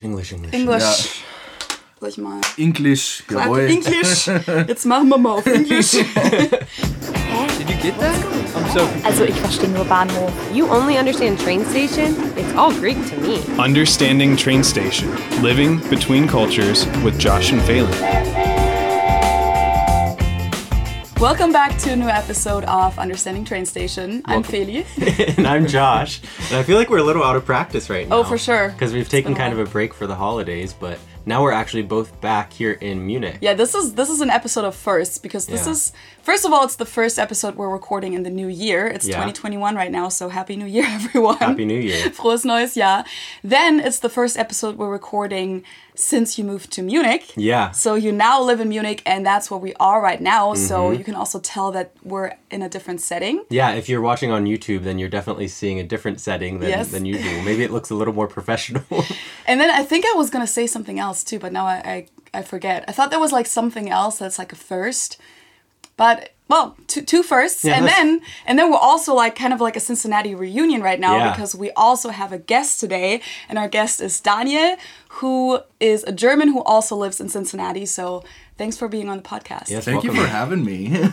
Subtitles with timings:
[0.00, 0.54] English, English.
[0.54, 1.24] Englisch.
[1.98, 2.40] Soll ich mal.
[2.56, 3.62] English, jawohl.
[3.68, 4.28] English.
[4.68, 5.90] Jetzt machen wir mal auf Englisch.
[5.90, 8.14] Did you get that?
[8.54, 10.30] I'm so Also ich verstehe nur Bahnhof.
[10.54, 12.14] You only understand train station?
[12.36, 13.40] It's all Greek to me.
[13.60, 15.08] Understanding Train Station
[15.42, 18.37] Living Between Cultures with Josh and Feli.
[21.20, 24.22] Welcome back to a new episode of Understanding Train Station.
[24.24, 24.86] I'm Feli.
[25.36, 26.20] and I'm Josh.
[26.46, 28.16] And I feel like we're a little out of practice right oh, now.
[28.18, 28.68] Oh, for sure.
[28.68, 32.20] Because we've taken kind of a break for the holidays, but now we're actually both
[32.20, 33.38] back here in Munich.
[33.40, 35.72] Yeah, this is this is an episode of first because this Yeah.
[35.72, 35.92] is
[36.28, 38.82] first of all it's the first episode we're recording in the new year.
[38.86, 39.14] It's Yeah.
[39.16, 41.38] 2021 right now, so happy new year everyone.
[41.38, 42.10] Happy New Year.
[42.18, 43.04] Frohes neues Jahr.
[43.54, 45.50] Then it's the first episode we're recording
[46.10, 47.24] since you moved to Munich.
[47.50, 47.70] Yeah.
[47.84, 50.44] So you now live in Munich and that's where we are right now.
[50.54, 50.98] So Mm-hmm.
[50.98, 53.36] you can also tell that we're in a different setting.
[53.50, 56.90] Yeah, if you're watching on YouTube, then you're definitely seeing a different setting than, Yes.
[56.94, 57.36] than usual.
[57.48, 58.84] Maybe it looks a little more professional.
[59.50, 61.96] And then I think I was gonna say something else too, but now I, I,
[62.40, 62.78] I forget.
[62.88, 65.10] I thought there was like something else that's like a first,
[65.98, 69.52] but well, two, two firsts, Yeah, and that's- then and then we're also like kind
[69.52, 71.30] of like a Cincinnati reunion right now Yeah.
[71.32, 74.76] because we also have a guest today, and our guest is Daniel,
[75.20, 77.84] who is a German who also lives in Cincinnati.
[77.84, 78.24] So
[78.56, 79.68] thanks for being on the podcast.
[79.68, 80.88] Yes, Thank you for having me.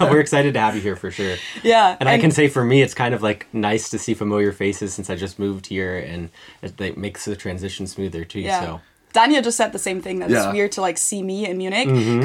[0.00, 1.36] we're excited to have you here for sure.
[1.62, 4.52] Yeah, And, I can say for me, it's kind of like nice to see familiar
[4.52, 6.28] faces since I just moved here, and
[6.60, 8.40] it, it makes the transition smoother too.
[8.40, 8.60] Yeah.
[8.60, 8.80] So
[9.14, 11.88] Daniel just said the same thing that it's weird to like see me in Munich
[11.88, 12.20] Mm-hmm.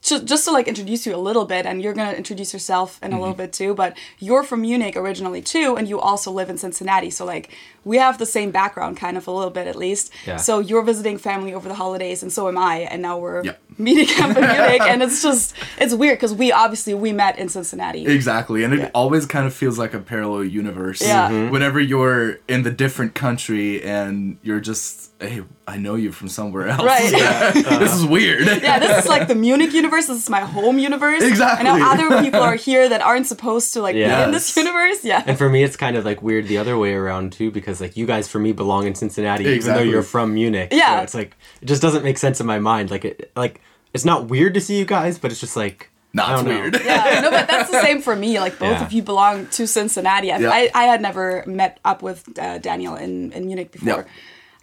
[0.00, 3.12] Because just, to like introduce you a little bit and you're gonna introduce yourself in
[3.12, 3.42] a little Mm-hmm.
[3.42, 7.24] bit too but you're from Munich originally too and you also live in Cincinnati so
[7.24, 7.50] like
[7.88, 10.36] we have the same background kind of a little bit at least Yeah.
[10.36, 13.56] so you're visiting family over the holidays and so am I and now we're Yep.
[13.86, 17.48] meeting up in Munich and it's just it's weird because we obviously we met in
[17.48, 18.90] Cincinnati exactly, and it Yeah.
[19.00, 21.00] always kind of feels like a parallel universe.
[21.00, 21.30] Yeah.
[21.30, 21.50] Mhm.
[21.54, 26.66] Whenever you're in the different country and you're just, hey, I know you from somewhere
[26.68, 26.82] else.
[26.94, 27.12] Right.
[27.84, 28.46] this is weird.
[28.68, 30.06] yeah, this is like the Munich universe.
[30.06, 31.22] This is my home universe.
[31.22, 31.66] Exactly.
[31.68, 35.04] And now other people are here that aren't supposed to like be in this universe.
[35.04, 35.22] Yeah.
[35.26, 37.96] And for me, it's kind of like weird the other way around too, because like
[37.96, 40.68] you guys for me belong in Cincinnati, even though you're from Munich.
[40.72, 40.98] Yeah.
[40.98, 42.90] So it's like it just doesn't make sense in my mind.
[42.90, 43.60] Like it, like
[43.94, 46.60] it's not weird to see you guys, but it's just like Not I don't know.
[46.60, 46.74] weird.
[46.84, 48.38] yeah, no, but that's the same for me.
[48.40, 48.84] Like both Yeah.
[48.86, 50.30] of you belong to Cincinnati.
[50.32, 50.50] I, Yeah.
[50.50, 54.06] I, I had never met up with uh, Daniel in, in Munich before.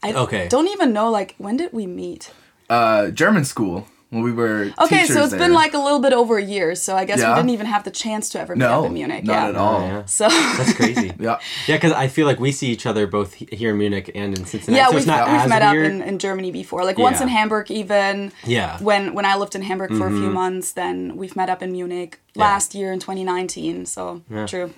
[0.03, 0.47] I Okay.
[0.49, 2.31] don't even know like when did we meet?
[2.69, 4.71] Uh, German school when we were.
[4.79, 5.39] Okay, so teachers it's there.
[5.39, 6.73] been like a little bit over a year.
[6.75, 7.31] So I guess Yeah.
[7.31, 9.25] we didn't even have the chance to ever meet no, up in Munich.
[9.25, 9.49] not yeah.
[9.49, 9.81] at all.
[9.81, 10.05] Oh, yeah.
[10.05, 11.11] So That's crazy.
[11.19, 11.39] Yeah.
[11.67, 14.45] Yeah, because I feel like we see each other both here in Munich and in
[14.45, 14.77] Cincinnati.
[14.79, 15.85] yeah, so we've, it's not we've as met weird.
[15.85, 16.83] up in, in Germany before.
[16.85, 18.31] Like once in Hamburg, even.
[18.45, 18.75] Yeah.
[18.75, 18.83] Mm-hmm.
[18.85, 21.71] When when I lived in Hamburg for a few months, then we've met up in
[21.73, 23.85] Munich last year in 2019.
[23.85, 24.73] So true.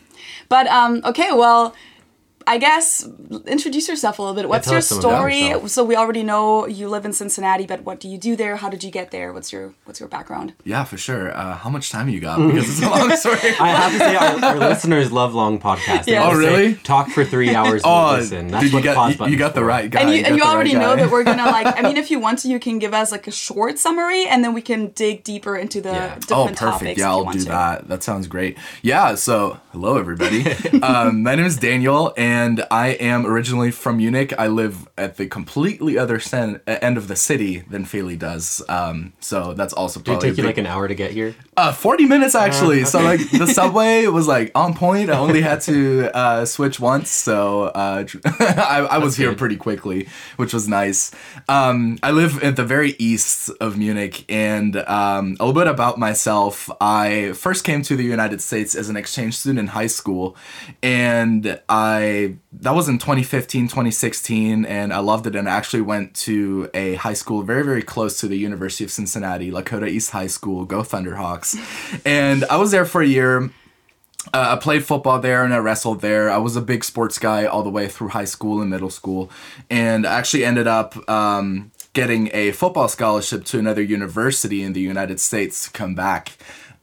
[0.50, 1.76] But um, okay, well.
[2.48, 3.08] I guess
[3.46, 4.48] introduce yourself a little bit.
[4.48, 5.68] What's tell your us something about story?
[5.70, 8.56] So we already know you live in Cincinnati, but what do you do there?
[8.56, 9.34] How did you get there?
[9.34, 10.54] What's your what's your background?
[10.64, 11.36] Yeah, for sure.
[11.38, 12.38] Uh, how much time you got?
[12.40, 13.38] Because it's a long story.
[13.60, 16.06] I have to say, our, our listeners love long podcasts.
[16.06, 16.24] They Yeah.
[16.24, 16.76] always Oh, say, really?
[16.76, 17.82] Talk for three hours.
[17.84, 18.48] Oh, and listen.
[18.48, 20.02] That's did you what get pause you, you got the right guy.
[20.02, 21.68] and you, got and you the right already know that we're gonna like.
[21.78, 24.44] I mean, if you want to, you can give us like a short summary, and
[24.44, 26.16] then we can dig deeper into the Yeah.
[26.16, 26.60] different Oh, perfect.
[26.60, 27.00] topics.
[27.00, 27.46] Yeah, I'll do to.
[27.46, 27.88] that.
[27.90, 28.58] That sounds great.
[28.82, 30.44] Yeah, so hello, everybody.
[30.82, 34.34] um, my name is Daniel, and I am originally from Munich.
[34.36, 38.64] I live at the completely other sen- uh, end of the city than Feli does.
[38.70, 41.12] Um, so that's also Did it probably take you a like an hour to get
[41.12, 41.36] here?
[41.56, 42.86] uh, 40 minutes actually.
[42.86, 45.12] So like the subway was like on point.
[45.12, 49.38] I only had to uh, switch once, so uh, tr- I, I was here good.
[49.38, 51.12] pretty quickly, which was nice.
[51.48, 56.00] Um, I live at the very east of Munich, and um, a little bit about
[56.00, 56.68] myself.
[56.82, 60.36] I first came to the United States as an exchange student in high school,
[60.82, 65.36] and I that was in 2015, 2016, and I loved it.
[65.36, 68.92] And I actually went to a high school very, very close to the University of
[68.92, 70.66] Cincinnati, Lakota East High School.
[70.66, 71.56] Go Thunderhawks!
[72.06, 73.52] And I was there for a year.
[74.34, 76.30] Uh, I played football there and I wrestled there.
[76.30, 79.30] I was a big sports guy all the way through high school and middle school,
[79.70, 84.82] and I actually ended up um, getting a football scholarship to another university in the
[84.82, 86.38] United States to come back.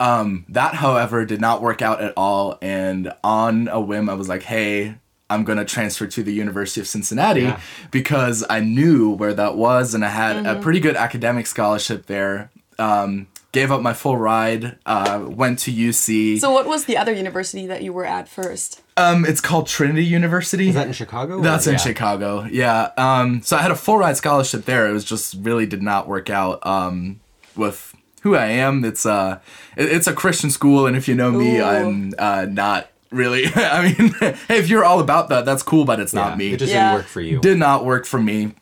[0.04, 2.58] Um, that, however, did not work out at all.
[2.60, 4.96] And on a whim, I was like, "Hey,
[5.30, 7.60] I'm gonna transfer to the University of Cincinnati Yeah.
[7.90, 12.50] because I knew where that was, and I had a pretty good academic scholarship there."
[12.78, 14.76] Um, gave up my full ride.
[14.84, 16.38] Uh, went to UC.
[16.40, 18.82] So, what was the other university that you were at first?
[18.96, 20.68] Um, it's called Trinity University.
[20.70, 21.38] Is that in Chicago?
[21.38, 21.78] or- That's in yeah.
[21.78, 22.46] Chicago.
[22.50, 22.90] Yeah.
[22.98, 24.88] Um, so I had a full ride scholarship there.
[24.88, 27.20] It was just really did not work out um,
[27.56, 27.93] with
[28.24, 28.84] who I am.
[28.84, 29.38] It's uh,
[29.76, 31.62] it- it's a Christian school, and if you know me, Ooh.
[31.64, 33.44] I'm uh, not really.
[33.54, 36.52] I mean, hey, if you're all about that, that's cool, but it's Yeah, not me.
[36.52, 36.88] It just Yeah.
[36.90, 37.40] didn't work for you.
[37.40, 38.54] did not work for me.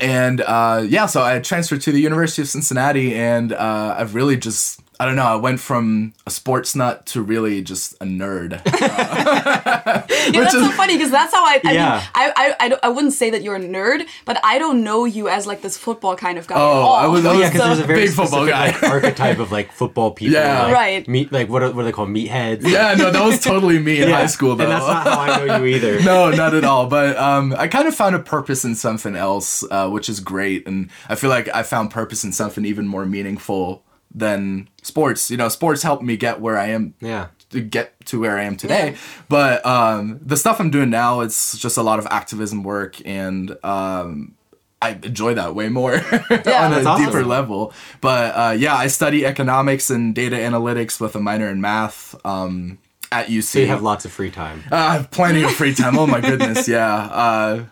[0.00, 4.36] and uh, yeah, so I transferred to the University of Cincinnati, and uh, I've really
[4.36, 5.24] just I don't know.
[5.24, 8.60] I went from a sports nut to really just a nerd.
[8.80, 11.58] yeah, that's so funny because that's how I.
[11.64, 11.90] I Yeah.
[11.94, 15.06] mean, I, I, I, I wouldn't say that you're a nerd, but I don't know
[15.06, 16.56] you as like this football kind of guy.
[16.56, 16.82] at Oh.
[16.92, 18.66] I was- Oh yeah, because So- there's a very Big football guy.
[18.72, 20.34] like, archetype of like football people.
[20.34, 20.64] Yeah.
[20.64, 21.08] like, Right.
[21.08, 22.10] Meat like what are, what are they called?
[22.10, 22.62] Meatheads.
[22.68, 24.64] yeah, no, that was totally me in high school though.
[24.64, 26.00] And that's not how I know you either.
[26.02, 26.86] no, not at all.
[26.88, 30.66] But um, I kind of found a purpose in something else, uh, which is great.
[30.66, 35.30] And I feel like I found purpose in something even more meaningful than sports.
[35.30, 36.94] You know, sports helped me get where I am.
[37.00, 37.28] Yeah.
[37.50, 38.94] To get to where I am today,
[39.28, 43.56] but um, the stuff I'm doing now, it's just a lot of activism work, and
[43.64, 44.36] um,
[44.80, 47.04] I enjoy that way more on a awesome.
[47.04, 47.72] deeper level.
[48.00, 52.78] But uh, yeah, I study economics and data analytics with a minor in math um,
[53.12, 53.42] at UC.
[53.42, 54.62] So you have lots of free time.
[54.70, 55.98] Uh, I have plenty of free time.
[55.98, 56.94] Oh my goodness, yeah.
[56.96, 57.64] Uh,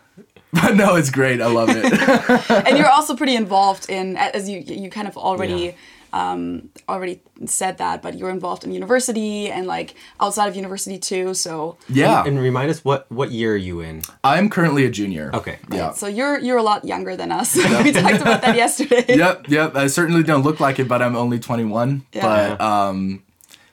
[0.52, 1.40] but no, it's great.
[1.40, 1.84] I love it.
[2.66, 5.74] and you're also pretty involved in as you you kind of already
[6.12, 11.34] um, already said that, but you're involved in university and like outside of university too.
[11.34, 14.02] So yeah, And remind us what what year are you in?
[14.24, 15.30] I'm currently a junior.
[15.34, 15.58] Okay.
[15.70, 15.92] Yeah.
[15.92, 17.56] so you're you're a lot younger than us.
[17.84, 19.04] we talked about that yesterday.
[19.18, 19.74] Yep, yep.
[19.74, 22.04] I certainly don't look like it, but I'm only 21.
[22.12, 22.22] Yeah.
[22.22, 23.22] But um,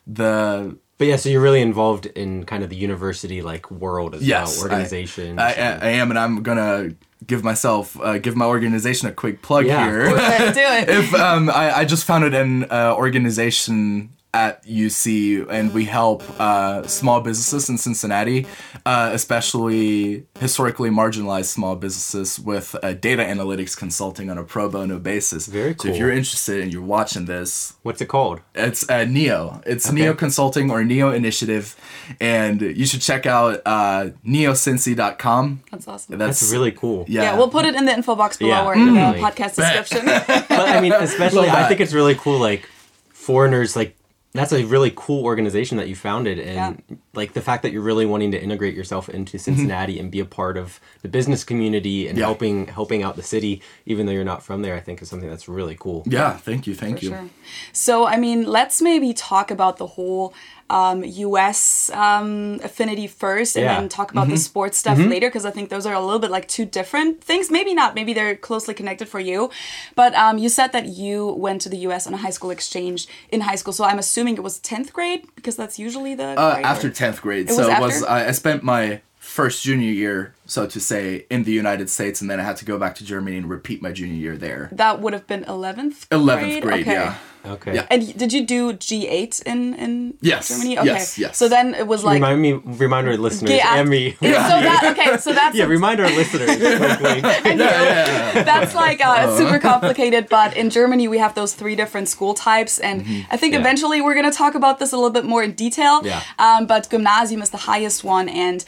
[0.07, 4.21] the But yeah, so you're really involved in kind of the university like world as
[4.23, 5.39] yes, well, organization.
[5.39, 6.95] I, I, I am, and I'm gonna
[7.25, 10.03] give myself uh, give my organization a quick plug Yeah, here.
[10.09, 10.89] do it.
[11.03, 16.85] if um, I, I just founded an uh, organization at UC, and we help uh,
[16.87, 18.45] small businesses in Cincinnati,
[18.85, 24.99] uh, especially historically marginalized small businesses, with uh, data analytics consulting on a pro bono
[24.99, 25.47] basis.
[25.47, 25.83] Very cool.
[25.83, 28.41] So if you're interested and you're watching this, What's it called?
[28.53, 29.61] it's uh, Neo.
[29.65, 31.75] It's Neo Consulting or Neo Initiative,
[32.19, 35.63] and you should check out uh, neocincy.com.
[35.71, 36.17] That's awesome.
[36.17, 37.05] That's really cool.
[37.07, 37.23] yeah.
[37.23, 37.37] yeah.
[37.37, 40.05] we'll put it in the info box below Yeah, or in the podcast description.
[40.55, 42.67] But I mean, especially I think it's really cool like
[43.13, 43.95] foreigners like
[44.35, 46.95] that's a really cool organization that you founded and Yeah.
[47.13, 50.25] like the fact that you're really wanting to integrate yourself into Cincinnati and be a
[50.25, 52.19] part of the business community and Mm-hmm.
[52.19, 52.25] Yeah.
[52.25, 55.29] helping helping out the city even though you're not from there I think is something
[55.29, 56.03] that's really cool.
[56.05, 57.09] yeah, thank you, thank you.
[57.09, 57.29] Sure.
[57.71, 60.33] So, I mean, let's maybe talk about the whole
[60.69, 63.79] um, US um, affinity first and Yeah.
[63.79, 66.31] then talk about the sports stuff later because I think those are a little bit
[66.31, 67.51] like two different things.
[67.51, 69.51] Maybe not, maybe they're closely connected for you.
[69.95, 73.07] But um, you said that you went to the US on a high school exchange
[73.29, 73.73] in high school.
[73.73, 76.29] So I'm assuming it was 10th grade because that's usually the.
[76.39, 77.49] Uh, after 10th grade.
[77.49, 78.03] It so it was.
[78.03, 79.01] I, I spent my
[79.35, 82.65] first junior year, so to say, in the United States, and then I had to
[82.71, 84.69] go back to Germany and repeat my junior year there.
[84.71, 86.93] That would have been 11th 11th grade, okay.
[86.93, 87.15] yeah.
[87.55, 87.75] Okay.
[87.75, 87.85] Yeah.
[87.91, 90.79] And did you do G8 in, in Yes, Germany?
[90.79, 90.87] Okay.
[90.87, 91.37] yes, yes.
[91.37, 92.15] So then it was like.
[92.15, 92.53] remind me
[92.85, 93.75] remind our listeners Yeah.
[93.79, 94.03] and me.
[94.21, 96.47] So that okay, so that's yeah, remind our listeners.
[96.59, 97.23] wink, wink.
[97.45, 102.07] And you- That's like uh, super complicated, but in Germany we have those three different
[102.09, 103.01] school types, and
[103.33, 103.59] I think Yeah.
[103.63, 105.95] eventually we're gonna talk about this a little bit more in detail.
[106.03, 106.21] Yeah.
[106.39, 108.67] Um, but gymnasium is the highest one, and uh,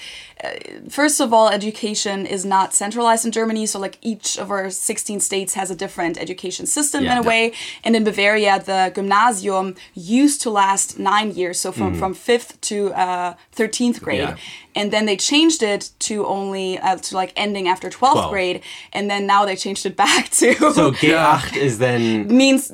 [0.90, 5.20] first of all, education is not centralized in Germany, so like each of our 16
[5.20, 7.14] states has a different education system Yeah.
[7.14, 7.54] in a way.
[7.84, 12.94] And in Bavaria, the gymnasium used to last nine years, so from from fifth to
[12.94, 14.20] uh, 13th grade.
[14.30, 14.36] Yeah.
[14.76, 18.30] And then they changed it to only uh, to like ending after 12th 12.
[18.32, 18.62] grade,
[18.94, 22.72] and then now they changed it back to So G8 is then means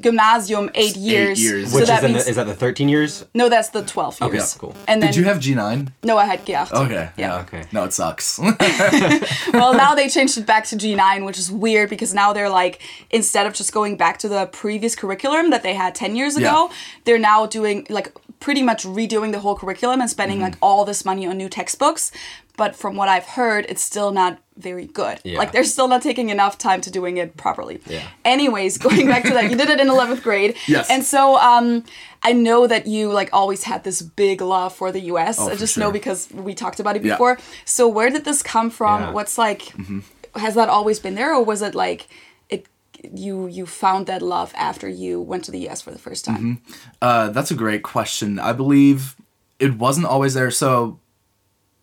[0.00, 1.42] gymnasium eight years.
[1.42, 1.70] years.
[1.72, 3.24] So which that is, means the, is that the 13 years?
[3.34, 4.32] no, that's the 12 years.
[4.32, 4.74] Okay, cool.
[4.88, 5.92] And then Did you have G9?
[6.04, 6.72] no, I had G8.
[6.72, 7.10] Okay.
[7.16, 7.40] Yeah.
[7.40, 7.64] Okay.
[7.72, 8.38] No, it sucks.
[9.52, 12.80] well, now they changed it back to G9, which is weird because now they're like,
[13.10, 16.68] instead of just going back to the previous curriculum that they had 10 years ago,
[16.70, 16.76] Yeah.
[17.04, 20.44] they're now doing like pretty much redoing the whole curriculum and spending Mm-hmm.
[20.44, 22.12] like all this money on new textbooks.
[22.56, 25.18] But from what I've heard, it's still not very good.
[25.24, 25.38] Yeah.
[25.38, 27.80] Like they're still not taking enough time to doing it properly.
[27.86, 28.06] Yeah.
[28.24, 30.56] Anyways, going back to that, you did it in 11th grade.
[30.66, 30.88] Yes.
[30.90, 31.84] And so um,
[32.22, 35.38] I know that you like always had this big love for the US.
[35.38, 35.82] Oh, I just sure.
[35.84, 37.36] know because we talked about it before.
[37.38, 37.44] Yeah.
[37.66, 39.02] So where did this come from?
[39.02, 39.10] Yeah.
[39.12, 40.00] What's like Mm-hmm.
[40.38, 42.08] has that always been there or was it like
[42.48, 42.66] it
[43.12, 46.42] you you found that love after you went to the US for the first time?
[46.42, 46.72] Mm-hmm.
[47.02, 48.38] Uh, that's a great question.
[48.38, 49.14] I believe
[49.58, 50.50] it wasn't always there.
[50.50, 50.98] So,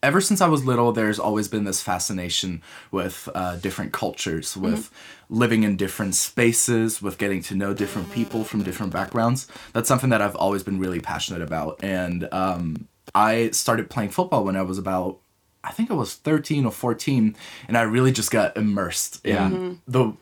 [0.04, 4.92] ever since I was little, there's always been this fascination with uh, different cultures, with
[5.30, 9.48] living in different spaces, with getting to know different people from different backgrounds.
[9.72, 11.80] That's something that I've always been really passionate about.
[11.82, 15.20] And um, I started playing football when I was about.
[15.66, 17.38] I think I was 13 or 14,
[17.70, 20.14] and I really just got immersed in the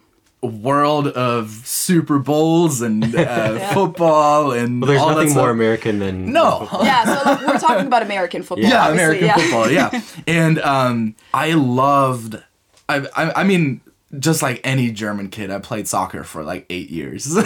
[0.42, 5.42] world of Super Bowls and uh, football and Well, there's all that nothing stuff.
[5.42, 6.68] more American than No.
[6.82, 8.68] Yeah, so like, we're talking about American football.
[8.70, 9.36] Yeah, obviously, American yeah.
[9.36, 9.72] football.
[9.72, 12.42] Yeah, and um, I loved.
[12.90, 13.82] I, I I mean,
[14.20, 17.36] just like any German kid, I played soccer for like eight years.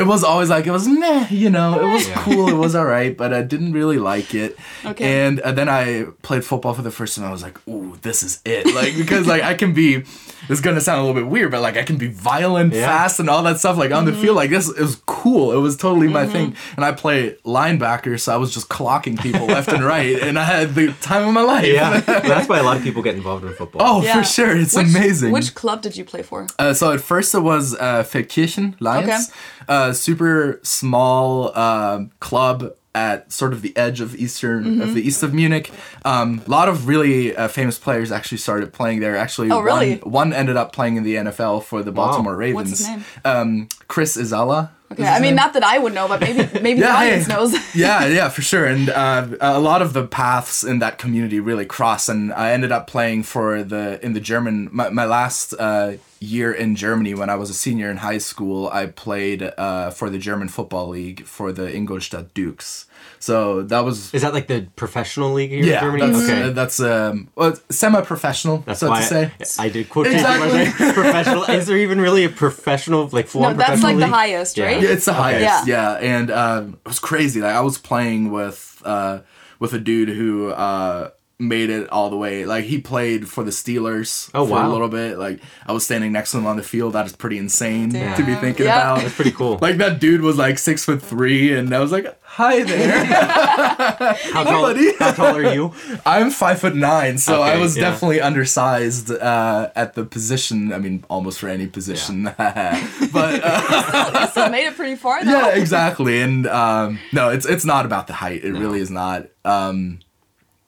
[0.00, 1.80] It was always like it was meh, you know.
[1.80, 4.56] It was cool, it was all right, but I didn't really like it.
[4.84, 5.26] Okay.
[5.26, 7.24] And uh, then I played football for the first time.
[7.24, 10.04] I was like, "Ooh, this is it!" Like because like I can be.
[10.48, 12.86] This is gonna sound a little bit weird, but like I can be violent, Yeah.
[12.86, 13.76] fast, and all that stuff.
[13.76, 15.52] Like on the field, like this, is cool.
[15.52, 16.56] It was totally my thing.
[16.76, 20.44] And I play linebacker, so I was just clocking people left and right, and I
[20.44, 21.66] had the time of my life.
[21.66, 23.82] Yeah, that's why a lot of people get involved in football.
[23.84, 24.18] Oh, Yeah.
[24.18, 25.30] for sure, it's Which- amazing.
[25.32, 26.46] Which club did you play for?
[26.58, 29.30] Uh, so at first it was uh, Feldkirchen Lions,
[29.68, 34.80] a super small uh, club at sort of the edge of eastern Mm-hmm.
[34.82, 35.70] of the east of Munich.
[36.04, 39.16] Um, a lot of really uh, famous players actually started playing there.
[39.16, 39.96] Actually, Oh, really?
[39.98, 42.70] one, one ended up playing in the NFL for the Baltimore Ravens.
[42.70, 43.04] What's his name?
[43.24, 44.70] Um, Chris Ezeala.
[44.92, 47.32] Okay, I mean, not that I would know, but maybe maybe the audience hey.
[47.32, 47.52] knows.
[47.76, 48.66] yeah, yeah, for sure.
[48.66, 52.08] And uh, a lot of the paths in that community really cross.
[52.08, 54.68] And I ended up playing for the in the German.
[54.72, 55.92] My, my last uh,
[56.22, 60.10] year in Germany, when I was a senior in high school, I played uh, for
[60.10, 62.86] the German football league for the Ingolstadt Dukes.
[63.18, 64.12] So that was.
[64.12, 66.12] Is that like the professional league here Yeah, in Germany?
[66.12, 66.42] that's, okay.
[66.42, 69.32] uh, that's um, well, semi-professional, That's so why to say.
[69.58, 70.64] I, I did quotation Exactly.
[70.64, 71.42] marks professional.
[71.44, 74.58] Is there even really a professional, like full No, on that's professional like the highest,
[74.58, 74.80] right?
[74.82, 75.66] Yeah, it's the highest.
[75.66, 75.98] Yeah.
[75.98, 77.40] Yeah, and um, it was crazy.
[77.40, 79.20] Like I was playing with uh,
[79.58, 82.44] with a dude who uh, made it all the way.
[82.44, 85.18] Like he played for the Steelers Oh, for a little bit.
[85.18, 86.92] Like I was standing next to him on the field.
[86.92, 88.16] That is pretty insane Damn.
[88.16, 88.76] to be thinking Yeah.
[88.92, 89.02] about.
[89.02, 89.58] That's pretty cool.
[89.62, 93.04] Like that dude was like six foot three, and I was like, "Hi there,
[94.32, 94.94] how, tall, buddy.
[94.98, 95.72] how tall are you?
[96.06, 97.90] I'm five foot nine, so I was yeah.
[97.90, 100.72] definitely undersized uh, at the position.
[100.72, 105.30] I mean, almost for any position, but." Uh, so made it pretty far though.
[105.30, 106.20] yeah, exactly.
[106.22, 108.44] And um, no, it's it's not about the height.
[108.44, 109.26] It really is not.
[109.44, 110.00] Um,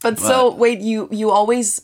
[0.03, 1.83] But so wait, you you always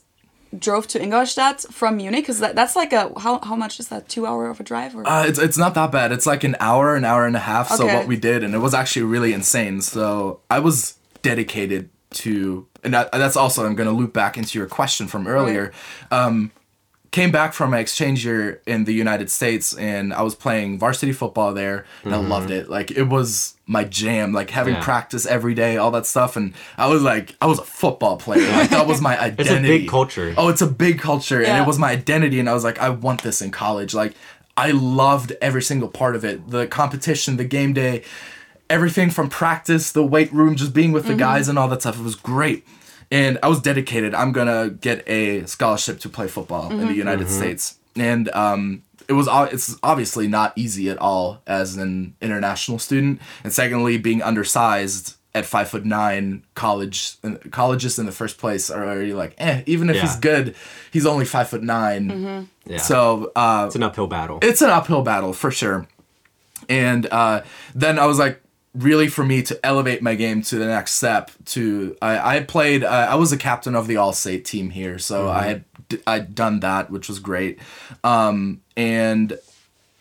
[0.59, 4.09] drove to Ingolstadt from Munich because that, that's like a how how much is that
[4.09, 6.13] two hour of a drive or uh, it's it's not that bad.
[6.13, 7.69] It's like an hour, an hour and a half.
[7.69, 9.81] So what we did, and it was actually really insane.
[9.83, 14.59] So I was dedicated to, and that, that's also I'm going to loop back into
[14.59, 15.73] your question from earlier.
[16.11, 16.53] Um,
[17.11, 21.12] came back from my exchange year in the United States and I was playing varsity
[21.12, 22.61] football there and I loved mm-hmm.
[22.61, 22.71] it.
[22.71, 24.83] Like it was my jam, like having Yeah.
[24.83, 26.37] practice every day, all that stuff.
[26.37, 28.50] And I was like, I was a football player.
[28.50, 29.43] Like that was my identity.
[29.43, 29.75] It's identity.
[29.75, 30.35] a big culture.
[30.37, 32.41] Oh, it's a big culture, and it was my identity.
[32.41, 33.95] And I was like, I want this in college.
[33.95, 34.15] Like,
[34.57, 38.03] I loved every single part of it the competition, the game day,
[38.69, 41.21] everything from practice, the weight room, just being with the mm-hmm.
[41.21, 41.99] guys and all that stuff.
[41.99, 42.67] It was great.
[43.11, 44.15] And I was dedicated.
[44.15, 47.79] I'm going to get a scholarship to play football in the United States.
[47.97, 53.21] And, um, it was o- it's obviously not easy at all as an international student
[53.43, 57.15] and secondly being undersized at five foot nine college
[57.50, 60.03] colleges in the first place are already like eh even if Yeah.
[60.03, 60.55] he's good
[60.91, 62.77] he's only five foot 9 Yeah.
[62.79, 64.41] so uh it's an uphill battle.
[64.43, 65.87] it's an uphill battle for sure.
[66.69, 67.43] And uh,
[67.75, 68.43] then I was like,
[68.78, 71.30] really for me to elevate my game to the next step.
[71.47, 72.85] To I, I played.
[72.85, 75.64] Uh, I was a captain of the All State team here, so I had
[76.06, 77.58] I'd done that, which was great.
[78.04, 79.38] Um, and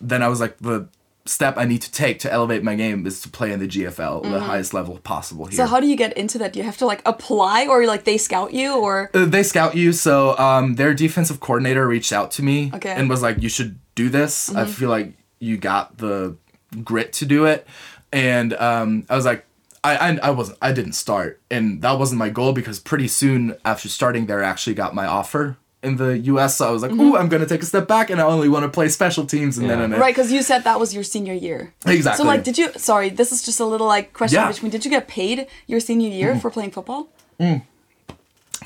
[0.01, 0.87] then I was like, the
[1.25, 4.23] step I need to take to elevate my game is to play in the GFL,
[4.23, 5.57] the highest level possible here.
[5.57, 6.53] so how do you get into that?
[6.53, 9.75] Do you have to like apply or like they scout you or Uh, they scout
[9.75, 12.91] you so um, their defensive coordinator reached out to me Okay.
[12.91, 12.99] Mm-hmm.
[13.01, 16.37] and was like you should do this i feel like you got the
[16.83, 17.67] grit to do it
[18.11, 19.45] and um, i was like
[19.83, 23.55] I, I, I wasn't i didn't start and that wasn't my goal because pretty soon
[23.65, 26.91] after starting there i actually got my offer in the us so i was like
[26.91, 29.57] ooh i'm gonna take a step back and i only want to play special teams
[29.57, 29.85] and then Yeah.
[29.95, 30.13] I'm right?
[30.15, 31.73] Because you said that was your senior year.
[31.85, 32.23] Exactly.
[32.23, 32.71] So like, did you?
[32.77, 34.47] Sorry, this is just a little like question Yeah.
[34.51, 34.71] between.
[34.71, 37.09] Did you get paid your senior year for playing football?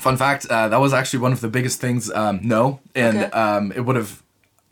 [0.00, 2.10] Fun fact: uh, that was actually one of the biggest things.
[2.10, 3.30] Um, no, and Okay.
[3.32, 4.22] um, it would have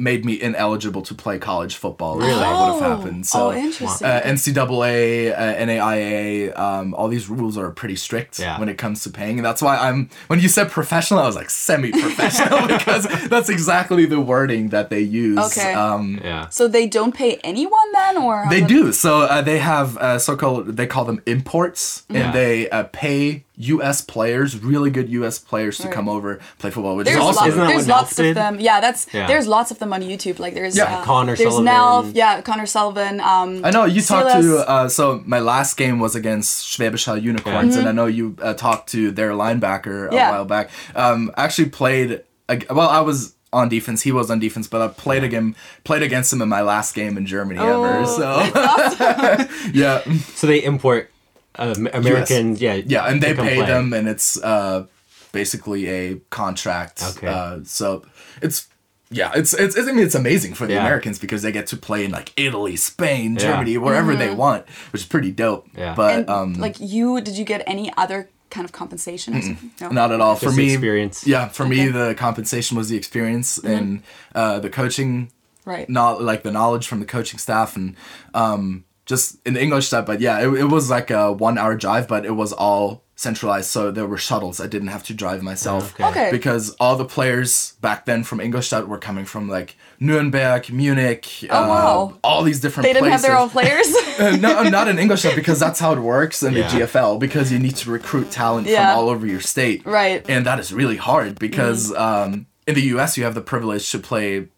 [0.01, 2.17] made me ineligible to play college football.
[2.19, 2.73] Really, Oh.
[2.75, 3.27] would have happened.
[3.27, 4.07] So, Oh, interesting.
[4.07, 8.59] Uh, NCAA, uh, NAIA, um, all these rules are pretty strict Yeah.
[8.59, 10.09] when it comes to paying, and that's why I'm.
[10.29, 15.01] When you said professional, I was like semi-professional because that's exactly the wording that they
[15.01, 15.39] use.
[15.39, 15.73] Okay.
[15.75, 16.49] Um, yeah.
[16.49, 18.93] So they don't pay anyone then, or they does- do.
[18.93, 22.21] So uh, they have uh, so-called they call them imports, Yeah.
[22.27, 24.01] and they uh, pay U.S.
[24.01, 25.39] players, really good U.S.
[25.39, 25.93] players, to Right.
[25.95, 26.97] come over play football.
[26.97, 28.29] Which There's, is lots, also Isn't that there's lots Nelf did?
[28.31, 28.61] of them.
[28.61, 29.27] Yeah, that's Yeah.
[29.27, 30.39] there's lots of them on YouTube.
[30.39, 30.99] Like there's Yeah.
[30.99, 31.67] uh, Connor there's Sullivan.
[31.73, 33.21] Nelf, yeah, Connor Sullivan.
[33.21, 34.59] Um, I know you talked to.
[34.69, 38.55] Uh, so my last game was against Schwäbisch Hall Unicorns, and I know you uh,
[38.55, 40.15] talked to their linebacker a Mm-hmm.
[40.15, 40.31] Yeah.
[40.31, 40.71] while back.
[40.95, 42.23] Um, actually played.
[42.71, 44.03] Well, I was on defense.
[44.03, 47.17] He was on defense, but I played again played against him in my last game
[47.17, 47.99] in Germany ever.
[47.99, 50.01] Oh, So yeah,
[50.35, 51.10] So they import
[51.57, 53.67] um, American, yeah, yeah, and to they pay play.
[53.67, 54.87] them, and it's uh,
[55.33, 57.03] basically a contract.
[57.17, 57.27] Okay.
[57.27, 58.05] Uh, so
[58.43, 58.69] it's
[59.11, 60.81] yeah, it's, it's I mean it's amazing for the Yeah.
[60.87, 63.39] Americans because they get to play in like Italy, Spain, Yeah.
[63.41, 65.67] Germany, wherever they want, which is pretty dope.
[65.77, 65.95] Yeah.
[65.95, 69.37] But and um, like you, did you get any other kind of compensation?
[69.37, 69.71] or something?
[69.81, 69.89] No.
[69.91, 70.73] not at all for Just the me.
[70.75, 71.27] experience.
[71.27, 74.03] Yeah, for me the compensation was the experience and
[74.35, 75.31] uh, the coaching
[75.67, 75.89] Right.
[75.91, 77.95] not like the knowledge from the coaching staff and
[78.35, 80.07] um, just in the English stuff.
[80.07, 83.69] But yeah, it, it was like a one hour drive, but it was all centralized.
[83.77, 84.61] So there were shuttles.
[84.61, 85.83] I didn't have to drive myself.
[85.95, 86.09] Okay.
[86.11, 86.29] Okay.
[86.31, 91.65] Because all the players back then from Ingolstadt were coming from like Nuremberg, Munich, Oh,
[91.65, 92.19] uh, wow.
[92.25, 92.95] all these different places.
[92.95, 93.93] They didn't have their own places.
[93.93, 94.07] players.
[94.21, 96.69] Uh, no, not in Ingolstadt because that's how it works in Yeah.
[96.69, 98.91] the GFL because you need to recruit talent Yeah.
[98.93, 99.79] from all over your state.
[99.87, 100.21] Right.
[100.29, 103.99] And that is really hard because um, in the US you have the privilege to
[103.99, 104.49] play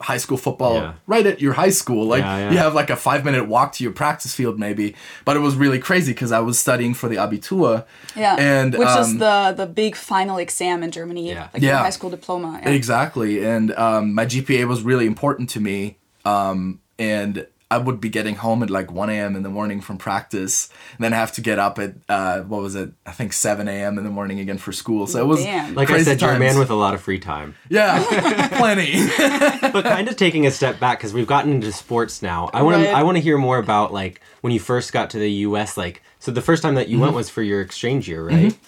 [0.00, 0.92] high school football Yeah.
[1.06, 2.06] right at your high school.
[2.06, 2.50] Like Yeah, yeah.
[2.52, 4.94] you have like a five minute walk to your practice field maybe.
[5.26, 7.84] But it was really crazy because I was studying for the Abitur.
[8.16, 8.36] yeah.
[8.38, 11.48] And which is um, the the big final exam in Germany, Yeah.
[11.52, 11.78] like your Yeah.
[11.82, 12.60] high school diploma.
[12.62, 12.70] Yeah.
[12.70, 13.44] Exactly.
[13.44, 15.96] And um, my GPA was really important to me.
[16.24, 19.36] Um, and I would be getting home at like 1 a.m.
[19.36, 20.68] in the morning from practice.
[20.96, 22.90] And then have to get up at, uh, what was it?
[23.06, 23.96] I think 7 a.m.
[23.96, 25.06] in the morning again for school.
[25.06, 25.74] So it was Damn.
[25.76, 27.54] Like I crazy said, you're a man with a lot of free time.
[27.68, 28.02] Yeah,
[28.58, 28.92] plenty.
[29.72, 32.50] but kind of taking a step back because we've gotten into sports now.
[32.52, 32.86] I want Right.
[32.86, 35.76] to I want to hear more about like when you first got to the U.S.
[35.76, 37.02] Like so, the first time that you Mm-hmm.
[37.04, 38.58] went was for your exchange year, right?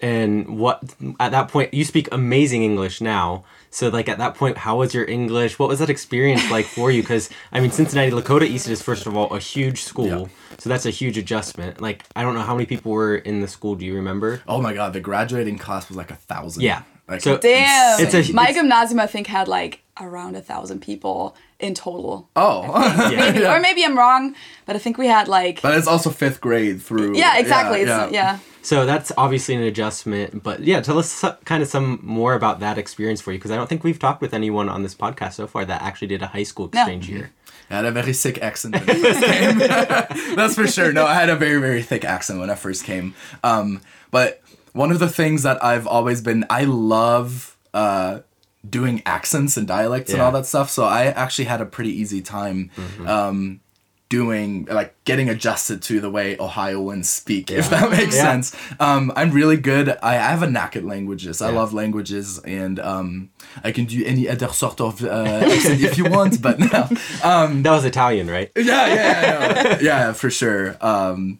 [0.00, 0.82] And what
[1.20, 3.44] at that point you speak amazing English now.
[3.74, 5.58] So like at that point, how was your English?
[5.58, 7.02] What was that experience like for you?
[7.02, 10.24] Because I mean, Cincinnati Lakota East is first of all a huge school, Yeah.
[10.58, 11.80] so that's a huge adjustment.
[11.80, 13.74] Like I don't know how many people were in the school.
[13.74, 14.42] Do you remember?
[14.46, 16.62] oh my God, the graduating class was like a thousand.
[16.62, 16.82] Yeah.
[17.08, 17.98] Like, So- Damn.
[18.00, 22.28] It's a- My it's- gymnasium, I think, had like around a thousand people in total.
[22.36, 23.10] oh.
[23.16, 24.34] Maybe, Or maybe I'm wrong,
[24.66, 25.62] but I think we had like.
[25.62, 27.16] but it's also fifth grade through.
[27.16, 27.82] yeah, exactly.
[27.82, 28.38] Yeah, it's, yeah.
[28.62, 32.60] So that's obviously an adjustment, but yeah, tell us so- kind of some more about
[32.60, 35.32] that experience for you because I don't think we've talked with anyone on this podcast
[35.34, 37.32] so far that actually did a high school exchange year.
[37.70, 39.58] I had a very sick accent when I first came.
[40.36, 40.92] That's for sure.
[40.92, 43.14] No, I had a very, very thick accent when I first came.
[43.42, 44.42] Um, but
[44.74, 48.20] one of the things that I've always been, I love uh,
[48.68, 50.70] doing accents and dialects and all that stuff.
[50.70, 52.70] So I actually had a pretty easy time
[53.06, 53.60] um,
[54.08, 58.22] doing, like, getting adjusted to the way Ohioans speak, if that makes Yeah.
[58.22, 58.54] sense.
[58.78, 59.88] Um, I'm really good.
[60.02, 61.40] I, I have a knack at languages.
[61.40, 63.30] I love languages and um,
[63.64, 65.08] I can do any other sort of uh,
[65.50, 66.88] accent if you want, but no.
[67.22, 68.50] That was Italian, right?
[68.54, 70.76] Yeah, yeah, yeah, yeah, for sure.
[70.80, 71.38] Um,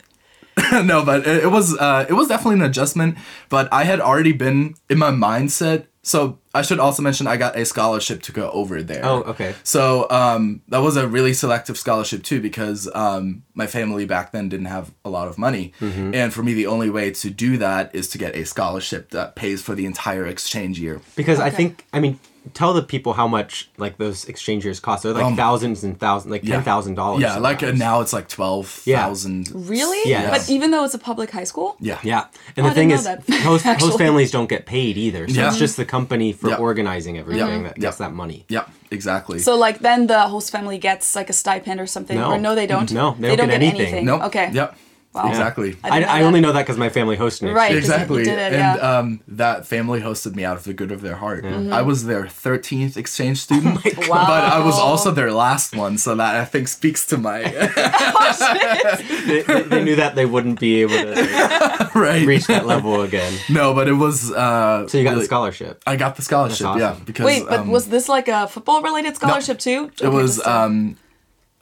[0.72, 3.16] no, but it, it was uh, it was definitely an adjustment.
[3.48, 5.86] But I had already been in my mindset.
[6.02, 9.04] So I should also mention I got a scholarship to go over there.
[9.04, 9.54] Oh, okay.
[9.62, 14.48] So um, that was a really selective scholarship too, because um, my family back then
[14.50, 16.14] didn't have a lot of money, Mm-hmm.
[16.14, 19.34] and for me the only way to do that is to get a scholarship that
[19.34, 21.00] pays for the entire exchange year.
[21.16, 22.20] Because I think, I mean,
[22.54, 25.02] tell the people how much like those exchange years cost.
[25.02, 26.56] They're like Um, thousands and thousands, like yeah.
[26.56, 27.22] ten thousand dollars.
[27.22, 29.50] Yeah, like uh, now it's like twelve thousand.
[29.54, 30.10] Really?
[30.10, 30.30] Yeah.
[30.30, 31.76] But even though it's a public high school?
[31.80, 31.98] Yeah.
[32.02, 32.24] Yeah,
[32.56, 35.28] and Oh, the thing is, that, host, host families don't get paid either.
[35.28, 35.48] So Yeah.
[35.48, 36.56] it's just the company for Yeah.
[36.56, 37.68] organizing everything Yeah.
[37.68, 38.08] that gets Yeah.
[38.08, 38.44] that money.
[38.48, 39.38] Yep, exactly.
[39.38, 42.30] So like then the host family gets like a stipend or something, No.
[42.32, 42.90] or no, they don't.
[42.92, 44.04] No, they don't get anything.
[44.06, 44.22] Nope.
[44.24, 44.50] Okay.
[44.52, 44.76] Yep.
[45.14, 45.28] Wow.
[45.28, 45.76] Exactly.
[45.84, 47.50] I I, know I, only know that because my family hosted me.
[47.50, 47.76] Right.
[47.76, 47.82] exchange.
[47.84, 48.24] 'cause you Exactly.
[48.24, 48.98] did it, and yeah.
[48.98, 51.44] um, that family hosted me out of the good of their heart.
[51.44, 51.70] Mm-hmm.
[51.70, 54.24] I was their 13th exchange student, Wow.
[54.26, 57.42] but I was also their last one, so that I think speaks to my
[59.26, 62.26] they, they, they knew that they wouldn't be able to right.
[62.26, 63.32] reach that level again.
[63.50, 64.32] No, but it was.
[64.32, 65.82] Uh, So you got the scholarship.
[65.86, 68.82] I got the scholarship, That's yeah, because Wait, but um, was this like a football
[68.82, 69.90] related scholarship too?
[70.00, 70.96] It Okay, was uh, um,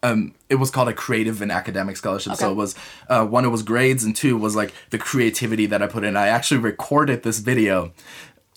[0.03, 2.35] um, it was called a creative and academic scholarship.
[2.37, 2.75] So it was
[3.09, 6.17] uh, one, it was grades, and two was like the creativity that I put in.
[6.17, 7.93] I actually recorded this video.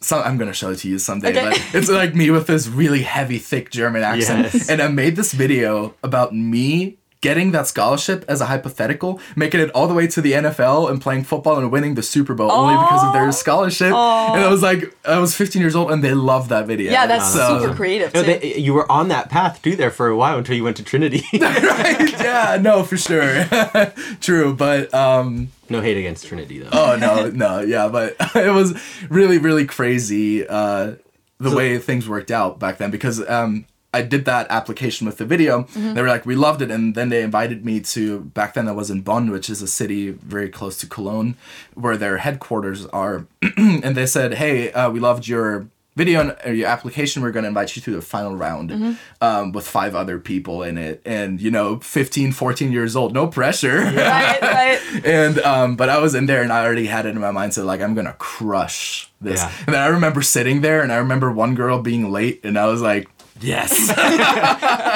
[0.01, 1.49] So I'm gonna show it to you someday, Okay.
[1.49, 4.69] but it's like me with this really heavy, thick German accent, Yes.
[4.69, 9.69] and I made this video about me getting that scholarship as a hypothetical, making it
[9.71, 12.75] all the way to the NFL and playing football and winning the Super Bowl only
[12.75, 13.93] because of their scholarship.
[13.93, 16.91] And I was like, I was 15 years old, and they loved that video.
[16.91, 18.19] yeah, that's So- super creative too.
[18.21, 20.77] No, they, you were on that path too there for a while until you went
[20.77, 21.23] to Trinity.
[21.41, 22.11] right?
[22.21, 23.45] Yeah, no, for sure.
[24.21, 26.69] True, but um no hate against Trinity though.
[26.73, 28.69] oh no, no, yeah, but it was
[29.09, 30.93] really really crazy uh
[31.39, 35.25] the way things worked out back then because um I did that application with the
[35.25, 35.63] video.
[35.75, 36.71] They were like, we loved it.
[36.71, 39.67] And then they invited me to, back then I was in Bonn, which is a
[39.67, 41.35] city very close to Cologne,
[41.75, 43.27] where their headquarters are.
[43.57, 47.43] and they said, hey, uh, we loved your video and uh, your application, we're going
[47.43, 48.93] to invite you to the final round Mm-hmm.
[49.21, 51.01] um, with five other people in it.
[51.05, 53.77] And, you know, 15, 14 years old, no pressure.
[53.95, 54.79] right, right.
[55.05, 57.53] and um, but I was in there and I already had it in my mindset
[57.53, 59.41] so like I'm gonna crush this.
[59.41, 59.51] Yeah.
[59.67, 62.65] And then I remember sitting there and I remember one girl being late and I
[62.65, 63.87] was like, yes,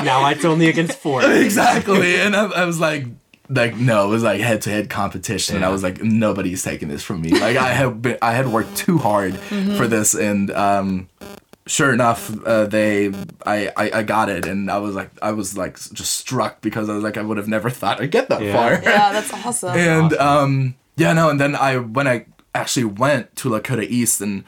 [0.04, 1.24] now it's only against four.
[1.24, 2.20] exactly.
[2.20, 3.06] And I, I was like.
[3.50, 6.90] Like no, it was like head to head competition, and I was like, nobody's taking
[6.90, 7.30] this from me.
[7.30, 11.08] Like I had been, I had worked too hard for this, and um,
[11.66, 13.08] sure enough, uh, they,
[13.46, 16.90] I, I, I got it, and I was like, I was like just struck because
[16.90, 18.52] I was like, I would have never thought I'd get that Yeah.
[18.54, 18.72] far.
[18.84, 19.70] Yeah, that's awesome.
[19.78, 24.44] and um yeah no and then i when i actually went to lakota east and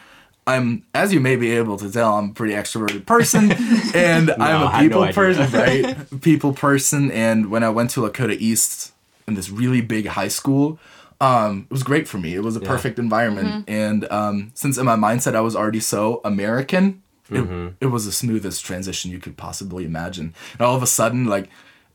[0.55, 3.51] i'm as you may be able to tell i'm a pretty extroverted person
[3.93, 6.21] and i'm a had no people person right?
[6.21, 8.93] People person and when i went to lakota east
[9.27, 10.79] in this really big high school
[11.21, 12.33] um, it was great for me.
[12.33, 16.21] It was a perfect environment, and um, since in my mindset I was already so
[16.23, 17.41] American, it,
[17.81, 20.33] it was the smoothest transition you could possibly imagine.
[20.53, 21.49] And all of a sudden, like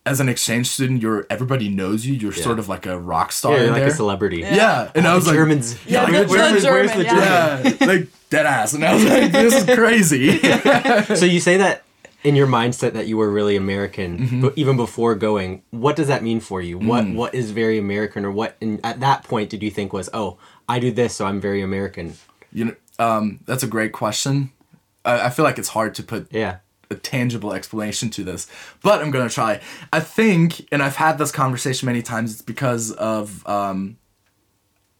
[0.06, 2.14] as an exchange student, you're everybody knows you.
[2.14, 3.88] You're sort of like a rock star Yeah, you're like there.
[3.88, 4.38] a celebrity.
[4.40, 5.78] Yeah, and I was like, Germans.
[5.86, 7.62] Yeah, like, the, where's the the- where's German, the yeah.
[7.80, 10.38] yeah, like dead ass, and I was like, this is crazy.
[11.16, 11.84] So you say that
[12.22, 14.40] in your mindset that you were really American, Mm-hmm.
[14.42, 16.78] but even before going, what does that mean for you?
[16.78, 17.14] What Mm.
[17.14, 18.56] what is very American, or what?
[18.60, 20.38] And at that point, did you think was, oh,
[20.68, 22.14] I do this, so I'm very American?
[22.52, 24.50] you know, um, that's a great question.
[25.04, 26.58] I, I feel like it's hard to put Yeah.
[26.96, 28.46] Tangible explanation to this,
[28.82, 29.60] but I'm gonna try.
[29.92, 32.32] I think, and I've had this conversation many times.
[32.32, 33.96] It's because of um,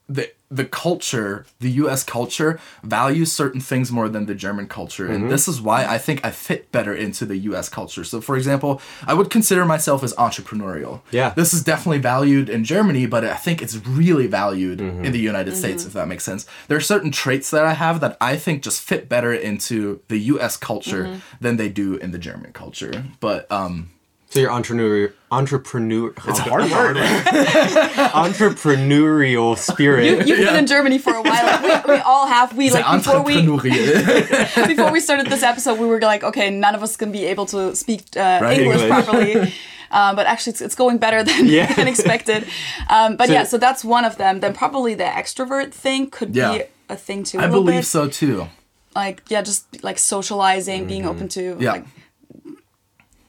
[0.07, 2.03] the the culture, the U.S.
[2.03, 5.29] culture values certain things more than the German culture, and mm-hmm.
[5.29, 7.67] this is why I think I fit better into the U.S.
[7.67, 8.03] culture.
[8.03, 11.01] So, for example, I would consider myself as entrepreneurial.
[11.11, 11.31] Yeah.
[11.31, 15.05] this is definitely valued in Germany, but I think it's really valued mm-hmm.
[15.05, 15.59] in the United mm-hmm.
[15.59, 16.45] States, if that makes sense.
[16.67, 20.17] There are certain traits that I have that I think just fit better into the
[20.17, 20.57] U.S.
[20.57, 23.03] culture than they do in the German culture.
[23.19, 23.89] But um,
[24.35, 26.97] So your entrepreneur entrepreneur it's a hard word.
[28.25, 30.27] entrepreneurial spirit.
[30.27, 31.45] You, you've been in Germany for a while.
[31.45, 32.55] Like, we, we all have.
[32.57, 33.41] We It's like before we
[34.67, 37.45] before we started this episode, we were like, okay, none of us can be able
[37.45, 39.05] to speak uh, Right, English, English.
[39.05, 39.53] properly.
[39.91, 41.71] Um, but actually, it's, it's going better than, Yeah.
[41.73, 42.45] than expected.
[42.89, 44.41] Um, but So- yeah, so that's one of them.
[44.41, 46.57] Then probably the extrovert thing could Yeah.
[46.57, 47.37] be a thing too.
[47.39, 47.85] a I little believe bit.
[47.85, 48.47] so too.
[48.95, 51.61] Like yeah, just like socializing, being open to Mm-hmm.
[51.61, 51.71] Yeah.
[51.71, 51.85] like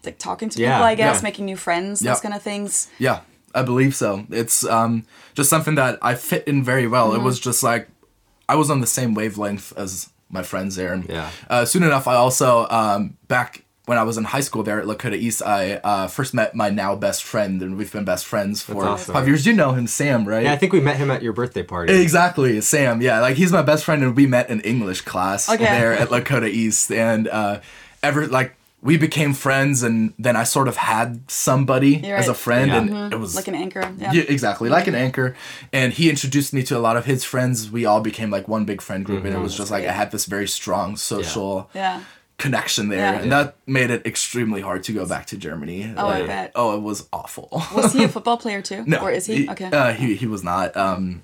[0.07, 0.87] like talking to Yeah, people.
[0.87, 1.23] I guess yeah.
[1.23, 2.13] making new friends, Yeah.
[2.13, 2.89] those kind of things.
[2.99, 3.21] Yeah,
[3.55, 4.27] I believe so.
[4.31, 7.09] It's um, just something that I fit in very well.
[7.11, 7.21] Mm-hmm.
[7.21, 7.89] It was just like
[8.49, 10.93] I was on the same wavelength as my friends there.
[10.93, 11.31] And Yeah.
[11.51, 14.87] uh, soon enough, I also um, back when I was in high school there at
[14.87, 18.61] Lakota East, I uh, first met my now best friend, and we've been best friends
[18.61, 19.15] for awesome.
[19.15, 19.47] five years.
[19.47, 20.43] You know him, Sam, right?
[20.43, 21.93] yeah, I think we met him at your birthday party.
[21.95, 23.01] Exactly, Sam.
[23.01, 25.63] Yeah, like he's my best friend, and we met in English class Okay.
[25.65, 27.61] there at Lakota East, and uh,
[28.03, 32.35] ever like we became friends, and then I sort of had somebody You're as a
[32.35, 32.79] friend, Yeah.
[33.05, 33.83] and it was Like an anchor.
[33.99, 34.13] Yeah.
[34.13, 35.35] yeah, exactly, like an anchor.
[35.73, 37.71] And he introduced me to a lot of his friends.
[37.71, 40.11] We all became like one big friend group, and it was just like I had
[40.13, 42.01] this very strong social Yeah.
[42.39, 43.21] connection there, Yeah.
[43.23, 45.93] and that made it extremely hard to go back to Germany.
[45.97, 46.53] Oh, I bet.
[46.55, 47.49] Oh, it was awful.
[47.75, 48.85] Was he a football player too?
[48.87, 49.49] no, Or is he?
[49.49, 49.71] Okay.
[49.73, 50.77] Uh, he he was not.
[50.77, 51.23] Um,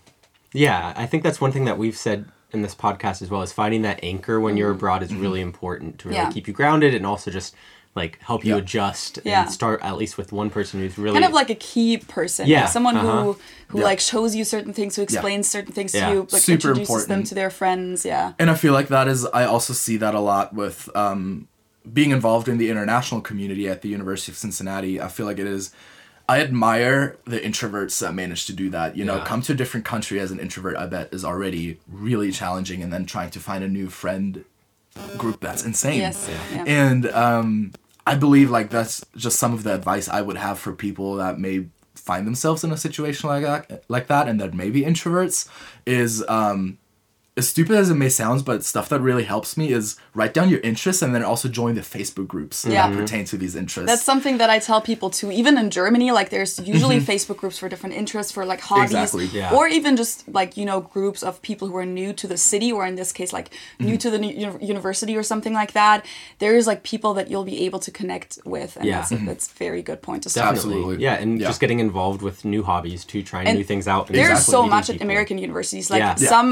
[0.55, 3.53] Yeah, I think that's one thing that we've said in this podcast as well is
[3.53, 6.29] finding that anchor when you're abroad is really important to really Mm-hmm.
[6.29, 6.33] Yeah.
[6.35, 7.55] keep you grounded and also just
[7.95, 8.59] like help you Yeah.
[8.63, 9.43] adjust Yeah.
[9.43, 12.47] and start at least with one person who's really kind of like a key person.
[12.47, 13.23] Yeah, Like someone uh-huh.
[13.23, 13.39] who
[13.69, 13.85] who Yeah.
[13.85, 16.09] like shows you certain things, who explains certain things Yeah.
[16.09, 18.05] to you, like Super introduces them to their friends.
[18.05, 18.33] Yeah.
[18.39, 21.49] And I feel like that is, I also see that a lot with um,
[21.93, 25.01] being involved in the international community at the University of Cincinnati.
[25.01, 25.71] I feel like it is,
[26.29, 28.97] I admire the introverts that manage to do that.
[28.97, 29.25] You know, Yeah.
[29.25, 32.83] come to a different country as an introvert, I bet, is already really challenging.
[32.83, 34.45] And then trying to find a new friend
[35.19, 35.99] group, that's insane.
[36.01, 36.29] Yes.
[36.53, 36.65] Yeah.
[36.67, 37.73] And um,
[38.07, 41.39] I believe like that's just some of the advice I would have for people that
[41.39, 45.49] may find themselves in a situation like that, like that, and that may be introverts,
[45.87, 46.79] is um,
[47.35, 50.51] as stupid as it may sound, but stuff that really helps me is write down
[50.51, 52.91] your interests and then also join the Facebook groups Yeah.
[52.91, 53.91] that pertain to these interests.
[53.91, 55.33] That's something that I tell people too.
[55.33, 59.03] Even in Germany, like there's usually Facebook groups for different interests, for like hobbies, Mm-hmm.
[59.03, 59.27] Exactly.
[59.41, 59.55] Yeah.
[59.57, 62.71] or even just like you know groups of people who are new to the city,
[62.71, 63.87] or in this case, like Mm-hmm.
[63.87, 66.05] new to the nu- uni- university or something like that.
[66.39, 68.99] There is like people that you'll be able to connect with, and Yeah.
[68.99, 70.55] that's a, that's a very good point to start.
[70.55, 71.05] definitely Absolutely.
[71.05, 71.47] yeah, and Yeah.
[71.49, 74.09] just getting involved with new hobbies too, trying And new things out.
[74.09, 75.01] There's exactly so meeting much at.
[75.01, 75.89] American universities.
[75.91, 76.17] Like Yeah.
[76.19, 76.29] Yeah.
[76.29, 76.51] some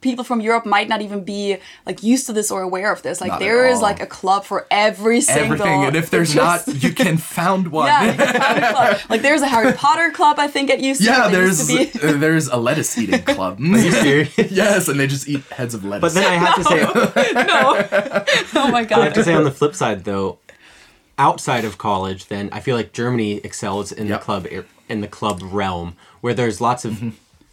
[0.00, 3.02] pe- people from Europe might not even be like used to this or aware of
[3.02, 3.20] this.
[3.20, 6.68] Like Not there is like a club for every single Everything, and if there's interest.
[6.68, 7.86] not, you can found one.
[7.88, 11.02] yeah, like, a Harry like there's a Harry Potter club I think at UC.
[11.02, 11.90] Yeah, there's to be.
[12.02, 13.58] uh, there's a lettuce eating club.
[13.60, 16.14] yes, and they just eat heads of lettuce.
[16.14, 18.62] But then I have to say, no.
[18.62, 19.00] oh my god.
[19.00, 20.38] I have to say on the flip side though,
[21.18, 24.20] outside of college, then I feel like Germany excels in Yep.
[24.20, 24.46] the club
[24.88, 27.02] in the club realm where there's lots of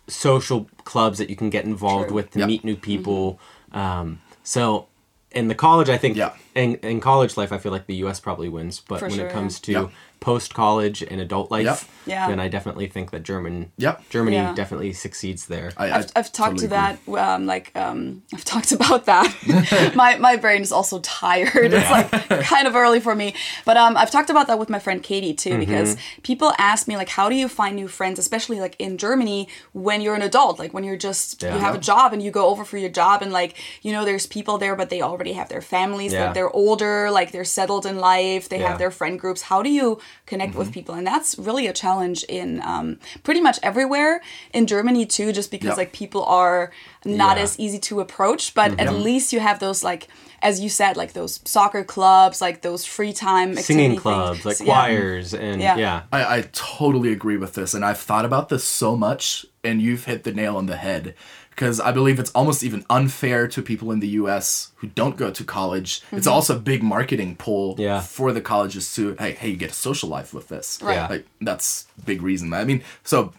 [0.07, 2.15] social clubs that you can get involved True.
[2.15, 2.47] with to Yep.
[2.47, 3.39] meet new people.
[3.71, 4.87] Um, so
[5.31, 6.33] in the college, I think Yeah.
[6.55, 8.19] in, in college life, I feel like the U.S.
[8.19, 8.81] probably wins.
[8.87, 9.91] But For when sure, it comes to Yep.
[10.23, 11.79] Post college and adult life, Yep.
[12.05, 12.27] Yeah.
[12.29, 14.09] then I definitely think that German, Yep.
[14.09, 14.53] Germany Yeah.
[14.55, 15.73] definitely succeeds there.
[15.75, 17.15] I, I I've, I've talked totally to agree.
[17.17, 17.33] that.
[17.35, 19.91] Um, like um, I've talked about that.
[19.95, 21.73] my my brain is also tired.
[21.73, 22.09] It's like
[22.45, 23.35] kind of early for me.
[23.65, 26.95] But um, I've talked about that with my friend Katie too, because people ask me
[26.95, 30.57] like, how do you find new friends, especially like in Germany when you're an adult,
[30.57, 31.55] like when you're just Yeah.
[31.55, 34.05] you have a job and you go over for your job and like you know
[34.05, 36.13] there's people there, but they already have their families.
[36.13, 36.19] Yeah.
[36.25, 38.47] They're, they're older, like they're settled in life.
[38.47, 38.69] They Yeah.
[38.69, 39.41] have their friend groups.
[39.43, 40.95] How do you connect with people?
[40.95, 44.21] And that's really a challenge in um, pretty much everywhere
[44.53, 45.77] in Germany too, just because Yep.
[45.77, 46.71] like people are
[47.05, 47.43] not Yeah.
[47.43, 48.53] as easy to approach.
[48.53, 50.07] But at least you have those like,
[50.41, 54.59] as you said, like those soccer clubs, like those free time Singing activity clubs, things.
[54.59, 54.85] like Yeah.
[54.87, 55.77] choirs, and Yeah.
[55.77, 56.01] yeah.
[56.11, 60.03] I, I totally agree with this, and I've thought about this so much, and you've
[60.05, 61.15] hit the nail on the head.
[61.55, 64.71] Because I believe it's almost even unfair to people in the U.S.
[64.77, 66.01] who don't go to college.
[66.11, 66.33] It's mm-hmm.
[66.33, 68.01] also a big marketing pull Yeah.
[68.01, 70.79] for the colleges to hey, hey, you get a social life with this.
[70.81, 70.95] Right.
[70.95, 71.07] Yeah.
[71.07, 72.53] Like that's big reason.
[72.53, 73.33] I mean, so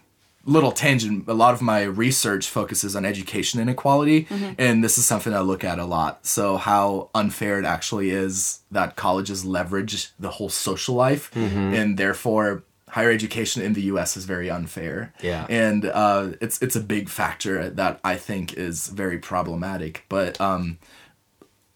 [0.45, 1.27] little tangent.
[1.27, 4.53] A lot of my research focuses on education inequality, mm-hmm.
[4.57, 6.25] and this is something I look at a lot.
[6.25, 11.73] So how unfair it actually is that colleges leverage the whole social life, mm-hmm.
[11.73, 12.63] and therefore
[12.95, 14.15] higher education in the U.S.
[14.15, 15.13] is very unfair.
[15.21, 15.45] Yeah.
[15.49, 20.05] and uh, it's it's a big factor that I think is very problematic.
[20.07, 20.77] But um,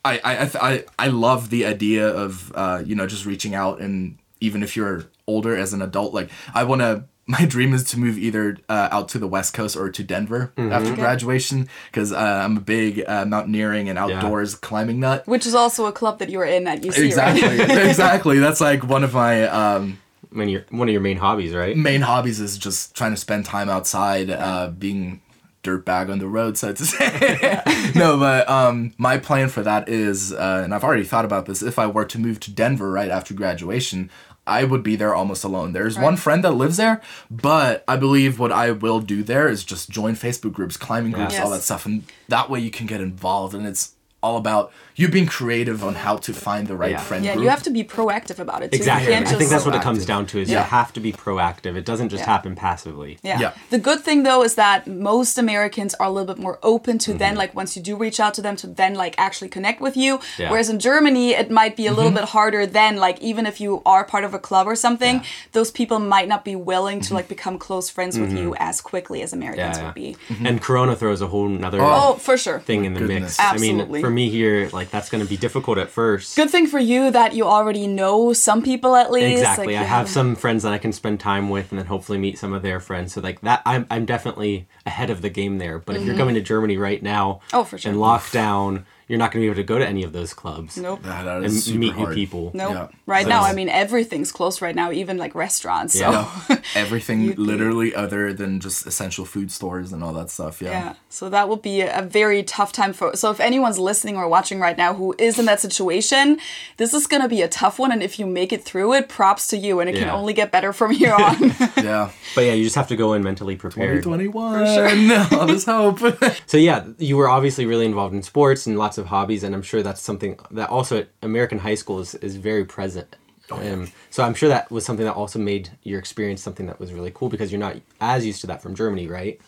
[0.06, 3.82] I I I, I I love the idea of uh, you know just reaching out
[3.82, 7.04] and even if you're older as an adult, like I want to.
[7.30, 10.52] My dream is to move either uh, out to the West Coast or to Denver
[10.58, 15.28] after graduation because uh, I'm a big uh, mountaineering and outdoors climbing nut.
[15.28, 17.06] Which is also a club that you were in at UC, right?
[17.06, 18.40] Exactly, exactly.
[18.40, 20.00] That's like one of my um,
[20.32, 21.76] When you're one of your main hobbies, right?
[21.76, 25.22] main hobbies is just trying to spend time outside, uh, being
[25.64, 27.62] dirtbag on the road, so to say.
[27.96, 31.62] no, but um, my plan for that is, uh, and I've already thought about this.
[31.62, 34.10] If I were to move to Denver right after graduation,
[34.48, 35.74] I would be there almost alone.
[35.74, 39.64] There's one friend that lives there, but I believe what I will do there is
[39.64, 41.58] just join Facebook groups, climbing groups, all Yes.
[41.60, 45.26] that stuff, and that way you can get involved, and it's all about you being
[45.26, 46.98] creative on how to find the right Yeah.
[46.98, 47.44] friend Yeah, group.
[47.44, 48.78] you have to be proactive about it too.
[48.78, 49.14] You Exactly.
[49.14, 50.58] can't I think just- that's what it comes down to is Yeah.
[50.58, 51.78] you have to be proactive.
[51.78, 52.32] It doesn't just Yeah.
[52.34, 53.18] happen passively.
[53.24, 53.40] Yeah.
[53.40, 53.52] Yeah.
[53.70, 57.14] The good thing though is that most Americans are a little bit more open to
[57.14, 57.38] then mm-hmm.
[57.38, 60.20] like once you do reach out to them to then like actually connect with you.
[60.38, 60.50] Yeah.
[60.52, 62.20] Whereas in Germany it might be a little mm-hmm.
[62.28, 65.22] bit harder then like even if you are part of a club or something,
[65.54, 67.16] those people might not be willing to mm-hmm.
[67.16, 70.18] like become close friends with you as quickly as Americans Yeah, would be.
[70.44, 72.60] And Corona throws a whole nother Oh, for sure.
[72.60, 73.38] thing in the Goodness.
[73.38, 73.40] mix.
[73.40, 76.36] I mean, for me here, like that's going to be difficult at first.
[76.36, 79.40] Good thing for you that you already know some people at least.
[79.40, 79.68] Exactly.
[79.68, 82.18] Like, I you have some friends that I can spend time with, and then hopefully
[82.18, 83.14] meet some of their friends.
[83.14, 85.80] So like that, I'm I'm definitely ahead of the game there.
[85.80, 87.58] But if you're coming to Germany right now, Mm-hmm.
[87.58, 87.92] Oh, for sure.
[87.92, 90.78] and lockdown, you're not going to be able to go to any of those clubs.
[90.78, 91.02] Nope.
[91.04, 92.52] Yeah, that And is super meet new people.
[92.54, 92.72] Nope.
[92.74, 92.88] Yeah.
[93.06, 95.94] Right So- now, I mean, everything's closed right now, even like restaurants.
[96.00, 96.12] So.
[96.12, 96.58] Yeah.
[96.76, 100.62] Everything literally other than just essential food stores and all that stuff.
[100.62, 100.70] Yeah.
[100.70, 103.16] Yeah, so that will be a very tough time for.
[103.16, 106.38] So if anyone's listening or watching right now who is in that situation,
[106.78, 107.92] this is gonna be a tough one.
[107.92, 110.52] And if you make it through it, props to you, and it can only get
[110.52, 111.52] better from here on.
[111.78, 112.12] Yeah.
[112.36, 114.04] But yeah, you just have to go in mentally prepared.
[114.04, 114.60] 2021.
[114.60, 115.40] For sure.
[115.40, 116.00] All this hope.
[116.46, 119.62] So yeah, you were obviously really involved in sports and lots of hobbies, and I'm
[119.62, 123.16] sure that's something that also at American high school is, is very present.
[123.52, 126.94] Um, so I'm sure that was something that also made your experience something that was
[126.94, 129.42] really cool because you're not as used to that from Germany, right?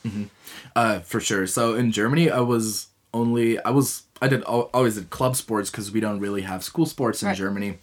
[0.76, 1.46] uh, for sure.
[1.46, 5.70] So in Germany, I was only I was I did al- always did club sports
[5.70, 7.38] because we don't really have school sports in Right.
[7.38, 7.78] Germany.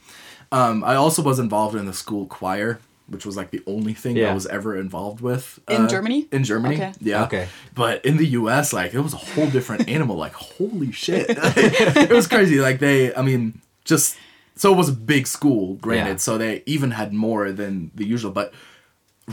[0.50, 4.16] Um, I also was involved in the school choir, which was like the only thing
[4.16, 4.31] Yeah.
[4.31, 6.29] I was ever involved with In uh, Germany?
[6.31, 6.92] In Germany, Okay.
[7.01, 7.25] yeah.
[7.25, 7.49] Okay.
[7.75, 10.16] But in the U.S., like it was a whole different animal.
[10.16, 12.61] Like holy shit, it was crazy.
[12.61, 14.16] Like they, I mean, just
[14.57, 16.11] so it was a big school, granted.
[16.11, 16.16] Yeah.
[16.16, 18.53] So they even had more than the usual, but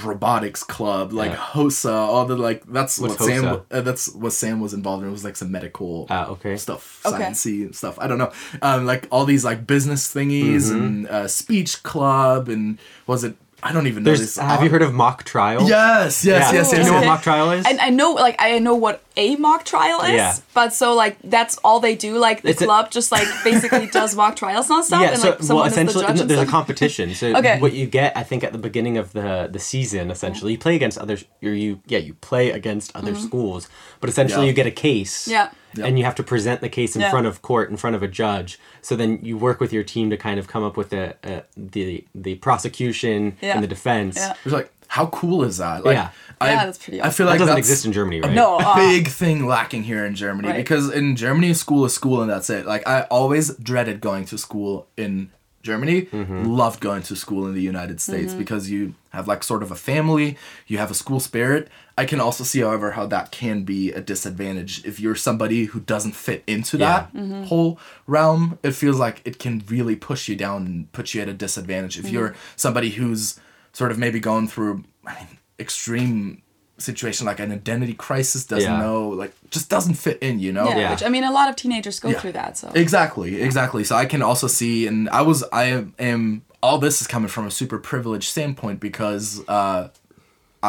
[0.03, 1.37] robotics club like Yeah.
[1.37, 5.07] HOSA all the like that's What's what sam uh, that's what sam was involved in
[5.07, 6.57] it was like some medical Ah, okay.
[6.57, 7.15] stuff Okay.
[7.23, 8.29] sciencey stuff i don't know
[8.61, 10.83] um like all these like business thingies Mm-hmm.
[10.85, 14.19] and uh, speech club and was it I don't even know There's.
[14.19, 14.37] this.
[14.37, 15.67] Have you heard of mock trial?
[15.67, 16.37] Yes, yes, Yeah.
[16.39, 16.69] yes, yes.
[16.71, 17.01] Do you know yes.
[17.01, 17.65] what mock trial is?
[17.65, 20.35] And I know, like, I know what a mock trial is, Yeah.
[20.53, 22.17] but so like that's all they do.
[22.17, 25.29] Like the It's a- club just like basically does mock trials nonstop, yeah, and so
[25.29, 26.17] like someone well, is the essentially, judge.
[26.19, 27.13] no, there's a competition.
[27.15, 27.59] So Okay.
[27.59, 30.75] what you get, I think, at the beginning of the the season, essentially, you play
[30.75, 31.25] against others.
[31.41, 33.23] Or you, yeah, you play against other mm-hmm.
[33.25, 34.49] schools, but essentially, Yeah.
[34.49, 35.27] you get a case.
[35.27, 35.49] Yeah.
[35.83, 37.09] And you have to present the case in Yeah.
[37.11, 38.59] front of court, in front of a judge.
[38.81, 41.41] So then you work with your team to kind of come up with the uh,
[41.57, 43.53] the the prosecution Yeah.
[43.55, 44.15] and the defense.
[44.17, 44.33] Yeah.
[44.43, 45.83] It's like, how cool is that?
[45.85, 46.09] Like, Yeah.
[46.41, 48.33] I, Yeah, that's pretty I feel like That like doesn't that's exist in Germany, right?
[48.33, 50.57] No, uh, big thing lacking here in Germany Right.
[50.57, 52.65] because in Germany, school is school and that's it.
[52.65, 55.31] Like I always dreaded going to school in
[55.63, 56.03] Germany.
[56.03, 56.45] Mm-hmm.
[56.45, 59.75] Loved going to school in the United States because you have like sort of a
[59.75, 61.67] family, you have a school spirit.
[61.97, 65.79] I can also see, however, how that can be a disadvantage if you're somebody who
[65.79, 67.07] doesn't fit into Yeah.
[67.13, 68.59] that whole realm.
[68.63, 71.97] It feels like it can really push you down and put you at a disadvantage
[71.97, 72.13] if mm-hmm.
[72.13, 73.39] you're somebody who's
[73.73, 76.41] sort of maybe going through I mean, extreme
[76.77, 78.81] situation like an identity crisis doesn't Yeah.
[78.81, 80.91] know like just doesn't fit in you know yeah, Yeah.
[80.91, 82.19] which I mean, a lot of teenagers go Yeah.
[82.19, 82.57] through that.
[82.57, 86.95] So exactly exactly so i can also see and i was i am all this
[87.01, 89.81] is coming from a super privileged standpoint because uh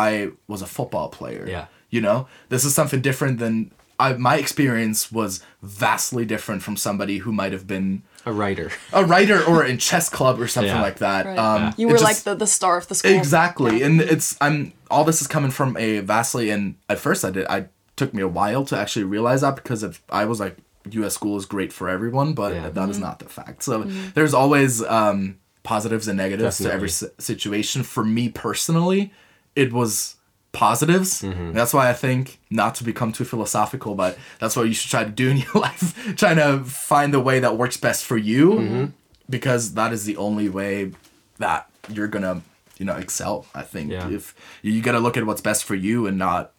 [0.06, 0.10] i
[0.52, 1.66] was a football player Yeah.
[1.94, 2.18] you know
[2.52, 3.54] this is something different than
[3.98, 5.32] I, my experience was
[5.62, 8.68] vastly different from somebody who might have been A writer.
[8.92, 10.88] a writer or in chess club or something Yeah.
[10.88, 11.38] like that Right.
[11.46, 13.12] um you were just- like the, the star of the school.
[13.22, 14.56] Exactly, and it's I'm
[14.90, 17.58] all this is coming from a vastly and at first I did I
[18.00, 20.54] took me a while to actually realize that because if I was like
[20.98, 21.14] U.S.
[21.18, 22.68] school is great for everyone, but Yeah.
[22.78, 23.58] that is not the fact.
[23.68, 23.74] So
[24.16, 25.20] there's always um,
[25.66, 27.82] positives and negatives to every situation.
[27.82, 29.12] For me personally,
[29.54, 30.16] it was
[30.52, 31.22] positives.
[31.22, 34.90] And that's why I think not to become too philosophical, but that's what you should
[34.90, 38.16] try to do in your life, trying to find the way that works best for
[38.16, 38.84] you, mm-hmm.
[39.28, 40.92] because that is the only way
[41.38, 42.42] that you're gonna
[42.78, 43.46] you know excel.
[43.54, 44.08] I think Yeah.
[44.08, 46.52] if you, you got to look at what's best for you and not.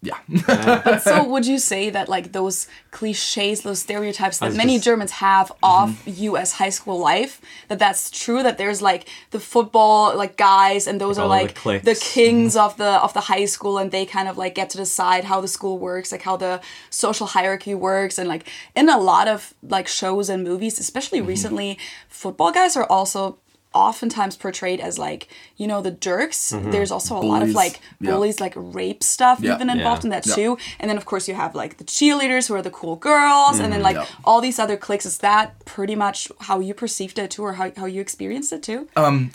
[0.00, 0.98] Yeah.
[0.98, 5.50] so would you say that like those cliches, those stereotypes that many just- Germans have
[5.62, 6.08] mm-hmm.
[6.08, 6.52] of U.S.
[6.52, 8.44] high school life, that that's true?
[8.44, 11.84] That there's like the football like guys, and those Like are the like cliques.
[11.84, 12.64] the kings mm-hmm.
[12.64, 15.40] of the of the high school, and they kind of like get to decide how
[15.40, 19.52] the school works, like how the social hierarchy works, and like in a lot of
[19.62, 21.28] like shows and movies, especially mm-hmm.
[21.28, 23.38] recently, football guys are also
[23.74, 27.54] oftentimes portrayed as like you know the jerks there's also a lot of Bullies.
[27.54, 28.10] like Yeah.
[28.12, 29.54] bullies like rape stuff Yeah.
[29.54, 30.06] even involved Yeah.
[30.06, 30.34] in that Yeah.
[30.34, 33.58] too and then of course you have like the cheerleaders who are the cool girls
[33.58, 34.20] and then like Mm-hmm.
[34.20, 34.24] Yeah.
[34.24, 37.70] all these other cliques is that pretty much how you perceived it too or how,
[37.76, 39.32] how you experienced it too um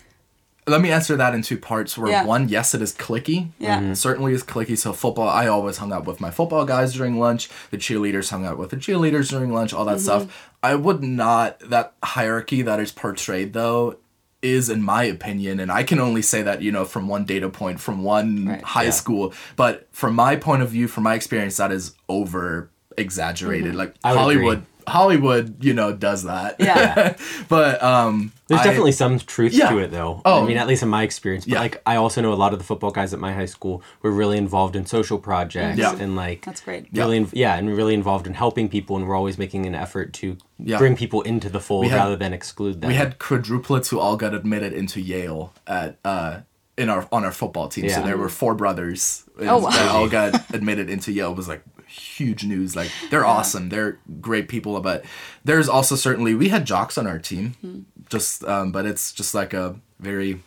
[0.66, 1.98] Let me answer that in two parts.
[1.98, 2.24] Where Yeah.
[2.24, 3.50] one, yes, it is cliquey.
[3.60, 3.82] Yeah.
[3.82, 4.78] It certainly is cliquey.
[4.78, 7.50] So football, I always hung out with my football guys during lunch.
[7.70, 9.74] The cheerleaders hung out with the cheerleaders during lunch.
[9.74, 10.04] All that Mm-hmm.
[10.30, 10.50] stuff.
[10.64, 11.60] I would not.
[11.70, 13.98] That hierarchy that is portrayed though
[14.44, 17.50] is in my opinion and i can only say that you know from one data
[17.50, 18.62] point from one Right.
[18.64, 18.90] high Yeah.
[18.92, 23.78] school but from my point of view from my experience that is over exaggerated mm-hmm.
[23.78, 27.16] like I would hollywood hollywood you know does that Yeah.
[27.50, 29.70] but um There's I- definitely some truth Yeah.
[29.70, 30.22] to it, though.
[30.26, 30.44] Oh.
[30.44, 31.46] I mean, at least in my experience.
[31.46, 31.60] But Yeah.
[31.62, 34.12] like, I also know a lot of the football guys at my high school were
[34.12, 35.96] really involved in social projects Yeah.
[35.96, 36.88] and like That's great.
[36.94, 40.14] Really, in- yeah, and really involved in helping people, and we're always making an effort
[40.22, 40.78] to Yeah.
[40.78, 42.90] bring people into the fold had- rather than exclude them.
[42.90, 46.42] We had quadruplets who all got admitted into Yale at uh
[46.78, 47.88] in our on our football team.
[47.90, 49.70] So there were four brothers and Oh, wow.
[49.70, 51.32] that all got admitted into Yale.
[51.32, 52.76] It was like huge news.
[52.76, 53.70] Like they're awesome.
[53.70, 54.80] They're great people.
[54.82, 55.06] But
[55.44, 57.54] there's also certainly we had jocks on our team.
[57.62, 57.80] Hmm.
[58.10, 60.42] Just um, but it's just like a very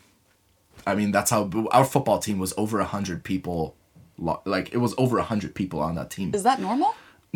[0.87, 3.77] I mean that's how our football team was over a hundred people.
[4.19, 6.35] Like it was over a hundred people on that team.
[6.35, 6.95] is that normal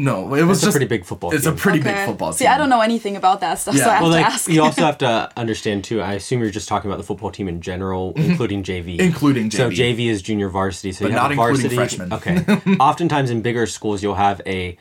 [0.09, 1.53] No, it was It's a pretty big football It's team.
[1.53, 1.93] a pretty Okay.
[1.95, 2.53] big football see team.
[2.55, 3.89] i don't know anything about that stuff so Yeah.
[3.91, 6.01] i have well, to like ask you also have to understand too.
[6.01, 8.97] I assume you're just talking about the football team in general, including JV.
[8.97, 9.01] Mm-hmm.
[9.11, 9.77] Including So JV.
[9.77, 10.93] So JV is junior varsity.
[10.93, 12.13] So But you have not a including freshmen.
[12.13, 12.37] Okay.
[12.81, 14.77] Oftentimes in bigger schools, you'll have a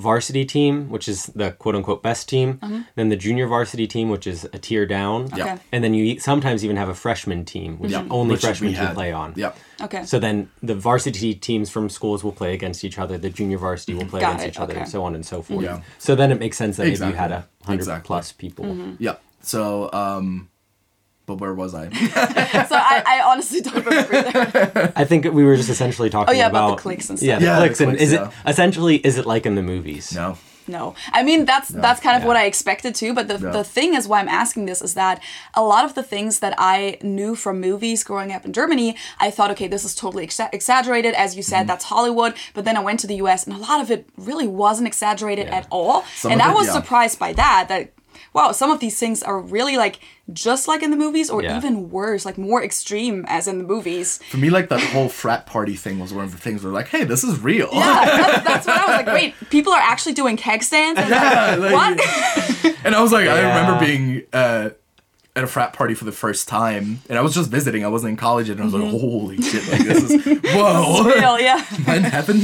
[0.00, 2.54] varsity team, which is the quote unquote best team.
[2.54, 2.80] Mm-hmm.
[2.96, 5.28] Then the junior varsity team, which is a tier down.
[5.36, 5.44] Yeah.
[5.44, 5.58] Okay.
[5.72, 8.06] And then you e- sometimes even have a freshman team, which Yeah.
[8.10, 9.34] only Which freshmen can play on.
[9.36, 9.56] Yep.
[9.82, 13.18] okay So then the varsity teams from schools will play against each other.
[13.18, 14.80] The junior varsity will play Got against it, each other, okay.
[14.82, 15.62] and so on and so forth.
[15.64, 15.82] Yeah.
[15.98, 18.06] So then it makes sense that maybe you had a hundred Exactly.
[18.06, 18.64] plus people.
[18.64, 18.92] Mm-hmm.
[18.98, 19.22] Yep.
[19.42, 20.48] So, um,
[21.30, 21.88] but where was I?
[22.70, 24.92] so I, I honestly don't remember either.
[24.96, 27.38] I think we were just essentially talking Oh, yeah, about about, the cliques and Yeah,
[27.38, 27.40] stuff.
[27.40, 28.28] the Yeah, the cliques and cliques, is yeah.
[28.28, 30.12] it essentially is it like in the movies?
[30.14, 30.36] no.
[30.68, 32.28] No, I mean that's that's kind of Yeah.
[32.28, 33.12] what I expected to.
[33.12, 33.50] But the Yeah.
[33.50, 35.20] the thing is, why I'm asking this is that
[35.54, 39.32] a lot of the things that I knew from movies growing up in Germany, I
[39.32, 41.50] thought, okay, this is totally exa- exaggerated, as you Mm-hmm.
[41.50, 42.34] said, that's Hollywood.
[42.54, 43.40] But then I went to the U.S.
[43.48, 45.56] and a lot of it really wasn't exaggerated Yeah.
[45.58, 46.74] at all, Some and of I it, was yeah.
[46.74, 47.66] surprised by that.
[47.68, 47.90] That
[48.32, 49.98] wow, some of these things are really like
[50.32, 51.56] just like in the movies, or Yeah.
[51.56, 54.20] even worse, like more extreme as in the movies.
[54.30, 56.88] For me, like that whole frat party thing was one of the things where like,
[56.88, 57.68] hey, this is real.
[57.72, 59.14] Yeah, that's, that's what I was like.
[59.14, 61.00] Wait, people are actually doing keg stands.
[61.00, 62.76] And Yeah, like, like- what?
[62.84, 64.70] And I was like, I remember being uh,
[65.36, 67.84] at a frat party for the first time, and I was just visiting.
[67.84, 71.40] I wasn't in college and I was like, holy shit, like this is whoa, Real,
[71.40, 71.64] yeah.
[71.70, 72.38] am I in heaven?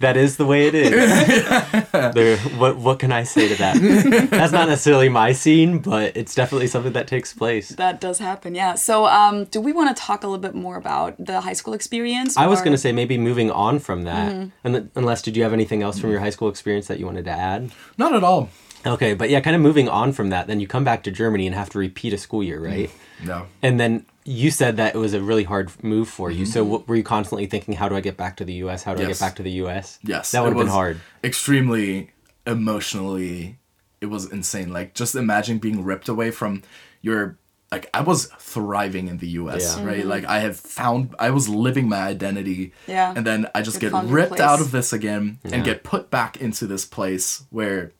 [0.00, 0.90] That is the way it is.
[2.14, 4.28] there, what what can I say to that?
[4.30, 7.70] That's not necessarily my scene, but it's definitely something that takes place.
[7.70, 8.74] That does happen, yeah.
[8.74, 11.72] So, um, do we want to talk a little bit more about the high school
[11.72, 12.36] experience?
[12.36, 14.32] I was going to say maybe moving on from that.
[14.32, 14.48] Mm-hmm.
[14.64, 17.24] And unless did you have anything else from your high school experience that you wanted
[17.24, 17.70] to add?
[17.96, 18.50] Not at all.
[18.86, 21.46] Okay, but yeah, kind of moving on from that, then you come back to Germany
[21.46, 22.90] and have to repeat a school year, right?
[23.22, 23.46] No.
[23.62, 26.44] And then you said that it was a really hard move for you.
[26.44, 26.52] Mm-hmm.
[26.52, 28.82] So what, were you constantly thinking, how do I get back to the U.S.?
[28.82, 29.98] How do I get back to the U.S.?
[30.02, 31.00] Yes, that would have been hard.
[31.22, 32.10] Extremely
[32.46, 33.58] emotionally,
[34.00, 34.72] it was insane.
[34.72, 36.62] Like just imagine being ripped away from
[37.02, 37.38] your.
[37.72, 39.76] Like I was thriving in the U.S.
[39.76, 39.84] Yeah.
[39.84, 42.66] Right, like I have found I was living my identity.
[42.66, 42.90] Mm-hmm.
[42.90, 43.14] Yeah.
[43.16, 45.56] and then I just You get ripped out of this again Yeah.
[45.56, 47.92] and get put back into this place where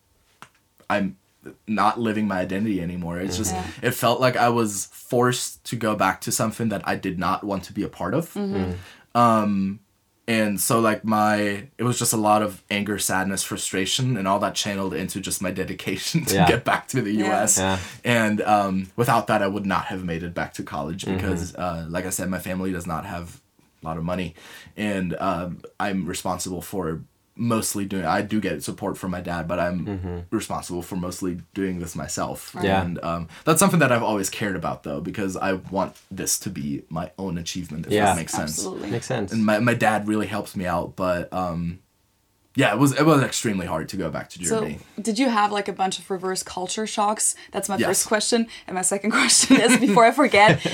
[0.97, 1.17] I'm
[1.67, 3.21] not living my identity anymore.
[3.21, 3.67] It's just Yeah.
[3.83, 7.45] it felt like I was forced to go back to something that I did not
[7.45, 8.33] want to be a part of.
[8.35, 8.73] Mm-hmm.
[9.19, 9.81] Um
[10.27, 14.39] and so like my it was just a lot of anger, sadness, frustration and all
[14.39, 16.49] that channeled into just my dedication to Yeah.
[16.49, 17.59] get back to the US.
[17.59, 17.79] Yeah.
[18.05, 21.17] And um without that I would not have made it back to college Mm-hmm.
[21.17, 23.41] because uh like I said my family does not have
[23.83, 24.35] a lot of money
[24.79, 27.03] and um I'm responsible for
[27.37, 31.81] mostly doing I do get support from my dad but I'm responsible for mostly doing
[31.81, 32.65] this myself Mm-hmm.
[32.67, 32.83] Yeah.
[32.83, 36.51] and um, that's something that I've always cared about though because I want this to
[36.51, 38.05] be my own achievement if Yeah.
[38.07, 38.91] that makes sense Absolutely.
[38.91, 39.33] Makes sense.
[39.33, 41.81] and my, my dad really helps me out but um
[42.57, 45.29] yeah it was it was extremely hard to go back to So, Germany did you
[45.29, 47.35] have like a bunch of reverse culture shocks?
[47.51, 47.89] That's my Yes.
[47.89, 48.47] first question.
[48.69, 50.65] And my second question is before I forget,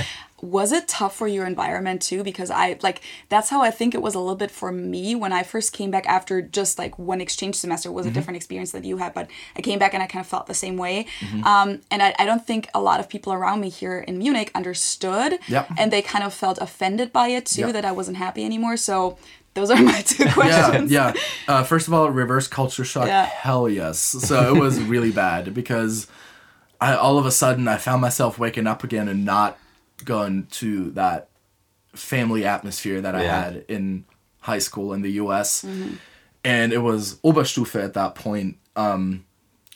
[0.42, 2.22] was it tough for your environment too?
[2.24, 5.32] Because I like that's how I think it was a little bit for me when
[5.32, 8.10] I first came back after just like one exchange semester It was Mm-hmm.
[8.10, 10.46] a different experience that you had, but I came back and I kind of felt
[10.46, 11.06] the same way.
[11.20, 11.44] Mm-hmm.
[11.44, 14.50] Um, and I, I don't think a lot of people around me here in Munich
[14.54, 15.68] understood, Yep.
[15.78, 17.72] and they kind of felt offended by it too Yep.
[17.74, 18.76] that I wasn't happy anymore.
[18.76, 19.18] So.
[19.54, 20.92] Those are my two yeah questions.
[20.92, 21.12] yeah
[21.48, 23.24] uh, first of all reverse culture shock Yeah.
[23.26, 26.06] hell yes so it was really bad because
[26.80, 29.58] I all of a sudden I found myself waking up again and not
[30.00, 31.28] going to that
[31.94, 33.44] family atmosphere that I Yeah.
[33.44, 34.04] had in
[34.40, 35.64] high school in the US
[36.44, 39.24] and it was Oberstufe at that point um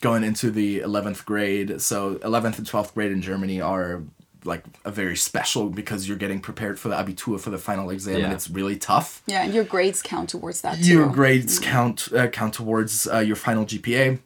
[0.00, 4.02] going into the 11th grade so 11th and 12th grade in Germany are
[4.44, 8.22] like a very special because you're getting prepared for the Abitur for the final exam
[8.24, 10.84] and it's really tough Yeah, and your grades count towards that too.
[10.84, 14.18] your grades count uh, count towards uh, your final GPA.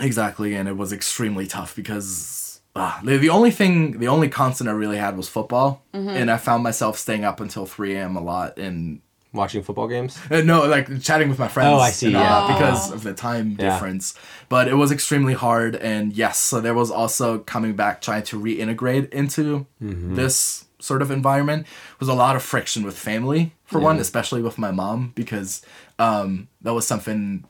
[0.00, 2.41] Exactly, and it was extremely tough because
[2.74, 6.08] uh, the, the only thing, the only constant I really had was football, Mm-hmm.
[6.08, 8.16] and I found myself staying up until three a.m.
[8.16, 9.00] a lot, and
[9.34, 10.18] Watching football games?
[10.30, 11.68] uh, no, like chatting with my friends.
[11.72, 12.52] Oh, I see, and all yeah.
[12.54, 13.72] because of the time Yeah.
[13.72, 14.14] difference.
[14.50, 18.38] But it was extremely hard, and yes, so there was also coming back trying to
[18.38, 20.14] reintegrate into Mm-hmm.
[20.16, 21.66] this sort of environment
[22.00, 25.62] was a lot of friction with family for one, especially with my mom because
[25.98, 27.44] um, that was something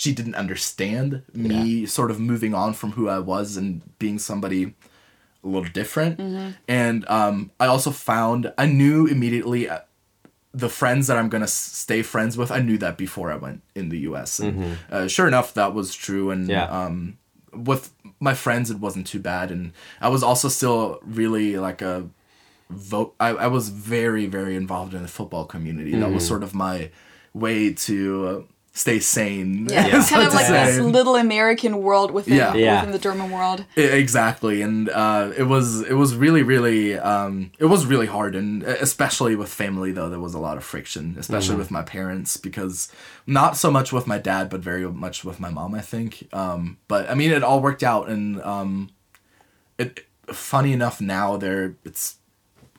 [0.00, 4.62] she didn't understand me sort of moving on from who I was and being somebody
[5.44, 6.18] a little different.
[6.66, 9.80] And um, I also found I knew immediately uh,
[10.54, 12.50] the friends that I'm gonna stay friends with.
[12.50, 14.40] I knew that before I went in the U.S.
[14.40, 16.30] And uh, sure enough, that was true.
[16.30, 16.64] And Yeah.
[16.84, 17.18] um,
[17.52, 19.50] with my friends, it wasn't too bad.
[19.50, 22.08] And I was also still really like a
[22.70, 23.14] vote.
[23.20, 25.92] I, I was very very involved in the football community.
[26.00, 26.90] That was sort of my
[27.34, 27.96] way to
[28.28, 28.42] uh,
[28.80, 29.66] stay sane.
[29.70, 32.54] Yeah, it's kind of to like this little American world within Yeah.
[32.54, 32.76] Yeah.
[32.80, 33.64] within the German world.
[33.76, 38.34] I- exactly and uh, it was it was really really um, it was really hard
[38.34, 42.36] and especially with family though there was a lot of friction especially with my parents
[42.36, 42.90] because
[43.26, 46.78] not so much with my dad but very much with my mom i think um,
[46.88, 48.88] but i mean it all worked out and um,
[49.78, 52.16] it funny enough now they're it's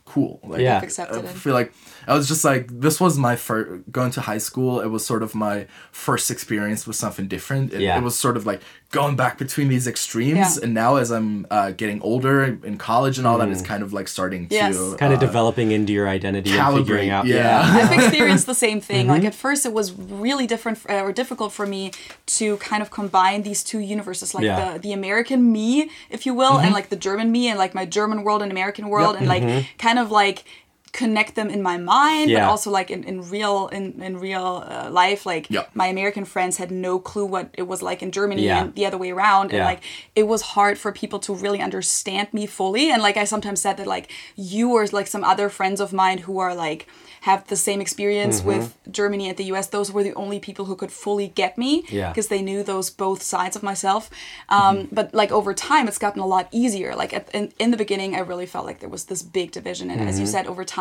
[0.05, 0.75] cool like Yeah.
[0.75, 1.71] You've accepted I feel like
[2.07, 4.79] I was just like this was my first going to high school.
[4.81, 7.73] It was sort of my first experience with something different.
[7.73, 7.97] It, Yeah.
[7.97, 10.57] it was sort of like going back between these extremes.
[10.57, 10.63] Yeah.
[10.63, 13.93] And now as I'm uh, getting older in college and all that, it's kind of
[13.93, 14.75] like starting Yes.
[14.75, 17.25] to Kind of uh, developing into your identity and figuring out.
[17.25, 17.61] Yeah.
[17.63, 19.03] I've experienced the same thing.
[19.05, 19.11] Mm-hmm.
[19.11, 21.91] Like at first, it was really different uh, or difficult for me
[22.37, 24.73] to kind of combine these two universes, like Yeah.
[24.73, 26.65] the the American me, if you will, Mm-hmm.
[26.65, 29.43] and like the German me, and like my German world and American world, and like
[29.43, 29.77] Mm-hmm.
[29.77, 30.43] kind of like
[30.91, 34.89] connect them in my mind but also like in, in real in, in real uh,
[34.91, 35.65] life like Yeah.
[35.73, 38.61] my american friends had no clue what it was like in germany Yeah.
[38.63, 39.81] and the other way around and like
[40.15, 43.77] it was hard for people to really understand me fully and like i sometimes said
[43.77, 46.87] that like you or like some other friends of mine who are like
[47.21, 48.47] have the same experience Mm-hmm.
[48.51, 51.71] with germany and the us those were the only people who could fully get me
[51.73, 51.83] Yeah.
[52.03, 52.11] Mm-hmm.
[52.11, 54.09] because they knew those both sides of myself
[54.57, 57.77] um, but like over time it's gotten a lot easier like at, in, in the
[57.83, 60.31] beginning i really felt like there was this big division and as you Mm-hmm.
[60.37, 60.80] said over time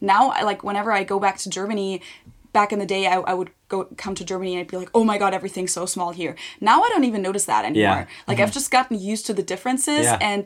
[0.00, 2.00] now I, like whenever i go back to germany
[2.52, 4.90] back in the day I, I would go come to germany and i'd be like
[4.94, 8.38] oh my god everything's so small here now i don't even notice that anymore like
[8.44, 10.20] i've just gotten used to the differences Mm-hmm.
[10.22, 10.28] Yeah.
[10.30, 10.40] and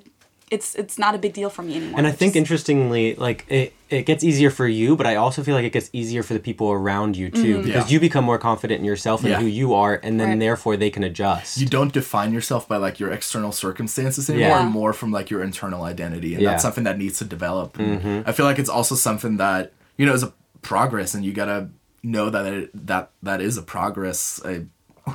[0.51, 3.44] it's it's not a big deal for me anymore And I think just- interestingly, like
[3.49, 6.34] it, it gets easier for you, but I also feel like it gets easier for
[6.34, 7.94] the people around you too, because Yeah.
[7.94, 9.40] you become more confident in yourself and Yeah.
[9.40, 10.38] who you are, and then Right.
[10.40, 11.59] therefore they can adjust.
[11.59, 14.62] you don't define yourself by like your external circumstances anymore Yeah.
[14.62, 16.49] and more from like your internal identity and Yeah.
[16.49, 16.53] Mm-hmm.
[16.53, 20.07] that's something that needs to develop And i feel like it's also something that you
[20.07, 20.32] know is a
[20.62, 21.68] progress and you gotta
[22.05, 24.62] know that it, that that is a progress a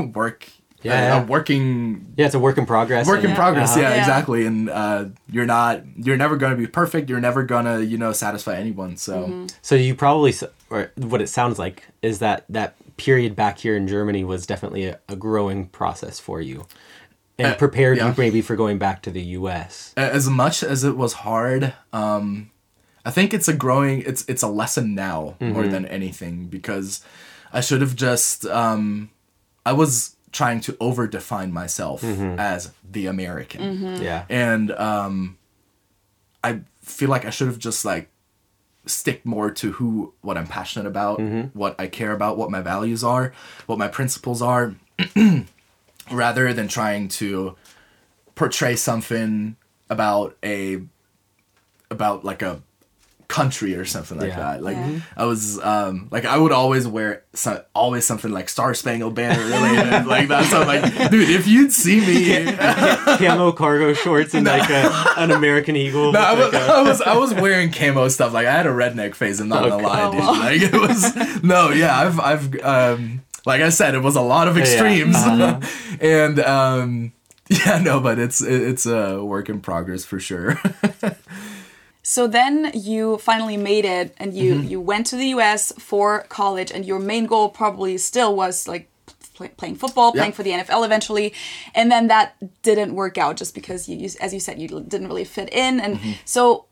[0.03, 0.47] work
[0.83, 1.23] Yeah, a, yeah.
[1.23, 3.07] a working yeah, it's a work in progress.
[3.07, 3.81] work in and- progress uh-huh.
[3.81, 3.99] yeah, Yeah.
[3.99, 7.85] exactly and uh, you're not you're never going to be perfect you're never going to
[7.85, 9.45] you know satisfy anyone so Mm-hmm.
[9.61, 10.33] So you probably,
[10.69, 14.85] or what it sounds like, is that that period back here in Germany was definitely
[14.85, 16.65] a, a growing process for you,
[17.39, 18.09] and Uh, prepared yeah.
[18.09, 19.93] you maybe for going back to the U.S.
[19.97, 22.49] as much as it was hard um
[23.05, 27.01] i think it's a growing it's it's a lesson now more than anything because
[27.51, 29.09] i should have just um
[29.65, 32.39] i was trying to over define myself mm-hmm.
[32.39, 33.61] as the american.
[33.61, 34.03] Mm-hmm.
[34.03, 35.37] Yeah, and um
[36.43, 38.09] i feel like i should have just like
[38.85, 41.57] stick more to who what i'm passionate about mm-hmm.
[41.57, 43.31] what i care about what my values are
[43.67, 44.73] what my principles are
[46.11, 47.55] rather than trying to
[48.33, 49.55] portray something
[49.89, 50.81] about a
[51.91, 52.61] about like a
[53.31, 54.37] country or something like Yeah.
[54.39, 54.99] that like Yeah.
[55.15, 59.41] i was um like i would always wear so, always something like star spangled banner
[59.41, 62.53] related like that so i'm like dude if you'd see me
[63.17, 66.11] camo cargo shorts and like a, an American Eagle.
[66.11, 68.33] No, I was, like, a- I was I was wearing camo stuff.
[68.33, 69.39] Like I had a redneck phase.
[69.39, 70.21] I'm not gonna lie, Oh, dude.
[70.23, 71.97] Like it was no, yeah.
[71.97, 75.59] I've I've um like I said, it was a lot of extremes, Uh-huh.
[76.01, 77.13] and um
[77.49, 80.59] yeah, no, but it's it- it's a work in progress for sure.
[82.03, 84.67] So then you finally made it, and you Mm-hmm.
[84.71, 85.71] you went to the U.S.
[85.77, 88.87] for college, and your main goal probably still was like
[89.35, 90.35] play, playing football, playing Yeah.
[90.35, 91.33] for the NFL eventually,
[91.75, 95.07] and then that didn't work out just because you, you as you said, you didn't
[95.07, 96.11] really fit in, and Mm-hmm.
[96.25, 96.65] so.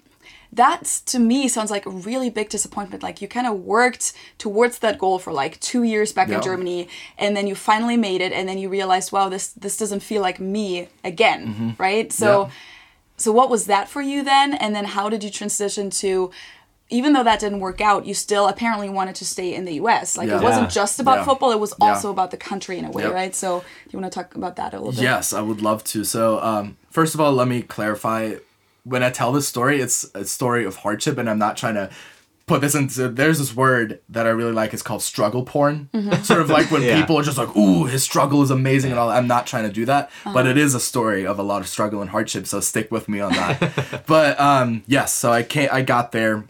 [0.51, 3.03] That to me sounds like a really big disappointment.
[3.03, 6.88] Like you kind of worked towards that goal for like two years back in Germany,
[7.19, 10.23] and then you finally made it, and then you realized, wow, this this doesn't feel
[10.23, 12.11] like me again, right?
[12.11, 12.49] So, Mm-hmm.
[12.49, 12.55] Yeah.
[13.20, 14.53] So what was that for you then?
[14.53, 16.32] And then how did you transition to
[16.91, 20.17] even though that didn't work out, you still apparently wanted to stay in the US.
[20.17, 20.38] Like Yeah.
[20.38, 21.26] it wasn't just about Yeah.
[21.26, 21.89] football, it was Yeah.
[21.89, 23.13] also about the country in a way, Yep.
[23.13, 23.36] right?
[23.36, 25.03] So you want to talk about that a little bit?
[25.03, 26.03] Yes, I would love to.
[26.03, 28.38] So, um, first of all, let me clarify.
[28.86, 31.91] When I tell this story, it's a story of hardship, and I'm not trying to
[32.50, 33.08] put this into.
[33.08, 34.74] There's this word that I really like.
[34.74, 35.89] It's called struggle porn.
[35.93, 36.24] Mm-hmm.
[36.24, 37.00] Sort of like when Yeah.
[37.00, 39.10] people are just like, "Ooh, his struggle is amazing," and all.
[39.10, 40.50] I'm not trying to do that, but uh-huh.
[40.50, 42.47] it is a story of a lot of struggle and hardship.
[42.47, 44.04] So stick with me on that.
[44.08, 45.72] but um, yes, so I can't.
[45.72, 46.45] I got there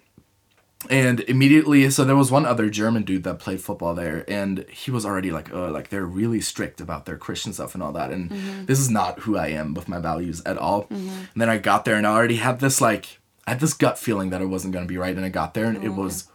[0.89, 4.91] and immediately so there was one other german dude that played football there and he
[4.91, 8.11] was already like oh like they're really strict about their christian stuff and all that
[8.11, 8.65] and mm-hmm.
[8.65, 11.09] this is not who i am with my values at all mm-hmm.
[11.09, 13.97] and then i got there and i already had this like i had this gut
[13.97, 16.27] feeling that it wasn't going to be right and i got there and it was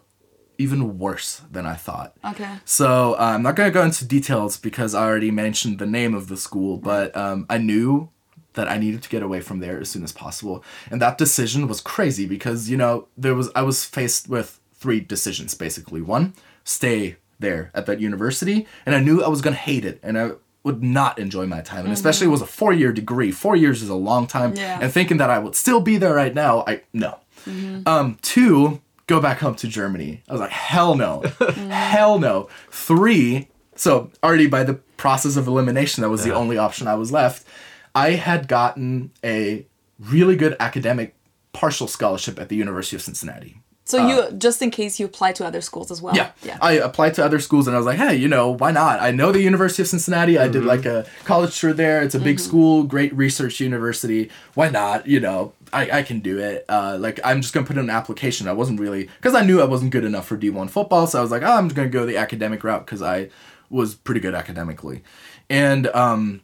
[0.58, 2.54] even worse than i thought Okay.
[2.64, 6.14] so uh, I'm not going to go into details because I already mentioned the name
[6.14, 8.08] of the school, but um, I knew
[8.54, 11.66] that I needed to get away from there as soon as possible, and that decision
[11.66, 16.00] was crazy because you know there was I was faced with three decisions basically.
[16.00, 19.98] One, stay there at that university, and I knew I was going to hate it,
[20.04, 20.30] and I
[20.64, 21.92] would not enjoy my time, and mm-hmm.
[21.92, 23.30] especially it was a four year degree.
[23.30, 24.78] Four years is a long time, Yeah.
[24.80, 27.18] and thinking that I would still be there right now, I no.
[27.46, 27.86] Mm-hmm.
[27.86, 30.22] Um, two, go back home to Germany.
[30.28, 31.70] I was like, hell no, mm.
[31.70, 32.48] hell no.
[32.70, 37.12] Three, so already by the process of elimination, that was the only option I was
[37.12, 37.46] left.
[37.94, 39.66] I had gotten a
[39.98, 41.14] really good academic
[41.52, 43.60] partial scholarship at the University of Cincinnati.
[43.86, 46.16] So you just in case you apply to other schools as well.
[46.16, 46.32] Yeah.
[46.42, 46.56] Yeah.
[46.62, 49.00] I applied to other schools and I was like, hey, you know, why not?
[49.00, 50.38] I know the University of Cincinnati.
[50.38, 52.02] I did like a college tour there.
[52.02, 54.30] It's a big school, great research university.
[54.54, 55.06] Why not?
[55.06, 56.64] You know, I, I can do it.
[56.66, 58.48] Uh, like, I'm just going to put in an application.
[58.48, 61.06] I wasn't really, because I knew I wasn't good enough for D1 football.
[61.06, 63.28] So I was like, oh, I'm just going to go the academic route because I
[63.68, 65.02] was pretty good academically.
[65.50, 66.40] And, um,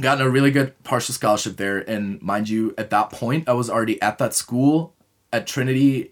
[0.00, 1.78] gotten a really good partial scholarship there.
[1.78, 4.94] And mind you, at that point, I was already at that school
[5.32, 6.10] at Trinity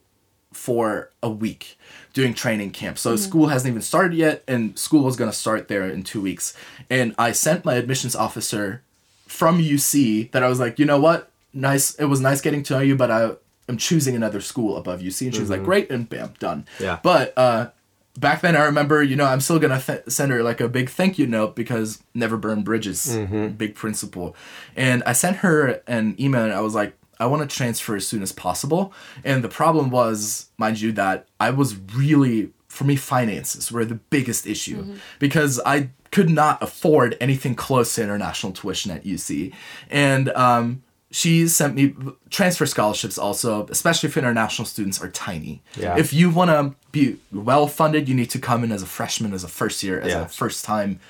[0.53, 1.77] for a week
[2.13, 2.99] doing training camp.
[2.99, 3.23] So mm-hmm.
[3.23, 6.57] school hasn't even started yet, and school was gonna start there in two weeks.
[6.91, 8.83] And I sent my admissions officer
[9.27, 11.95] from UC that I was like, you know what, nice.
[11.95, 13.33] It was nice getting to know you, but I
[13.69, 15.27] am choosing another school above UC.
[15.27, 15.65] And she was like, mm-hmm.
[15.65, 16.67] great, and bam, done.
[16.79, 16.99] Yeah.
[17.03, 17.71] But uh,
[18.19, 20.91] back then, I remember, you know, I'm still gonna th- send her like a big
[20.91, 23.49] thank you note because never burn bridges, mm-hmm.
[23.49, 24.37] big principle.
[24.77, 26.95] And I sent her an email, and I was like.
[27.23, 28.93] I want to transfer as soon as possible.
[29.25, 33.95] And the problem was, mind you, that I was really, for me, finances were the
[33.97, 39.55] biggest issue because I could not afford anything close to international tuition at UC.
[39.91, 41.95] And um, she sent me
[42.31, 45.63] transfer scholarships also, especially if international students are tiny.
[45.77, 45.97] Yeah.
[45.99, 49.33] If you want to be well funded, you need to come in as a freshman,
[49.33, 50.23] as a first year, as Yeah.
[50.23, 51.01] a first time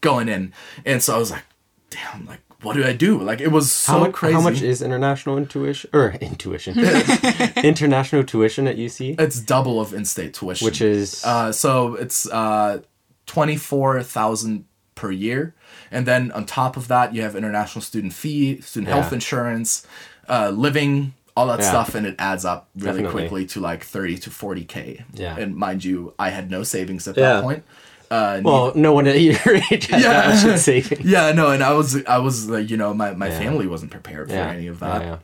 [0.00, 0.52] going in.
[0.84, 1.44] And so I was like,
[1.90, 3.20] damn, like, what do I do?
[3.20, 4.34] Like, it was so how, much, crazy.
[4.34, 6.78] how much is international intuition or intuition?
[7.64, 12.80] international tuition at UC, It's double of in-state tuition, which is uh, so it's uh,
[13.26, 15.54] twenty four thousand per year,
[15.90, 19.00] and then on top of that, you have international student fee, student Yeah.
[19.00, 19.86] health insurance,
[20.28, 21.68] uh, living, all that Yeah.
[21.70, 23.20] stuff, and it adds up really Definitely.
[23.28, 25.04] quickly to like thirty to forty k.
[25.14, 25.36] Yeah.
[25.38, 27.34] and mind you, I had no savings at Yeah.
[27.34, 27.64] that point.
[28.12, 31.04] Uh, well, no one at your age has that much savings.
[31.14, 33.38] yeah, no, and I was I was like, you know, my, my Yeah.
[33.38, 35.02] family wasn't prepared for Yeah, any of that.
[35.02, 35.18] yeah.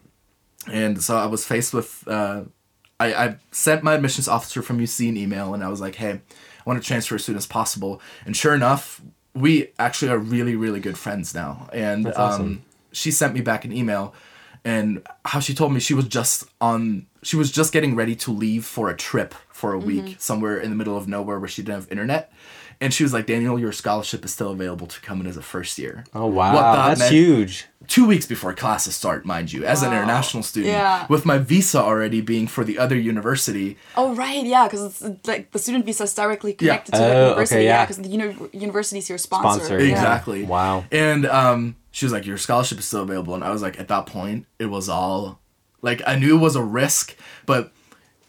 [0.73, 2.43] And so I was faced with, uh,
[2.99, 6.13] I, I sent my admissions officer from UC an email and I was like, hey,
[6.13, 6.21] I
[6.67, 8.01] want to transfer as soon as possible.
[8.27, 9.01] And sure enough,
[9.35, 11.69] we actually are really, really good friends now.
[11.73, 12.63] And That's um, awesome.
[12.93, 14.15] she sent me back an email
[14.65, 18.33] and how she told me she was just on, she was just getting ready to
[18.33, 21.63] leave for a trip for a week somewhere in the middle of nowhere where she
[21.63, 22.33] didn't have internet.
[22.81, 25.43] And she was like, Daniel, your scholarship is still available to come in as a
[25.43, 26.05] first year.
[26.15, 27.67] Oh wow, What that that's meant- huge.
[27.89, 31.05] two weeks before classes start, mind you, as an international student, Yeah.
[31.09, 33.77] with my visa already being for the other university.
[33.97, 37.15] Oh right, yeah, because it's like the student visa is directly connected to Oh, the
[37.15, 37.65] okay, university.
[37.65, 37.71] yeah.
[37.71, 39.59] yeah, because the uni- university is your sponsor.
[39.65, 39.87] Sponsor, Yeah.
[39.87, 39.93] yeah.
[39.95, 40.45] Exactly.
[40.45, 40.85] Wow.
[40.93, 43.89] And um, she was like, "Your scholarship is still available," and I was like, at
[43.89, 45.41] that point, it was all
[45.83, 47.73] like I knew it was a risk, but.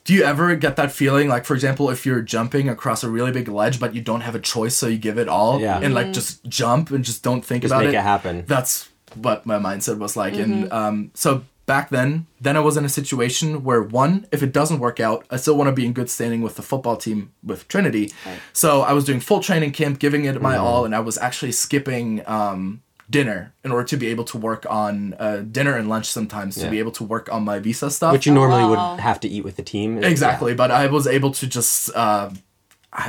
[0.09, 3.31] Do you ever get that feeling, like for example, if you're jumping across a really
[3.31, 5.77] big ledge, but you don't have a choice, so you give it all, Yeah.
[5.79, 7.97] and like just jump and just don't think Just about make it.
[7.97, 8.43] it happen.
[8.47, 12.85] That's what my mindset was like, and um, so back then, then I was in
[12.85, 15.93] a situation where one, if it doesn't work out, I still want to be in
[15.93, 18.11] good standing with the football team with Trinity.
[18.51, 20.63] So I was doing full training camp, giving it my Mm-hmm.
[20.63, 24.65] all, and I was actually skipping um, dinner in order to be able to work
[24.69, 26.69] on uh, dinner and lunch sometimes to Yeah.
[26.69, 28.11] be able to work on my visa stuff.
[28.13, 28.91] Which you normally wow.
[28.91, 30.03] would have to eat with the team.
[30.03, 31.89] Exactly, but I was able to just.
[31.95, 32.29] Uh,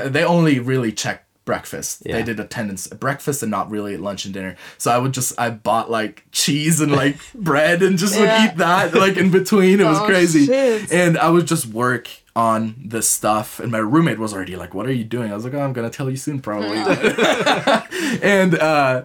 [0.04, 2.02] they only really checked breakfast.
[2.04, 2.16] Yeah.
[2.18, 4.56] They did attendance at breakfast and not really at lunch and dinner.
[4.78, 8.20] So I would just I bought like cheese and like bread and just Yeah.
[8.44, 9.80] would eat that like in between.
[9.80, 10.92] It was Oh, crazy, shit.
[10.92, 13.58] and I would just work on this stuff.
[13.58, 15.72] And my roommate was already like, "What are you doing?" I was like, "Oh, I'm
[15.72, 16.76] gonna tell you soon, probably."
[18.22, 19.04] and uh,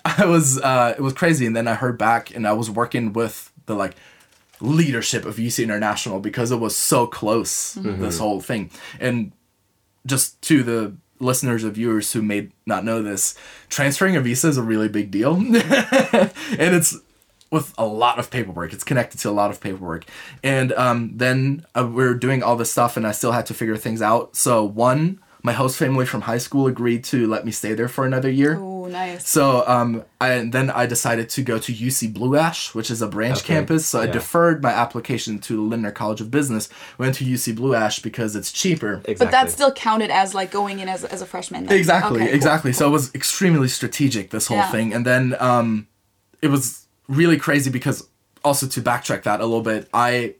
[0.18, 1.46] I was uh, it was crazy.
[1.46, 3.96] And then I heard back, and I was working with the like
[4.60, 8.70] leadership of UC International because it was so close this whole thing.
[8.98, 9.32] And
[10.06, 13.34] just to the listeners or viewers who may not know this,
[13.68, 15.34] transferring a visa is a really big deal.
[15.34, 16.96] and it's
[17.50, 18.72] with a lot of paperwork.
[18.72, 20.04] It's connected to a lot of paperwork.
[20.42, 23.54] And um, then uh, we are doing all this stuff, and I still had to
[23.54, 24.36] figure things out.
[24.36, 28.06] So, one, my host family from high school agreed to let me stay there for
[28.06, 28.56] another year.
[28.84, 29.28] Oh, nice.
[29.28, 33.02] So um, I and then I decided to go to UC Blue Ash, which is
[33.02, 33.54] a branch Okay.
[33.54, 33.86] campus.
[33.86, 36.68] So I deferred my application to the Lindner College of Business.
[36.98, 38.94] Went to UC Blue Ash because it's cheaper.
[39.04, 39.14] Exactly.
[39.26, 41.66] But that's still counted as like going in as, as a freshman.
[41.66, 41.76] then.
[41.78, 42.34] Exactly, Okay, cool.
[42.36, 42.72] exactly.
[42.72, 44.70] So it was extremely strategic this whole Yeah.
[44.70, 45.86] thing, and then um,
[46.42, 48.06] it was really crazy because
[48.44, 50.34] also to backtrack that a little bit, I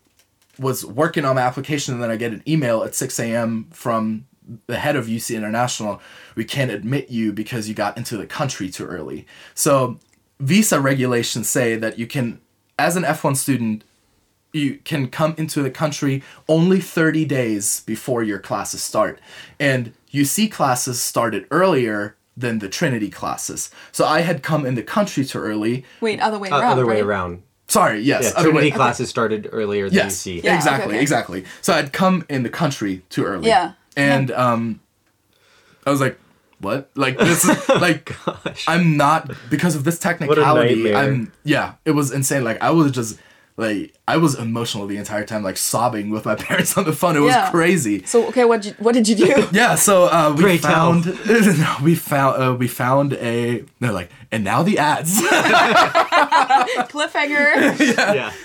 [0.59, 3.69] was working on my application, and then I get an email at six a.m.
[3.73, 4.27] from
[4.67, 6.01] the head of UC International.
[6.35, 9.27] We can't admit you because you got into the country too early.
[9.55, 9.99] So
[10.39, 12.41] visa regulations say that you can,
[12.79, 13.85] as an F one student,
[14.53, 19.21] you can come into the country only 30 days before your classes start.
[19.61, 23.71] And UC classes started earlier than the Trinity classes.
[23.93, 25.85] So I had come in the country too early.
[26.01, 26.73] Wait, other way Uh, around.
[26.73, 27.05] other way right?
[27.05, 27.43] around.
[27.69, 28.25] Sorry, yes.
[28.25, 30.41] Yeah, other Trinity way- classes started earlier than Yes, UC.
[30.43, 31.03] Yeah, exactly, okay, okay.
[31.03, 31.45] exactly.
[31.61, 33.47] So I'd come in the country too early.
[33.47, 33.73] Yeah.
[34.01, 34.81] And um,
[35.87, 36.19] I was like,
[36.61, 36.91] what?
[36.95, 38.15] Like this is like
[38.69, 40.95] I'm not because of this technicality.
[40.95, 42.45] I'm yeah, it was insane.
[42.45, 43.19] Like I was just
[43.57, 47.17] like I was emotional the entire time, like sobbing with my parents on the phone.
[47.17, 47.51] It was Yeah.
[47.51, 48.05] crazy.
[48.05, 49.49] So okay, what you, what did you do?
[49.53, 51.07] Yeah, so uh, we found
[51.83, 55.21] we found uh, we found a no like and now the ads.
[56.89, 57.79] Cliffhanger.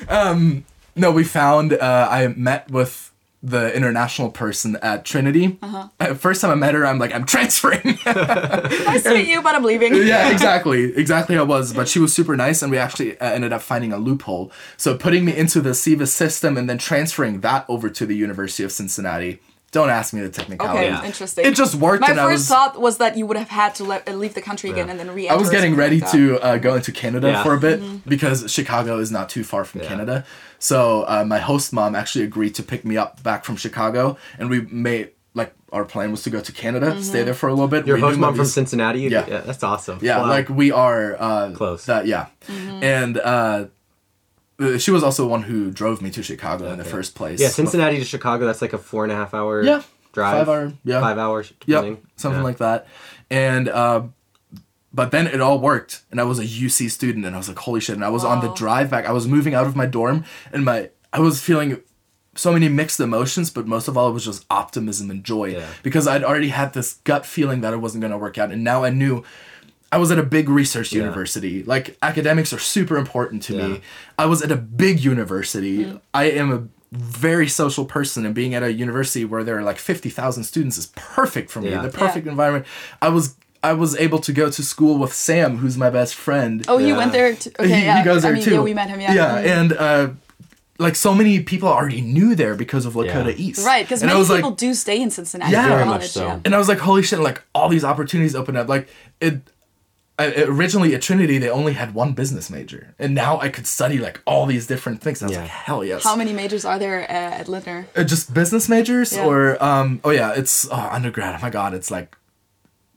[0.10, 0.62] yeah.
[0.96, 3.12] no, we found uh, I met with
[3.46, 5.58] the international person at Trinity.
[5.62, 5.88] Uh-huh.
[6.00, 8.00] Uh, First time I met her, I'm like, I'm transferring.
[8.06, 9.94] Nice to meet you, but I'm leaving.
[9.96, 11.38] yeah, exactly, exactly.
[11.38, 13.98] I was, but she was super nice, and we actually uh, ended up finding a
[13.98, 14.52] loophole.
[14.78, 18.64] So putting me into the SEVIS system and then transferring that over to the University
[18.64, 19.40] of Cincinnati.
[19.78, 20.78] Don't ask me the technicality.
[20.80, 21.04] Okay, Yeah.
[21.12, 21.44] interesting.
[21.46, 23.72] It just worked, My and first I was thought was that you would have had
[23.80, 25.24] to le- uh, leave the country again and then re.
[25.28, 27.44] I was getting ready to uh, go into Canada Yeah.
[27.44, 28.10] for a bit Mm-hmm.
[28.16, 30.16] because Chicago is not too far from Canada.
[30.60, 30.78] So
[31.14, 34.04] uh, my host mom actually agreed to pick me up back from Chicago,
[34.40, 34.58] and we
[34.90, 35.06] made
[35.42, 37.02] like our plan was to go to Canada, Mm-hmm.
[37.12, 37.82] stay there for a little bit.
[37.86, 39.02] Your renew host my mom from Cincinnati.
[39.02, 39.26] Yeah.
[39.28, 39.98] yeah, that's awesome.
[40.02, 40.30] Yeah, Wow.
[40.38, 41.82] like we are uh, Close.
[41.92, 42.84] That yeah, Mm-hmm.
[42.98, 43.66] and uh,
[44.78, 47.40] she was also the one who drove me to Chicago in the first place.
[47.42, 48.46] yeah, Cincinnati to Chicago.
[48.46, 49.62] That's like a four and a half hour.
[49.62, 49.82] Yeah,
[50.14, 50.38] drive.
[50.38, 51.02] five hour- yeah.
[51.02, 51.52] five hours.
[51.66, 52.44] Yep, something Yeah.
[52.44, 52.88] like that.
[53.30, 54.04] And uh,
[54.94, 57.60] but then it all worked, and I was a UC student, and I was like,
[57.60, 57.96] holy shit!
[57.96, 59.06] And I was on the drive back.
[59.06, 61.82] I was moving out of my dorm, and my I was feeling
[62.38, 65.66] so many mixed emotions, but most of all, it was just optimism and joy Yeah.
[65.84, 68.64] because I'd already had this gut feeling that it wasn't going to work out, and
[68.64, 69.24] now I knew.
[69.96, 71.04] I was at a big research Yeah.
[71.04, 71.64] university.
[71.64, 73.68] Like academics are super important to Yeah.
[73.68, 73.82] me.
[74.24, 75.76] I was at a big university.
[76.14, 79.80] I am a very social person, and being at a university where there are like
[79.80, 80.88] fifty thousand students is
[81.18, 81.70] perfect for me.
[81.72, 81.82] Yeah.
[81.88, 82.66] The perfect environment.
[83.02, 83.26] I was
[83.64, 86.56] I was able to go to school with Sam, who's my best friend.
[86.68, 86.98] Oh, he Yeah.
[86.98, 87.34] went there.
[87.36, 87.98] T- okay, he, yeah.
[88.00, 88.54] he goes there I mean, too.
[88.56, 89.00] Yeah, we met him.
[89.00, 89.14] Yeah.
[89.20, 89.58] Yeah, Mhm.
[89.60, 90.08] and uh,
[90.78, 93.46] like so many people already knew there because of Lakota Yeah.
[93.46, 93.66] East.
[93.66, 95.52] Right, because And I many was like- people do stay in Cincinnati.
[95.54, 95.68] Yeah.
[95.70, 96.26] Very much college, so.
[96.28, 96.40] yeah.
[96.46, 97.20] and I was like, holy shit!
[97.30, 98.68] Like all these opportunities opened up.
[98.76, 98.88] Like
[99.20, 99.42] it.
[100.18, 103.98] I, originally at Trinity, they only had one business major, and now I could study
[103.98, 105.22] like all these different things.
[105.22, 105.42] And I was Yeah.
[105.42, 106.04] like, hell yes.
[106.06, 107.86] How many majors are there uh, at Lindner?
[107.96, 109.26] Uh, just business majors Yeah.
[109.26, 112.16] or um oh yeah it's oh, undergrad oh my god it's like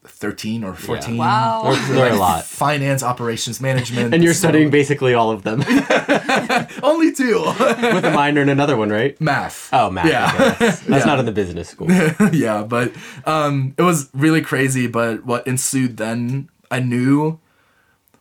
[0.06, 1.62] 13 or 14 Wow.
[1.64, 2.44] There- there are a lot.
[2.66, 5.62] finance operations management And you're studying basically all of them
[6.82, 7.42] only two
[7.94, 9.20] with a minor in another one, right?
[9.20, 10.06] math Oh, math.
[10.06, 11.88] yeah okay, that's that's not in the business school.
[12.32, 12.92] yeah but
[13.26, 17.38] um it was really crazy but what ensued then i knew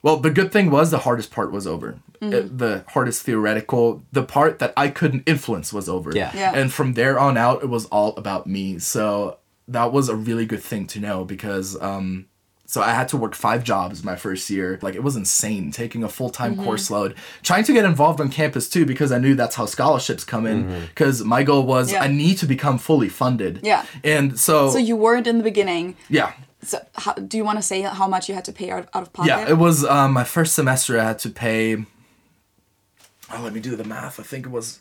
[0.01, 2.33] well the good thing was the hardest part was over mm-hmm.
[2.33, 6.31] It- the hardest theoretical the part that i couldn't influence was over Yeah.
[6.35, 6.53] Yeah.
[6.55, 9.37] and from there on out it was all about me so
[9.67, 12.27] that was a really good thing to know because um
[12.69, 14.77] so I had to work five jobs my first year.
[14.81, 16.65] Like it was insane taking a full time mm-hmm.
[16.65, 20.25] course load, trying to get involved on campus too because I knew that's how scholarships
[20.25, 20.65] come in.
[20.65, 20.85] Mm-hmm.
[20.87, 22.03] Because my goal was Yeah.
[22.03, 23.61] I need to become fully funded.
[23.63, 23.85] Yeah.
[24.03, 25.95] And so, So you weren't in the beginning.
[26.09, 26.33] yeah,
[26.63, 29.03] So how, do you want to say how much you had to pay out, out
[29.03, 29.29] of pocket?
[29.29, 30.99] yeah, it was um, my first semester.
[30.99, 31.85] I had to pay.
[33.31, 34.19] Oh, let me do the math.
[34.19, 34.79] I think it was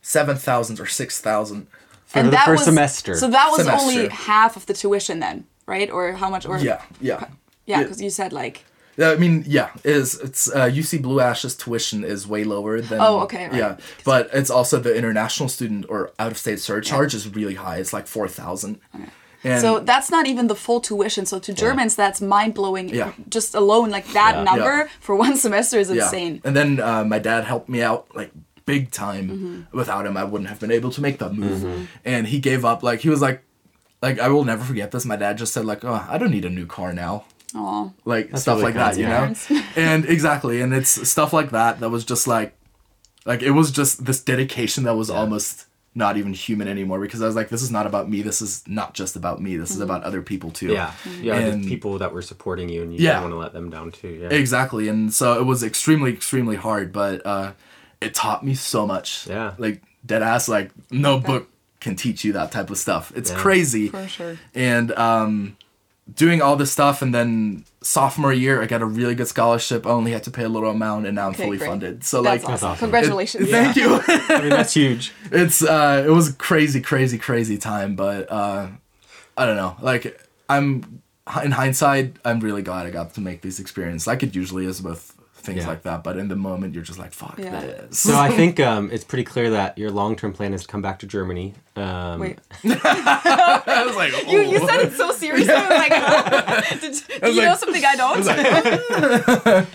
[0.00, 1.66] seven thousand or six thousand.
[2.06, 3.14] For the first semester.
[3.14, 5.90] So that was only half of the tuition then, right?
[5.90, 6.44] Or how much?
[6.44, 7.28] Or Yeah, yeah.
[7.64, 8.64] yeah, because you said like
[8.98, 13.00] Yeah, I mean, yeah, is it's uh, UC Blue Ash's tuition is way lower than.
[13.00, 13.54] Oh, okay, right.
[13.54, 17.78] Yeah, but it's also the international student or out of state surcharge is really high.
[17.78, 18.80] It's like four thousand.
[19.44, 21.26] And So that's not even the full tuition.
[21.26, 22.88] So to Germans, that's mind blowing.
[22.88, 23.12] Yeah.
[23.28, 24.44] Just alone, like that Yeah.
[24.44, 24.88] number Yeah.
[25.00, 26.40] for one semester is yeah, insane.
[26.44, 28.30] and then uh, my dad helped me out like
[28.66, 29.28] big time.
[29.28, 29.76] Mm-hmm.
[29.76, 31.88] Without him, I wouldn't have been able to make that move.
[32.04, 32.82] And he gave up.
[32.82, 33.42] Like he was like,
[34.00, 35.04] like I will never forget this.
[35.04, 37.24] My dad just said like, "Oh, I don't need a new car now."
[37.54, 37.90] Aw.
[38.06, 39.34] like stuff really like that, you know.
[39.76, 42.54] and exactly, and it's stuff like that that was just like,
[43.26, 47.26] like it was just this dedication that was almost not even human anymore because I
[47.26, 48.22] was like, this is not about me.
[48.22, 49.56] This is not just about me.
[49.56, 49.84] This is Mm-hmm.
[49.84, 50.68] about other people too.
[50.72, 50.92] Yeah.
[51.20, 51.34] Yeah.
[51.36, 53.14] And- the people that were supporting you and you Yeah.
[53.14, 54.08] don't want to let them down too.
[54.22, 54.28] Yeah.
[54.28, 57.52] Exactly, and so it was extremely, extremely hard, but uh,
[58.00, 59.26] it taught me so much.
[59.28, 59.52] Yeah.
[59.58, 61.48] like dead ass, like no book
[61.80, 63.12] can teach you that type of stuff.
[63.14, 63.36] It's Yeah.
[63.38, 63.88] crazy.
[63.88, 64.38] For sure.
[64.54, 65.56] and um,
[66.14, 69.90] doing all this stuff and then sophomore year i got a really good scholarship i
[69.90, 71.68] only had to pay a little amount and now i'm Okay, fully great.
[71.68, 72.68] funded so That's like awesome.
[72.70, 72.78] awesome.
[72.90, 73.50] Congratulations.
[73.50, 75.12] thank you I mean, that's huge.
[75.32, 78.68] it's uh it was a crazy crazy crazy time but uh
[79.36, 81.02] i don't know like i'm
[81.44, 84.82] in hindsight i'm really glad i got to make these experiences like it usually is
[84.82, 85.68] with things Yeah.
[85.68, 87.60] like that but in the moment you're just like fuck Yeah.
[87.60, 90.68] this So I think um, it's pretty clear that your long term plan is to
[90.68, 91.54] come back to Germany.
[91.74, 92.38] Um, Wait.
[92.64, 94.66] i was like You, you oh.
[94.68, 95.52] said it so seriously.
[95.52, 96.60] I was like, huh?
[96.80, 99.66] did, do you like- know something I don't?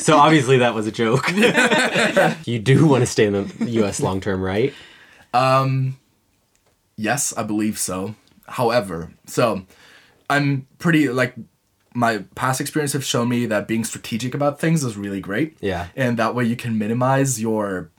[0.00, 1.30] So obviously that was a joke.
[2.46, 4.00] you do want to stay in the U.S.
[4.00, 4.72] long term, right?
[5.34, 5.98] Um,
[6.98, 8.14] Yes, I believe so.
[8.48, 9.66] However, so
[10.30, 11.34] I'm pretty like
[11.96, 15.56] my past experience have shown me that being strategic about things is really great.
[15.60, 15.88] Yeah.
[15.96, 17.90] And that way you can minimize your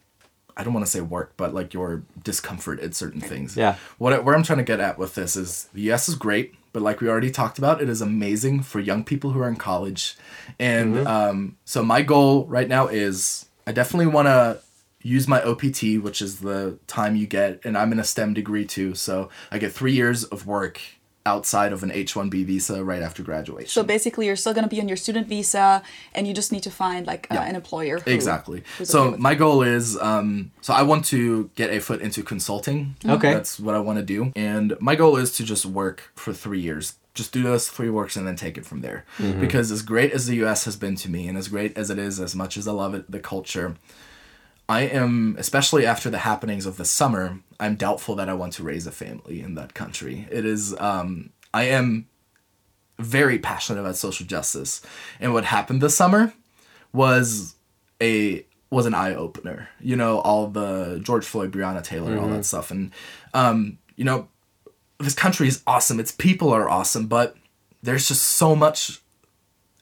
[0.55, 3.55] I don't want to say work, but like your discomfort at certain things.
[3.55, 3.75] Yeah.
[3.99, 6.81] What where I'm trying to get at with this is the US is great, but
[6.81, 10.17] like we already talked about, it is amazing for young people who are in college.
[10.59, 14.59] And um, so my goal right now is I definitely want to
[15.03, 18.65] use my OPT, which is the time you get, and I'm in a STEM degree
[18.65, 20.81] too, so I get three years of work
[21.27, 23.69] outside of an H-1B visa right after graduation.
[23.69, 25.83] So basically, you're still going to be on your student visa,
[26.15, 27.43] and you just need to find like uh, Yeah.
[27.49, 27.99] an employer.
[27.99, 28.63] who- Exactly.
[28.83, 32.23] So okay with my goal is, um, so I want to get a foot into
[32.23, 32.95] consulting.
[33.05, 33.33] Okay.
[33.33, 36.61] That's what I want to do, and my goal is to just work for three
[36.61, 36.93] years.
[37.13, 39.03] Just do those three works and then take it from there.
[39.39, 40.65] Because as great as the U.S.
[40.65, 42.93] has been to me, and as great as it is, as much as I love
[42.93, 43.75] it, the culture,
[44.69, 48.63] I am, especially after the happenings of the summer, I'm doubtful that I want to
[48.63, 50.27] raise a family in that country.
[50.29, 52.07] It is, um, I am
[52.99, 54.81] very passionate about social justice,
[55.19, 56.33] and what happened this summer
[56.93, 57.55] was
[58.01, 59.69] a was an eye opener.
[59.79, 62.91] You know, all the George Floyd, Breonna Taylor, all that stuff, and
[63.33, 64.27] um, you know,
[64.99, 65.99] this country is awesome.
[65.99, 67.37] Its people are awesome, but
[67.81, 69.01] there's just so much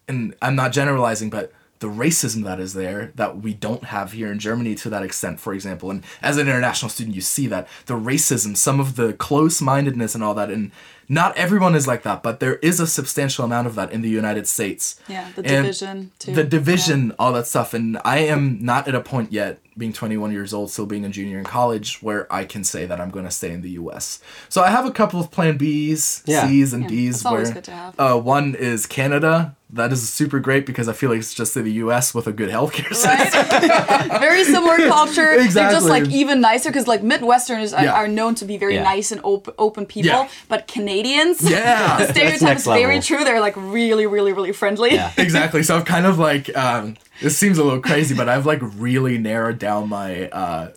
[0.08, 1.52] and I'm not generalizing, but
[1.86, 5.40] the racism that is there that we don't have here in Germany to that extent,
[5.40, 5.92] for example.
[5.92, 10.16] And as an international student, you see that the racism, some of the close mindedness
[10.16, 10.50] and all that.
[10.50, 10.72] And
[11.08, 14.10] not everyone is like that, but there is a substantial amount of that in the
[14.10, 15.00] United States.
[15.08, 16.34] Yeah, the And division, too.
[16.34, 17.76] The division, all that stuff.
[17.76, 21.10] And I am not at a point yet, being 21 years old, still being a
[21.10, 24.20] junior in college, where I can say that I'm going to stay in the US.
[24.50, 26.48] So I have a couple of plan B's, Yeah.
[26.48, 27.16] C's, and Yeah, D's.
[27.18, 28.00] that's always where, good to have.
[28.00, 29.56] Uh, one is Canada.
[29.76, 32.32] That is super great because I feel like it's just in the US with a
[32.32, 33.46] good healthcare system.
[33.50, 34.20] Right?
[34.28, 35.32] very similar culture.
[35.34, 35.54] Exactly.
[35.54, 37.94] They're just like even nicer because like Midwesterners are, Yeah.
[37.94, 38.84] are known to be very Yeah.
[38.84, 40.28] nice and open, open people, Yeah.
[40.48, 41.98] but Canadians, Yeah.
[42.00, 43.02] the stereotype next is very level.
[43.02, 43.24] true.
[43.26, 44.94] They're like really, really, really friendly.
[44.94, 45.12] Yeah.
[45.18, 45.62] exactly.
[45.62, 49.18] So I've kind of like um, this seems a little crazy, but I've like really
[49.18, 50.30] narrowed down my.
[50.30, 50.70] Uh,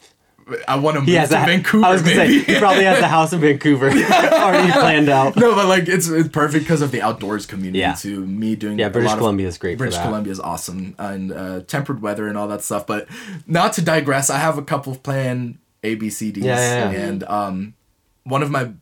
[0.66, 1.84] I want to move to Vancouver.
[1.86, 2.40] I was gonna maybe.
[2.44, 5.36] say he probably has a house in Vancouver already planned out.
[5.36, 7.94] no, but like it's it's perfect because of the outdoors community Yeah.
[7.94, 9.98] to me doing Yeah, British of- Columbia is great British.
[9.98, 12.86] Columbia is awesome and uh, tempered weather and all that stuff.
[12.86, 13.08] But
[13.46, 16.90] not to digress, I have a couple of plan A, B, C, D's, Yeah, yeah,
[16.90, 16.98] yeah.
[17.06, 17.74] and um,
[18.24, 18.72] one of my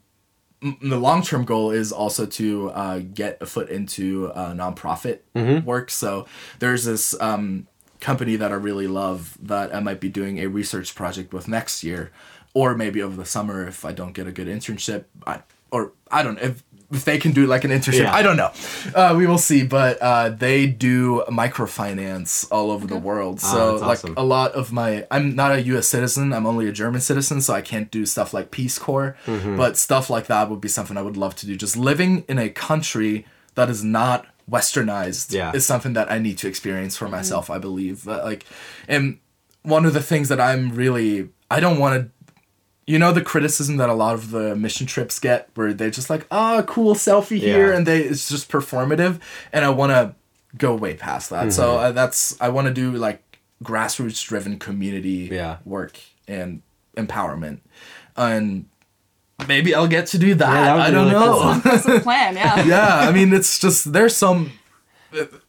[0.63, 5.19] m- the long term goal is also to uh, get a foot into uh, nonprofit
[5.35, 5.67] Mm-hmm.
[5.67, 5.91] work.
[5.91, 6.27] So
[6.61, 7.67] there's this um,
[8.01, 11.83] company that I really love that I might be doing a research project with next
[11.85, 12.11] year,
[12.55, 15.05] or maybe over the summer if I don't get a good internship.
[15.27, 15.41] I,
[15.71, 16.63] or I don't know if.
[16.89, 18.15] If they can do like an internship, Yeah.
[18.15, 18.53] I don't know.
[18.95, 19.65] Uh, we will see.
[19.65, 23.41] But uh, they do microfinance all over the world.
[23.41, 24.15] So Ah, like awesome.
[24.17, 25.89] a lot of my, I'm not a U.S.
[25.89, 26.33] citizen.
[26.33, 29.17] I'm only a German citizen, so I can't do stuff like Peace Corps.
[29.27, 29.57] Mm-hmm.
[29.57, 31.57] But stuff like that would be something I would love to do.
[31.57, 33.27] Just living in a country
[33.57, 35.53] that is not westernized Yeah.
[35.55, 37.51] is something that I need to experience for myself.
[37.51, 38.07] I believe.
[38.09, 38.45] Uh, like,
[38.89, 39.19] and
[39.63, 42.11] one of the things that I'm really, I don't want to.
[42.89, 46.09] You know the criticism that a lot of the mission trips get, where they're just
[46.09, 47.77] like, "Ah, cool selfie here," Yeah.
[47.77, 49.19] and they it's just performative,
[49.53, 50.15] and I want to
[50.57, 51.53] go way past that.
[51.53, 51.85] So Mm-hmm.
[51.85, 55.57] uh, that's I want to do like grassroots driven community Yeah.
[55.65, 56.63] work and
[56.97, 57.59] empowerment,
[58.17, 58.67] and
[59.49, 60.53] maybe I'll get to do that.
[60.53, 61.41] Yeah, that I don't really cool.
[61.45, 61.59] know.
[61.61, 62.37] That's the plan.
[62.37, 62.65] Yeah.
[62.65, 64.53] yeah, I mean, it's just there's some.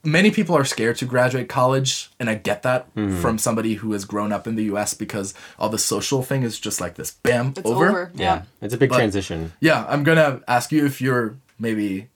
[0.03, 3.19] Many people are scared to graduate college, and I get that Mm-hmm.
[3.21, 4.93] from somebody who has grown up in the U.S.
[4.93, 8.11] because all the social thing is just like this, bam, It's over.
[8.15, 8.41] Yeah, Yeah.
[8.61, 9.51] it's a big But- transition.
[9.59, 12.07] Yeah, I'm gonna ask you if you're maybe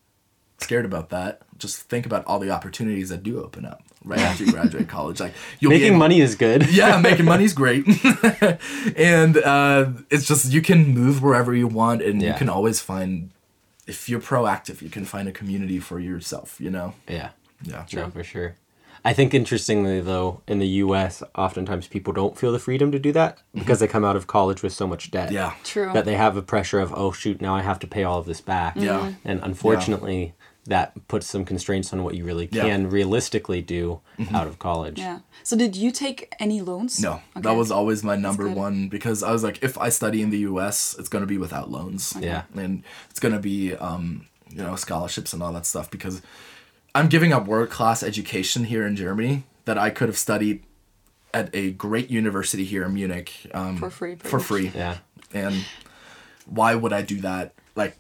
[0.60, 1.42] scared about that.
[1.58, 5.20] Just think about all the opportunities that do open up right after you graduate college.
[5.20, 6.70] Like you'll be Making able- money is good.
[6.72, 7.86] yeah, making money is great,
[8.96, 13.30] and uh, it's just you can move wherever you want, and you can always find.
[13.88, 16.60] If you're proactive, you can find a community for yourself.
[16.62, 16.94] You know.
[17.08, 17.30] Yeah.
[17.64, 17.86] Yeah.
[17.94, 18.56] No, for sure.
[19.04, 23.12] I think interestingly though, in the U.S., oftentimes people don't feel the freedom to do
[23.14, 25.28] that because they come out of college with so much debt.
[25.30, 25.36] Mm-hmm.
[25.36, 25.54] Yeah.
[25.64, 25.92] True.
[25.92, 28.28] That they have a pressure of oh shoot now I have to pay all of
[28.28, 28.76] this back.
[28.76, 29.14] Yeah.
[29.26, 30.34] And unfortunately,
[30.66, 32.64] that puts some constraints on what you really Yeah.
[32.64, 32.70] Mm-hmm.
[32.72, 34.02] can realistically do
[34.34, 35.00] out of college.
[35.00, 35.20] Yeah.
[35.44, 37.02] So did you take any loans?
[37.02, 37.42] No, Okay.
[37.42, 40.40] that was always my number one because I was like, if I study in the
[40.40, 42.14] U.S., it's gonna be without loans.
[42.20, 42.44] Yeah.
[42.56, 46.22] and it's gonna be um, you know scholarships and all that stuff because
[46.94, 50.64] I'm giving up world class education here in Germany that I could have studied
[51.34, 54.46] at a great university here in Munich um, For free, For much.
[54.46, 54.98] free, Yeah.
[55.34, 55.66] and
[56.46, 57.54] why would I do that?
[57.76, 57.96] Like,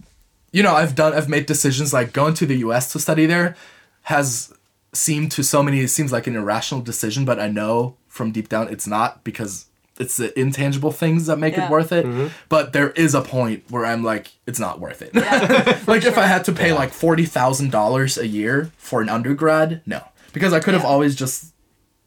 [0.51, 2.91] you know, I've done, I've made decisions like going to the U.S.
[2.93, 3.55] to study there
[4.03, 4.53] has
[4.93, 8.49] seemed to so many, it seems like an irrational decision, but I know from deep
[8.49, 9.65] down it's not because
[9.99, 11.67] it's the intangible things that make Yeah.
[11.67, 12.05] it worth it.
[12.05, 12.27] Mm-hmm.
[12.49, 15.13] But there is a point where I'm like, it's not worth it.
[15.87, 19.81] like if I had to pay like forty thousand dollars a year for an undergrad,
[19.85, 21.50] no, because I could have always just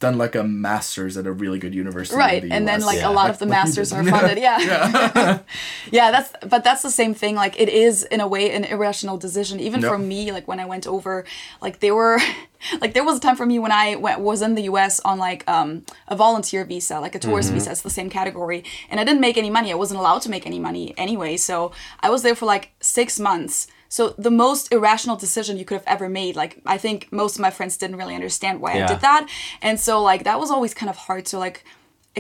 [0.07, 2.15] done like a master's at a really good university.
[2.15, 3.11] in right the and then like Yeah.
[3.11, 4.59] a lot of the Like- like masters are funded yeah
[5.99, 6.11] yeah.
[6.15, 9.57] that's but that's the same thing like it is in a way an irrational decision
[9.69, 9.91] even Yep.
[9.91, 11.25] for me like when i went over
[11.65, 12.19] like they were
[12.83, 15.17] like there was a time for me when i went, was in the us on
[15.29, 15.69] like um,
[16.09, 17.59] a volunteer visa like a tourist Mm-hmm.
[17.59, 20.31] visa it's the same category and i didn't make any money i wasn't allowed to
[20.35, 21.55] make any money anyway so
[22.01, 23.67] i was there for like six months
[23.97, 27.41] so the most irrational decision you could have ever made like i think most of
[27.47, 29.23] my friends didn't really understand why i did that
[29.67, 31.59] and so like that was always kind of hard to like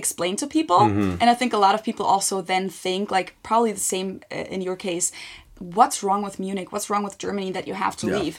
[0.03, 1.21] explain to people Mm-hmm.
[1.21, 4.55] and i think a lot of people also then think like probably the same uh,
[4.55, 5.07] in your case
[5.79, 8.19] what's wrong with munich what's wrong with germany that you have to Yeah.
[8.23, 8.37] leave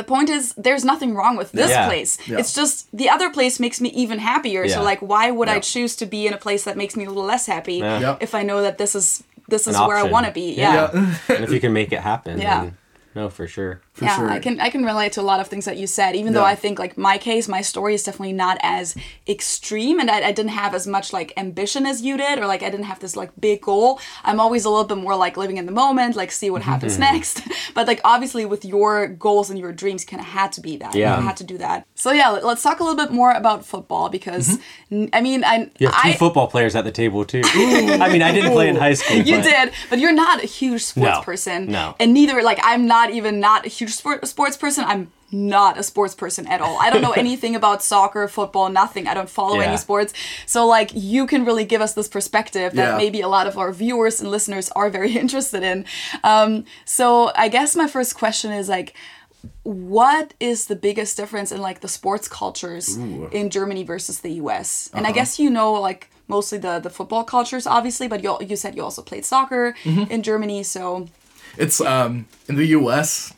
[0.00, 1.86] the point is there's nothing wrong with this Yeah.
[1.90, 2.38] place Yeah.
[2.40, 4.74] it's just the other place makes me even happier Yeah.
[4.76, 7.08] so like why would i choose to be in a place that makes me a
[7.12, 8.00] little less happy Yeah.
[8.04, 8.16] Yeah.
[8.26, 9.06] if i know that this is
[9.48, 10.90] this is where i want to be Yeah.
[10.94, 12.62] yeah and if you can make it happen, Yeah.
[12.64, 12.78] then
[13.14, 13.80] no, for sure.
[13.94, 14.28] For yeah, sure.
[14.28, 16.16] I can I can relate to a lot of things that you said.
[16.16, 18.96] Even though I think like my case, my story is definitely not as
[19.28, 22.64] extreme, and I, I didn't have as much like ambition as you did, or like
[22.64, 24.00] I didn't have this like big goal.
[24.24, 26.94] I'm always a little bit more like living in the moment, like see what happens
[26.94, 27.14] mm-hmm.
[27.14, 27.42] next.
[27.74, 30.94] But like obviously with your goals and your dreams, kind of had to be that.
[30.94, 31.18] Yeah.
[31.18, 31.86] you had to do that.
[31.94, 34.58] So yeah, let- let's talk a little bit more about football because
[34.90, 35.06] mm-hmm.
[35.12, 37.42] I mean I You have two I, football players at the table too.
[37.54, 39.16] I mean, I didn't play in high school.
[39.16, 41.66] you but- did, but you're not a huge sports No, person.
[41.70, 41.96] no.
[41.98, 44.84] And neither, like, I'm not even not a huge sport, sports person.
[44.84, 46.78] I'm not a sports person at all.
[46.80, 49.06] I don't know anything about soccer, football, nothing.
[49.08, 49.66] I don't follow Yeah.
[49.68, 50.12] any sports.
[50.46, 52.96] So, like, you can really give us this perspective that Yeah.
[52.96, 55.84] maybe a lot of our viewers and listeners are very interested in.
[56.22, 58.94] Um, so, I guess my first question is, like,
[59.62, 62.96] what is the biggest difference in like the sports cultures
[63.30, 64.88] in Germany versus the US?
[64.94, 65.14] And I Uh-huh.
[65.14, 68.82] guess you know like mostly the the football cultures obviously, but you you said you
[68.82, 70.10] also played soccer Mm-hmm.
[70.10, 71.08] in Germany, so
[71.58, 73.33] It's um in the U.S.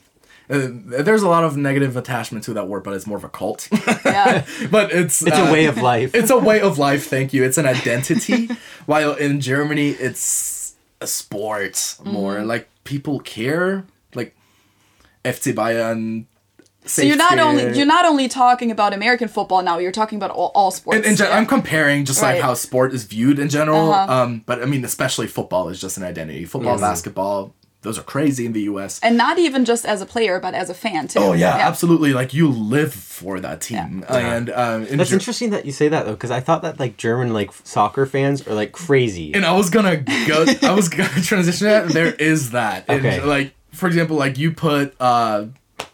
[0.49, 3.29] Uh, there's a lot of negative attachment to that word, but it's more of a
[3.29, 3.69] cult.
[4.05, 4.47] yeah.
[4.71, 6.15] but it's It's uh, a way of life.
[6.15, 7.07] it's a way of life.
[7.09, 7.43] Thank you.
[7.43, 8.49] It's an identity.
[8.87, 12.37] while in Germany, it's a sport more.
[12.37, 12.47] Mm-hmm.
[12.49, 13.85] Like people care.
[14.15, 14.35] Like
[15.25, 16.27] FC Bayern.
[16.85, 20.31] So you're not only you're not only talking about American football now, you're talking about
[20.31, 20.99] all, all sports.
[21.01, 21.37] In, in gen- yeah.
[21.37, 22.35] I'm comparing just Right.
[22.35, 23.91] like how sport is viewed in general.
[23.93, 24.13] Uh-huh.
[24.23, 26.45] Um, but I mean, especially football is just an identity.
[26.45, 27.53] Football, basketball,
[27.87, 28.99] those are crazy in the U.S.
[29.03, 31.21] and not even just as a player, but as a fan too.
[31.21, 32.13] Oh yeah, absolutely.
[32.13, 35.89] Like you live for that team, and um, in That's Ger- interesting that you say
[35.89, 39.33] that though, because I thought that like German like soccer fans are like crazy.
[39.35, 40.45] and I was gonna go.
[40.63, 41.89] I was gonna transition that.
[41.89, 42.85] There is that.
[42.89, 43.23] And, Okay.
[43.23, 45.47] like for example, like you put uh,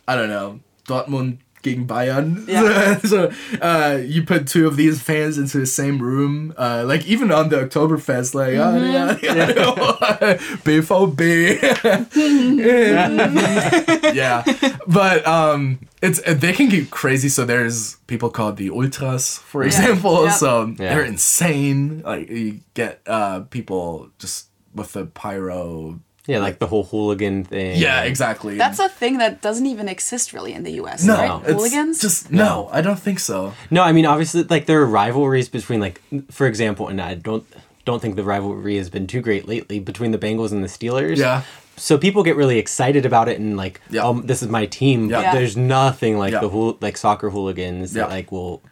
[0.09, 2.46] I don't know Dortmund gegen Bayern.
[2.48, 2.98] Yeah.
[2.98, 6.52] so uh, you put two of these fans into the same room.
[6.58, 8.92] Uh, like even on the Oktoberfest, like oh, Mm-hmm.
[8.92, 12.02] yeah, yeah, BVB.
[14.14, 14.42] yeah,
[14.86, 17.28] but um, it's they can get crazy.
[17.28, 20.24] So there's people called the ultras, for example.
[20.24, 20.30] Yeah.
[20.32, 20.74] So Yeah.
[20.94, 22.02] they're insane.
[22.02, 26.00] Like you get uh people just with the pyro.
[26.26, 27.78] Yeah, like the whole hooligan thing.
[27.78, 28.56] Yeah, exactly.
[28.56, 31.40] That's a thing that doesn't even exist really in the US, no, right?
[31.44, 32.00] it's Hooligans?
[32.00, 33.54] Just no, I don't think so.
[33.70, 36.00] No, I mean obviously like there are rivalries between like
[36.30, 37.44] for example, and I don't
[37.84, 41.16] don't think the rivalry has been too great lately between the Bengals and the Steelers.
[41.16, 41.42] Yeah.
[41.76, 44.02] So people get really excited about it and like, Yeah.
[44.06, 45.10] um, this is my team.
[45.10, 45.16] Yeah.
[45.16, 45.34] But Yeah.
[45.34, 46.40] there's nothing like Yeah.
[46.40, 48.02] the hool- like soccer hooligans Yeah.
[48.02, 48.62] that like will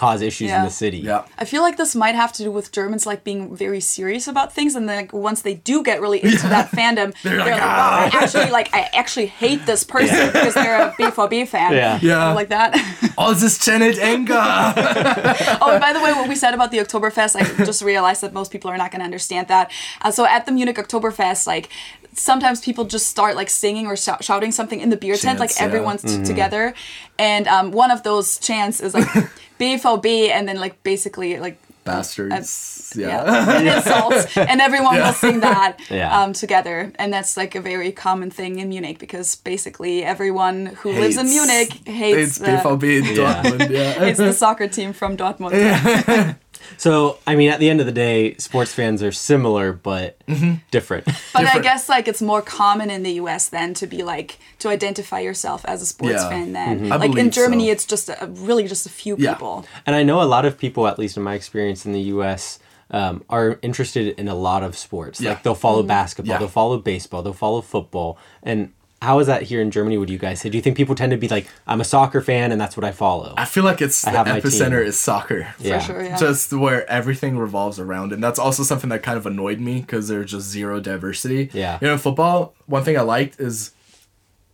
[0.00, 0.96] cause issues in the city.
[1.10, 1.26] Yeah.
[1.42, 4.48] I feel like this might have to do with Germans like being very serious about
[4.56, 7.62] things, and then like, once they do get really into that fandom, they're, like, like,
[7.62, 11.70] "Ah." "Wow, I actually like I actually hate this person because they're a BVB fan,
[11.74, 11.98] Yeah.
[12.00, 12.32] Yeah.
[12.32, 12.70] like that.
[13.18, 14.32] All this channeled anger.
[15.62, 18.32] oh, and by the way, what we said about the Oktoberfest, I just realized that
[18.32, 19.70] most people are not going to understand that.
[20.00, 21.68] Uh, so at the Munich Oktoberfest, like
[22.14, 25.50] sometimes people just start like singing or shou- shouting something in the beer tent, like
[25.56, 25.64] yeah.
[25.64, 26.74] everyone's t- together,
[27.18, 29.06] and um, one of those chants is like
[29.60, 32.92] BVB, and then like basically like Bastards.
[32.94, 33.56] yeah, Yeah.
[33.58, 36.22] and insults, and everyone will sing that Yeah.
[36.22, 40.92] um, together, and that's like a very common thing in Munich because basically everyone who
[40.92, 43.70] lives in Munich hates It's the, BVB in Dortmund.
[43.70, 43.92] Yeah.
[43.94, 46.36] hates the soccer team from Dortmund.
[46.76, 50.54] So I mean, at the end of the day, sports fans are similar but mm-hmm.
[50.70, 51.06] different.
[51.32, 54.68] But I guess like it's more common in the US then to be like to
[54.68, 56.28] identify yourself as a sports Yeah.
[56.28, 56.80] fan then.
[56.80, 56.92] Mm-hmm.
[56.92, 57.72] I Like in Germany so.
[57.72, 59.34] it's just a, really just a few Yeah.
[59.34, 59.66] people.
[59.86, 62.58] And I know a lot of people, at least in my experience in the U.S.,
[62.92, 65.20] um, are interested in a lot of sports.
[65.20, 65.30] Yeah.
[65.30, 65.88] Like they'll follow mm-hmm.
[65.88, 66.38] basketball, Yeah.
[66.38, 68.18] they'll follow baseball, they'll follow football.
[68.42, 68.72] And
[69.02, 69.96] how is that here in Germany?
[69.96, 70.50] Would you guys say?
[70.50, 72.84] Do you think people tend to be like, I'm a soccer fan and that's what
[72.84, 73.34] I follow?
[73.36, 75.54] I feel like it's I the epicenter is soccer.
[75.58, 75.78] yeah.
[75.78, 76.16] sure, yeah.
[76.16, 80.08] Just where everything revolves around, and that's also something that kind of annoyed me because
[80.08, 81.50] there's just zero diversity.
[81.52, 81.78] Yeah.
[81.80, 83.72] You know, football, one thing I liked is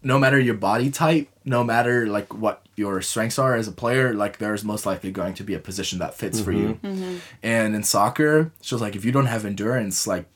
[0.02, 4.14] no matter your body type, no matter like what your strengths are as a player,
[4.14, 6.78] like there's most likely going to be a position that fits for you.
[6.84, 7.16] Mm-hmm.
[7.42, 10.26] And in soccer, it's just like if you don't have endurance, like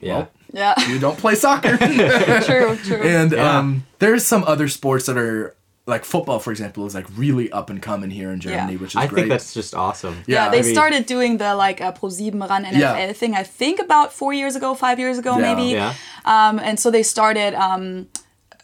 [0.00, 0.14] Yeah.
[0.14, 0.74] Well, Yeah.
[0.88, 1.76] you don't play soccer.
[2.46, 3.02] true, true.
[3.02, 3.58] and Yeah.
[3.58, 5.54] um, there's some other sports that are
[5.86, 8.78] like football, for example, is like really up and coming here in Germany, Yeah.
[8.78, 9.22] which is I great.
[9.22, 10.22] think that's just awesome.
[10.26, 13.12] yeah, yeah, they I mean- started doing the like uh, Pro7 Run NFL Yeah.
[13.12, 13.34] thing.
[13.34, 15.54] I think about four years ago, five years ago, Yeah.
[15.54, 15.70] maybe.
[15.72, 15.94] Yeah.
[16.24, 17.54] Um, and so they started.
[17.54, 18.06] Um,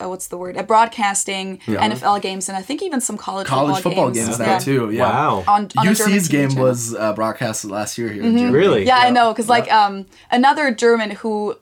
[0.03, 0.57] uh, what's the word?
[0.57, 1.89] Uh, broadcasting Yeah.
[1.89, 4.91] NFL games, and I think even some college, college football games, now too.
[4.91, 5.03] Yeah.
[5.11, 5.45] Wow.
[5.47, 6.65] On, on UC's TV game channel.
[6.65, 8.53] was uh, broadcasted last year here in Germany.
[8.55, 8.87] Really?
[8.87, 11.57] Yeah, I know, because like um, another German who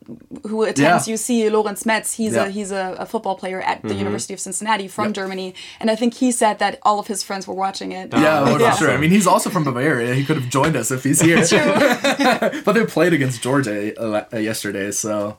[0.46, 1.14] who attends Yeah.
[1.14, 2.40] UC, Lorenz Metz, he's Yeah.
[2.42, 2.48] Mm-hmm.
[2.48, 5.96] a he's a, a football player at the University of Cincinnati from Germany, and I
[5.96, 8.12] think he said that all of his friends were watching it.
[8.12, 8.70] Yeah, well, Yeah.
[8.72, 8.90] for sure.
[8.90, 10.14] I mean, he's also from Bavaria.
[10.14, 11.34] He could have joined us if he's here.
[12.64, 15.38] but they played against Georgia uh, uh, yesterday, so.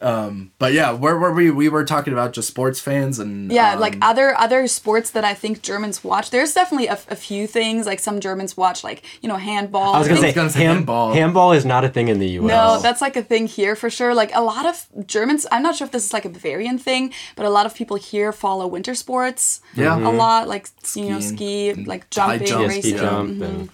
[0.00, 1.50] Um, but yeah, where were we?
[1.50, 5.24] We were talking about just sports fans and Yeah, um, like other other sports that
[5.24, 6.30] I think Germans watch.
[6.30, 9.94] There's definitely a, a few things like some Germans watch, like you know handball.
[9.94, 11.12] I was gonna think- say, gonna say handball.
[11.12, 12.48] handball is not a thing in the U.S.
[12.48, 14.14] No, that's like a thing here for sure.
[14.14, 17.12] Like a lot of Germans, I'm not sure if this is like a Bavarian thing,
[17.36, 19.60] but a lot of people here follow winter sports.
[19.74, 19.96] Yeah.
[19.98, 23.30] A lot, like you know, ski, like high jumping, jump, yeah, ski racing, jump.
[23.30, 23.70] mhm, And,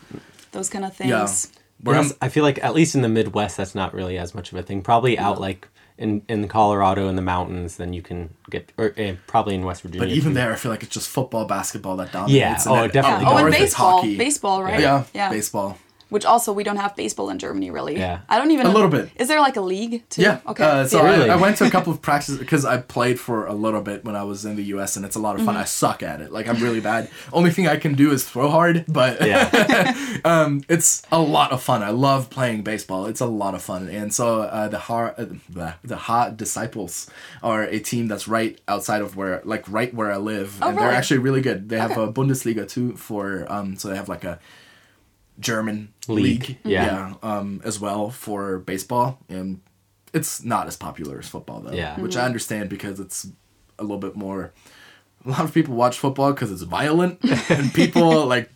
[0.52, 1.10] those kind of things.
[1.10, 1.60] Yeah.
[1.82, 4.58] whereas I feel like at least in the Midwest, that's not really as much of
[4.58, 4.82] a thing.
[4.82, 5.68] Probably out like
[5.98, 9.82] in in Colorado in the mountains, then you can get, or eh, probably in West
[9.82, 10.06] Virginia.
[10.06, 10.34] But even too.
[10.34, 12.66] there, I feel like it's just football, basketball that dominates.
[12.66, 13.26] Yeah, and oh, then definitely.
[13.26, 13.96] up Oh, and it's baseball.
[13.98, 14.16] hockey.
[14.16, 14.80] Baseball, right?
[14.80, 15.28] Yeah, Yeah.
[15.30, 15.76] baseball.
[16.08, 17.96] Which also we don't have baseball in Germany, really.
[17.96, 18.20] Yeah.
[18.28, 18.66] I don't even.
[18.66, 19.10] A little bit.
[19.16, 20.22] Is there like a league too?
[20.22, 20.40] Yeah.
[20.46, 20.64] Okay.
[20.64, 21.10] Uh, so yeah.
[21.10, 21.30] Really?
[21.30, 24.04] I, I went to a couple of practices because I played for a little bit
[24.04, 24.96] when I was in the U.S.
[24.96, 25.54] and it's a lot of fun.
[25.54, 25.62] Mm-hmm.
[25.62, 26.32] I suck at it.
[26.32, 27.10] Like I'm really bad.
[27.32, 29.94] Only thing I can do is throw hard, but yeah,
[30.24, 31.82] um, it's a lot of fun.
[31.82, 33.06] I love playing baseball.
[33.06, 33.88] It's a lot of fun.
[33.88, 37.08] And so uh, the Ha uh, the, the Haar Disciples
[37.42, 40.78] are a team that's right outside of where, like right where I live, Oh, and
[40.78, 41.68] they're actually really good.
[41.68, 44.38] They have a Bundesliga too for um, so they have like a
[45.38, 47.14] German League, league, yeah.
[47.22, 49.60] um, as well for baseball, and
[50.12, 51.72] it's not as popular as football though.
[51.72, 51.98] Yeah.
[52.00, 53.28] which I understand because it's
[53.78, 54.52] a little bit more.
[55.26, 57.18] A lot of people watch football because it's violent,
[57.50, 58.50] and people like,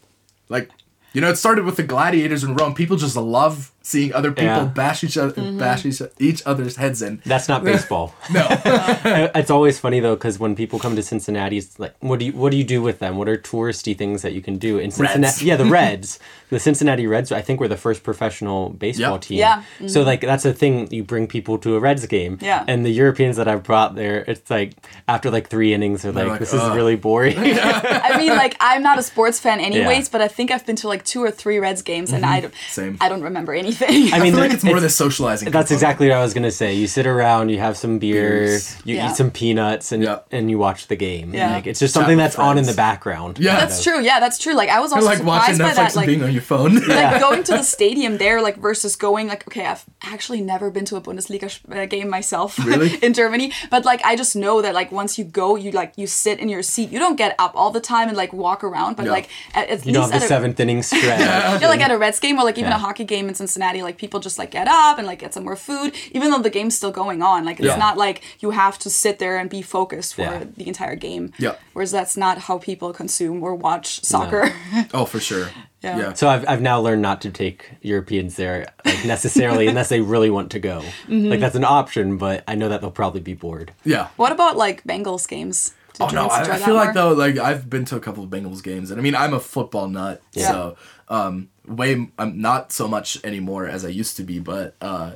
[0.49, 0.71] like,
[1.13, 2.75] you know, it started with the gladiators in Rome.
[2.75, 4.65] People just love seeing other people Yeah.
[4.65, 7.21] bash each other, bash each, each other's heads in.
[7.27, 8.15] that's not baseball.
[8.33, 8.47] No,
[9.35, 12.33] it's always funny though because when people come to Cincinnati, it's like, what do you
[12.33, 13.17] what do you do with them?
[13.17, 15.23] What are touristy things that you can do in Cincinnati?
[15.23, 15.43] Reds.
[15.43, 16.19] Yeah, the Reds,
[16.51, 17.33] the Cincinnati Reds.
[17.33, 19.21] I think were the first professional baseball Yep.
[19.21, 19.39] team.
[19.39, 19.63] Yeah.
[19.87, 20.89] So like that's a thing.
[20.93, 22.39] You bring people to a Reds game.
[22.41, 22.65] Yeah.
[22.69, 24.75] And the Europeans that I've brought there, it's like
[25.09, 27.37] after like three innings, they're like, like, this is really boring.
[27.39, 30.89] I mean, like I'm not a sports fan anyways, but I think I've been to
[30.89, 32.53] like two or three Reds games, and I don't.
[32.55, 32.71] Mm-hmm.
[32.81, 32.97] Same.
[33.01, 34.13] I don't remember anything.
[34.13, 35.47] I I mean, feel like it's more the socializing.
[35.51, 35.71] That's component.
[35.73, 36.75] exactly what I was gonna say.
[36.75, 38.77] You sit around, you have some beer, Beers.
[38.85, 39.11] you Yeah.
[39.11, 40.19] eat some peanuts, and Yeah.
[40.31, 41.33] and you watch the game.
[41.35, 41.53] Yeah.
[41.53, 43.39] Like it's just Chat something with that's on in the background.
[43.39, 43.57] Yeah.
[43.61, 43.85] That's of.
[43.85, 44.01] true.
[44.03, 44.55] Yeah, that's true.
[44.55, 45.87] Like I was also like watching surprised by Netflix that.
[45.87, 46.75] and Like, being on your phone.
[46.87, 50.85] like going to the stadium there, like versus going like okay, I've actually never been
[50.87, 52.97] to a Bundesliga sh- uh, game myself Really?
[52.97, 56.07] in Germany, but like I just know that like once you go, you like you
[56.07, 56.91] sit in your seat.
[56.91, 59.13] You don't get up all the time and like walk around, but No.
[59.13, 61.03] like at, at You don't least have the a, seventh inning stretch.
[61.21, 63.97] yeah, like at a Reds game or like even a hockey game in Cincinnati, like
[63.99, 66.77] people just like get up and like get some more food, even though the game's
[66.77, 67.45] still going on.
[67.45, 67.77] Like it's Yeah.
[67.77, 70.45] not like you have to sit there and be focused for Yeah.
[70.57, 71.33] the entire game.
[71.39, 71.55] Yeah.
[71.73, 74.53] Whereas that's not how people consume or watch soccer.
[74.95, 75.49] Oh, for sure.
[75.83, 75.99] Yeah.
[75.99, 76.13] yeah.
[76.13, 80.31] So I've, I've now learned not to take Europeans there like necessarily unless they really
[80.31, 80.81] want to go.
[81.09, 81.29] Mm-hmm.
[81.31, 83.73] Like that's an option, but I know that they'll probably be bored.
[83.85, 84.09] Yeah.
[84.17, 85.75] what about like Bengals games?
[85.95, 86.95] Do Oh no, I, I that feel like more?
[86.95, 89.41] though, like I've been to a couple of Bengals games, and I mean I'm a
[89.41, 90.49] football nut, Yeah.
[90.49, 90.77] so
[91.09, 95.13] um, way I'm not so much anymore as I used to be, but uh,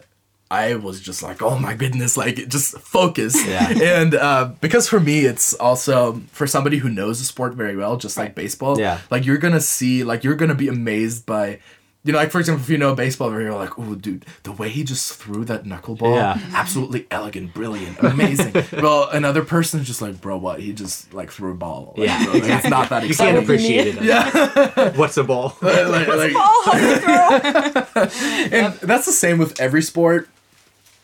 [0.50, 3.68] I was just like, oh my goodness, like just focus, Yeah.
[4.00, 7.96] and uh, because for me it's also for somebody who knows the sport very well,
[7.96, 9.00] just like baseball, Yeah.
[9.10, 11.60] like you're gonna see, like you're gonna be amazed by.
[12.06, 14.52] You know, like for example, if you know baseball, where you're like, "Oh, dude, the
[14.52, 16.38] way he just threw that knuckleball, Yeah.
[16.54, 20.60] absolutely elegant, brilliant, amazing." well, another person's just like, "Bro, what?
[20.60, 23.34] He just like threw a ball." Like, Yeah, bro, like, it's not that exciting.
[23.34, 24.02] You can't appreciate it.
[24.04, 24.90] Yeah.
[24.96, 25.56] What's a ball?
[25.62, 28.02] like, like- how do you throw?
[28.56, 30.28] and that's the same with every sport.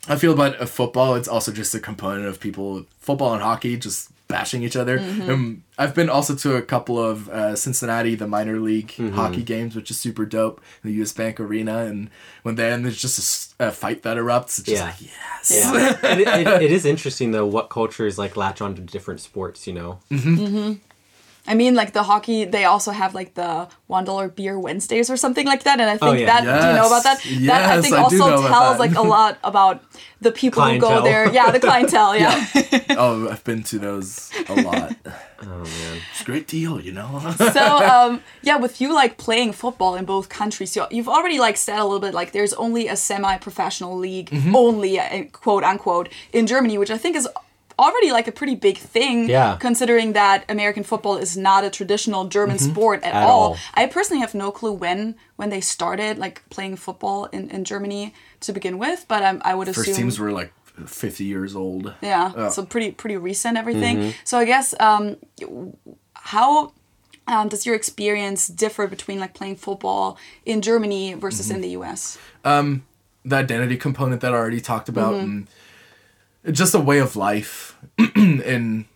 [0.09, 4.12] I feel about football, it's also just a component of people, football and hockey, just
[4.33, 4.99] bashing each other.
[4.99, 9.77] Um, I've been also to a couple of uh, Cincinnati, the minor league hockey games,
[9.77, 11.85] which is super dope, in the US Bank Arena.
[11.85, 12.11] And
[12.43, 14.85] when then there's just a fight that erupts, it's just Yeah.
[14.87, 15.51] like, yes.
[15.53, 15.99] Yeah.
[16.19, 19.67] it, it, it is interesting though what cultures like latch onto different sports.
[19.67, 19.99] You know.
[21.47, 25.17] I mean, like the hockey, they also have like the one dollar beer Wednesdays or
[25.17, 26.27] something like that, and I think yeah.
[26.27, 27.25] that do you know about that?
[27.25, 27.47] Yes.
[27.47, 29.83] that I think I also tells like a lot about
[30.21, 31.33] the people who go there.
[31.33, 32.17] Yeah, the clientele.
[32.17, 32.47] Yeah.
[32.91, 34.97] oh, I've been to those a lot.
[35.45, 35.99] Oh man.
[36.13, 37.35] It's a great deal, you know.
[37.53, 41.57] so um, yeah, with you like playing football in both countries, you, you've already like
[41.57, 44.55] said a little bit like there's only a semi-professional league, Mm-hmm.
[44.55, 47.27] only uh, quote unquote in Germany, which I think is
[47.79, 49.57] already like a pretty big thing Yeah.
[49.61, 52.71] considering that American football is not a traditional German Mm-hmm.
[52.73, 53.41] sport at, At all.
[53.53, 53.57] all.
[53.75, 58.13] I personally have no clue when when they started like playing football in, in Germany
[58.41, 60.53] to begin with, but um, I would First assume teams were like
[60.87, 61.95] 50 years old.
[62.03, 62.49] yeah, Yeah.
[62.49, 64.15] so pretty pretty recent everything.
[64.25, 65.17] So I guess um,
[66.15, 66.73] how
[67.29, 72.19] um, does your experience differ between like playing football in Germany versus in the US?
[73.25, 75.25] the identity component that I already talked about, Mm-hmm.
[75.25, 75.53] and it's
[76.51, 77.77] just a way of life
[78.17, 78.87] in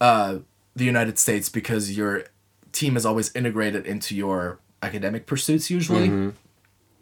[0.00, 0.38] uh,
[0.74, 2.24] the United States because your
[2.72, 6.30] team is always integrated into your academic pursuits usually, Mm-hmm.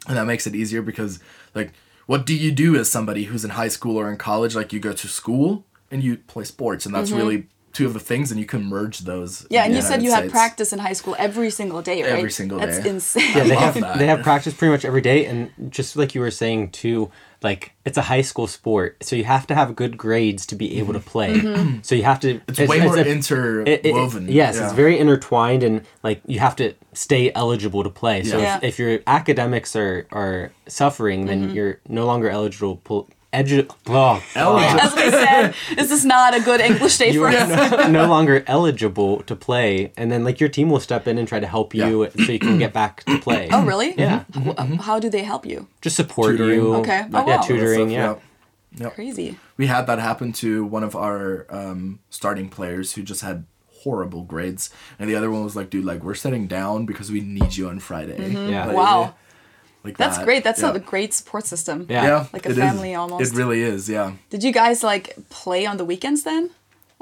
[0.09, 1.19] and that makes it easier because
[1.55, 1.73] like,
[2.07, 4.55] what do you do as somebody who's in high school or in college?
[4.55, 7.99] Like, you go to school and you play sports, and that's really two of the
[8.01, 9.41] things, and you can merge those.
[9.43, 9.55] Mm-hmm.
[9.55, 12.03] Yeah, and the you said United you had practice in high school every single day,
[12.03, 12.13] right?
[12.13, 12.91] Every single That's day.
[12.91, 13.35] insane.
[13.35, 13.99] Yeah, they have that.
[13.99, 17.11] they have practice pretty much every day, and just like you were saying too,
[17.45, 20.79] like it's a high school sport, so you have to have good grades to be
[20.81, 21.35] able to play.
[21.35, 21.79] Mm-hmm.
[21.83, 22.41] So you have to.
[22.49, 23.69] It's, way more a- interwoven.
[23.69, 24.65] it- it- yes, Yeah.
[24.65, 28.25] it's very intertwined, and like you have to stay eligible to play.
[28.25, 28.57] So Yeah.
[28.57, 31.55] if, if your academics are are suffering, then Mm-hmm.
[31.55, 32.81] you're no longer eligible.
[33.35, 34.81] Edu- oh, Eligible.
[34.81, 37.71] As we said, this is not a good English day you for are us.
[37.89, 41.27] no, no longer eligible to play, and then like your team will step in and
[41.27, 43.49] try to help you so you can get back to play.
[43.53, 43.95] Oh, really?
[43.99, 45.67] Yeah, Wh- How do they help you?
[45.83, 46.59] just support Tutoring.
[46.61, 46.75] you.
[46.77, 47.03] Okay.
[47.13, 47.43] Oh, yeah, wow.
[47.43, 47.91] tutoring.
[47.91, 48.21] Stuff,
[48.77, 48.85] Yeah.
[48.87, 48.95] Yep.
[48.97, 49.39] Crazy.
[49.57, 53.45] we had that happen to one of our um, starting players who just had
[53.85, 57.21] horrible grades and the other one was like dude like we're sitting down because we
[57.21, 58.67] need you on friday Yeah.
[58.67, 59.15] Like, Wow.
[59.85, 60.25] Like That's that.
[60.25, 60.43] great.
[60.45, 60.75] That's yeah.
[60.75, 61.87] a great support system.
[61.89, 62.05] Yeah.
[62.05, 62.65] yeah Like a it is.
[62.65, 63.33] family almost.
[63.33, 66.51] it really is yeah Did you guys like play on the weekends then?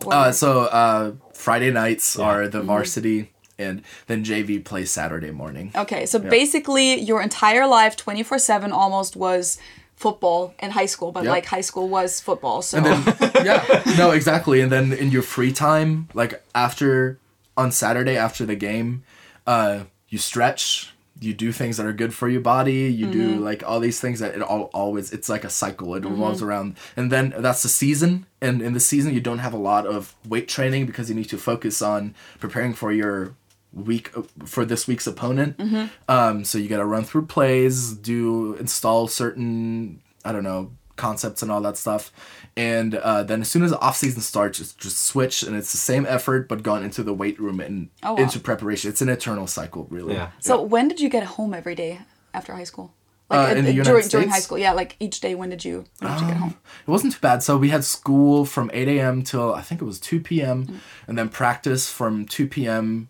[0.04, 2.50] Or- uh, so uh, friday nights are Mm-hmm.
[2.58, 8.38] the varsity and then jv plays saturday morning Okay, so basically your entire life, 24
[8.38, 9.58] 7 almost, was
[9.96, 11.30] football in high school, but Yep.
[11.30, 12.60] like high school was football.
[12.62, 12.98] So, then
[13.46, 13.62] yeah,
[13.96, 14.60] no, exactly.
[14.60, 17.18] And then in your free time, like after
[17.56, 19.04] on Saturday after the game,
[19.46, 23.44] uh, you stretch, you do things that are good for your body, you do mm-hmm.
[23.44, 25.94] like all these things that it all always it's like a cycle.
[25.94, 26.48] It revolves mm-hmm.
[26.48, 26.76] around.
[26.96, 28.26] And then that's the season.
[28.40, 31.28] And in the season you don't have a lot of weight training because you need
[31.28, 33.34] to focus on preparing for your
[33.72, 34.10] week
[34.44, 35.58] for this week's opponent.
[35.58, 35.86] Mm-hmm.
[36.08, 41.42] Um, so you got to run through plays, do install certain I don't know concepts
[41.42, 42.12] and all that stuff,
[42.56, 45.72] and uh, then as soon as the off season starts, it's just switch and it's
[45.72, 48.22] the same effort but gone into the weight room and Oh, wow.
[48.22, 48.90] into preparation.
[48.90, 50.14] It's an eternal cycle, really.
[50.14, 50.30] Yeah.
[50.40, 52.00] so when did you get home every day
[52.34, 52.92] after high school?
[53.30, 54.72] Like Uh, in the United during, during high school, yeah.
[54.72, 56.54] Like each day, when did you when did you get home?
[56.86, 57.42] It wasn't too bad.
[57.42, 59.22] So we had school from 8 a.m.
[59.22, 60.66] till I think it was 2 p.m.
[60.66, 60.76] Mm.
[61.06, 63.08] and then practice from 2 p.m.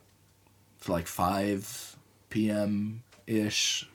[0.82, 1.96] to like 5
[2.30, 3.02] p.m.
[3.26, 3.88] ish,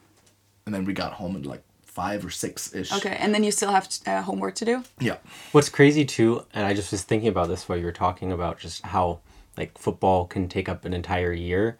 [0.65, 1.63] and then we got home at like
[1.97, 2.93] 5 or 6 ish.
[2.93, 4.83] Okay, and then you still have uh, homework to do.
[4.99, 5.17] Yeah.
[5.51, 8.59] What's crazy too, and I just was thinking about this while you were talking about
[8.59, 9.21] just how
[9.57, 11.79] like football can take up an entire year.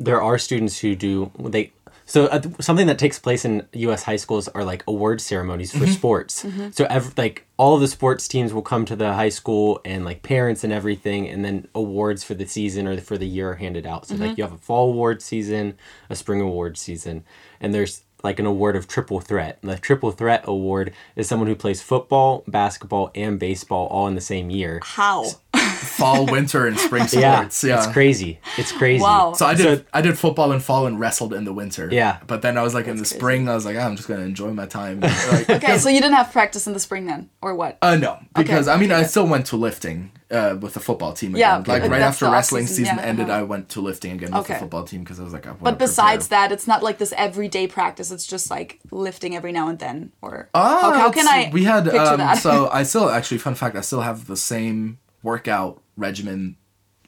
[0.00, 1.72] There are students who do they
[2.06, 4.02] so uh, something that takes place in U.S.
[4.02, 6.44] high schools are like award ceremonies for sports.
[6.72, 10.22] So ev- like all the sports teams will come to the high school and like
[10.22, 13.86] parents and everything, and then awards for the season or for the year are handed
[13.86, 14.06] out.
[14.06, 15.78] So like you have a fall award season,
[16.10, 17.24] a spring award season,
[17.60, 19.58] and there's like an award of triple threat.
[19.62, 24.14] And the triple threat award is someone who plays football, basketball, and baseball all in
[24.14, 24.80] the same year.
[24.82, 25.26] How?
[25.64, 27.64] Fall, winter, and spring Yeah, sports.
[27.64, 27.78] Yeah.
[27.78, 28.40] it's crazy.
[28.58, 29.02] It's crazy.
[29.02, 29.32] Wow.
[29.32, 31.88] So I did I did football in fall and wrestled in the winter.
[31.90, 32.18] Yeah.
[32.26, 33.16] But then I was like in the crazy.
[33.16, 35.00] spring, I was like, ah, I'm just gonna enjoy my time.
[35.34, 37.78] Like, Okay, so you didn't have practice in the spring then, or what?
[37.80, 41.12] Uh, no, because I mean, okay, I still went to lifting uh, with the football
[41.12, 41.82] team Yeah, again.
[41.82, 43.40] like right after wrestling off-season, season yeah, ended, uh-huh.
[43.40, 44.54] I went to lifting again with Okay.
[44.54, 46.98] the football team because I was like, I want But besides that, it's not like
[46.98, 48.10] this everyday practice.
[48.10, 51.50] It's just like lifting every now and then, or how, how can I?
[51.52, 52.38] We had um, that?
[52.38, 56.56] so I still actually fun fact I still have the same workout regimen.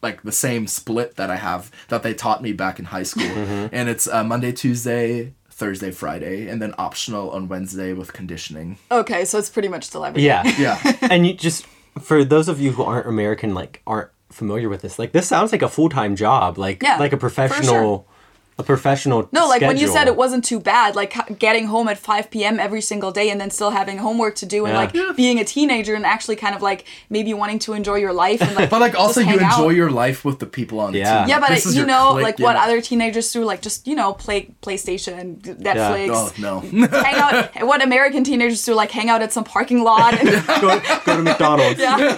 [0.03, 3.25] Like the same split that I have that they taught me back in high school,
[3.27, 3.75] Mm-hmm.
[3.75, 8.77] and it's uh, Monday, Tuesday, Thursday, Friday, and then optional on Wednesday with conditioning.
[8.91, 10.27] okay, so it's pretty much the every day.
[10.27, 10.43] Yeah.
[10.59, 10.79] Yeah,
[11.11, 11.65] and you just
[12.01, 15.51] for those of you who aren't American, like aren't familiar with this, like this sounds
[15.51, 17.49] like a full time job, like Yeah, like a for sure.
[17.49, 18.09] professional
[18.59, 19.29] a professional.
[19.33, 22.59] No, like when you said it wasn't too bad, like getting home at 5 p.m.
[22.59, 24.79] every single day and then still having homework to do and Yeah.
[24.81, 25.13] like Yeah.
[25.15, 28.55] being a teenager and actually kind of like maybe wanting to enjoy your life and
[28.57, 29.75] like But like also you enjoy out.
[29.75, 31.19] your life with the people on the Yeah.
[31.21, 31.29] team.
[31.29, 33.95] yeah, but This you know, clique, like you what other teenagers do, like just you
[33.95, 36.61] know, play PlayStation, Netflix, Oh no.
[37.07, 37.67] hang out.
[37.67, 40.15] What American teenagers do, like hang out at some parking lot.
[40.15, 40.29] And,
[40.63, 41.79] go, go to McDonald's.
[41.79, 42.17] yeah,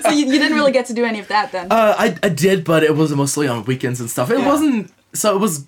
[0.00, 1.66] so you, you didn't really get to do any of that then.
[1.70, 4.30] Uh, I I did, but it was mostly on weekends and stuff.
[4.30, 4.46] It Yeah.
[4.48, 5.66] wasn't so it was.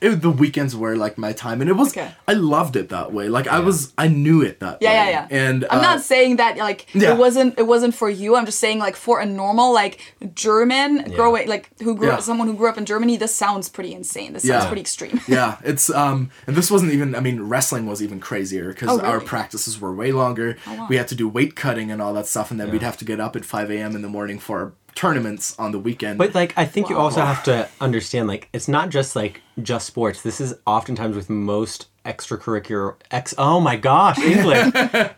[0.00, 1.90] It, the weekends were like my time, and it was.
[1.96, 2.10] Okay.
[2.26, 3.28] I loved it that way.
[3.28, 4.94] Like I was, I knew it that yeah, way.
[4.96, 5.26] yeah, yeah.
[5.30, 7.12] And I'm uh, not saying that like yeah.
[7.12, 8.34] it wasn't it wasn't for you.
[8.34, 10.00] I'm just saying like for a normal like
[10.34, 12.14] German growing like who grew Yeah.
[12.14, 14.32] up someone who grew up in Germany, this sounds pretty insane.
[14.32, 15.20] This sounds pretty extreme.
[15.28, 17.14] yeah, it's um, and this wasn't even.
[17.14, 20.56] I mean, wrestling was even crazier because Oh, our practices were way longer.
[20.66, 20.88] wow.
[20.90, 23.04] We had to do weight cutting and all that stuff, and then we'd have to
[23.04, 23.94] get up at five a.m.
[23.94, 26.18] in the morning for tournaments on the weekend.
[26.18, 29.86] But like, I think you also have to understand, like, it's not just like just
[29.86, 30.22] sports.
[30.22, 33.32] This is oftentimes with most extracurricular ex.
[33.38, 34.72] Oh my gosh, English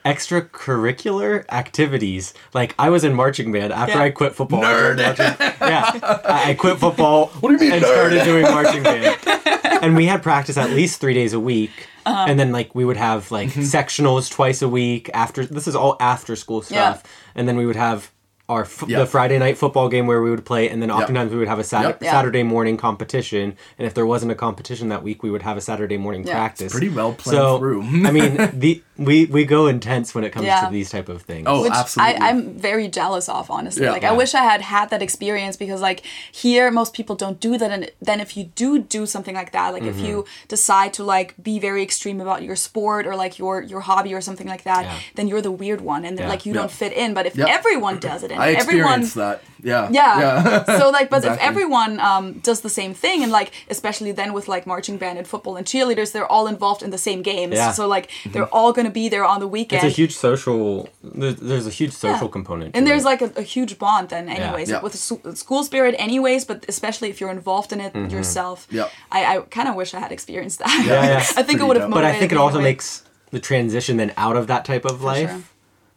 [0.04, 2.34] extracurricular activities.
[2.52, 4.02] Like, I was in marching band after Yeah.
[4.04, 4.62] I quit football.
[4.62, 4.96] Nerd.
[4.96, 7.26] was in marching- yeah, I I quit football.
[7.40, 7.92] What do you mean, And nerd?
[7.94, 9.18] started doing marching band.
[9.82, 11.70] and we had practice at least three days a week.
[12.06, 12.26] Uh-huh.
[12.28, 13.60] And then like we would have like Mm-hmm.
[13.62, 17.02] sectionals twice a week after this is all after school stuff.
[17.34, 18.10] And then we would have
[18.46, 18.98] our f- Yeah.
[18.98, 21.58] the Friday night football game where we would play, and then oftentimes we would have
[21.58, 22.04] a Sat- Yep.
[22.04, 23.56] Saturday morning competition.
[23.78, 26.34] And if there wasn't a competition that week, we would have a Saturday morning Yeah.
[26.34, 26.70] practice.
[26.72, 27.80] pretty well planned so, through.
[27.82, 30.66] I mean, the we we go intense when it comes Yeah.
[30.66, 31.46] to these type of things.
[31.48, 32.16] Oh, which absolutely.
[32.16, 33.84] I, I'm very jealous of, honestly.
[33.84, 33.90] Yeah.
[33.92, 37.56] like, I wish I had had that experience because, like, here most people don't do
[37.58, 37.70] that.
[37.72, 40.46] And then if you do do something like that, like if you Mm-hmm.
[40.48, 44.20] decide to like be very extreme about your sport or like your your hobby or
[44.20, 44.94] something like that, Yeah.
[45.16, 46.28] then you're the weird one, and Yeah.
[46.28, 46.60] like you Yeah.
[46.60, 47.14] don't fit in.
[47.14, 47.48] But if Yep.
[47.48, 49.42] everyone does it, and I everyone experienced that.
[49.62, 49.88] Yeah.
[49.90, 50.64] yeah.
[50.78, 54.46] so like, but if everyone um, does the same thing, and like, especially then with
[54.46, 57.54] like marching band and football and cheerleaders, they're all involved in the same games.
[57.54, 57.70] Yeah.
[57.72, 59.82] So like, they're all gonna be there on the weekend.
[59.82, 60.88] it's a huge social.
[61.02, 62.32] There's, there's a huge social Yeah.
[62.38, 62.76] component.
[62.76, 63.12] and there's it.
[63.12, 64.82] like a, a huge bond then anyways Yeah.
[64.82, 64.94] with
[65.38, 68.88] school spirit anyways but especially if you're involved in it yourself Yeah.
[69.12, 71.16] i, I kind of wish i had experienced that Yeah, yeah.
[71.40, 72.86] i think it would have but I think it also makes
[73.30, 75.42] the transition then out of that type of life sure.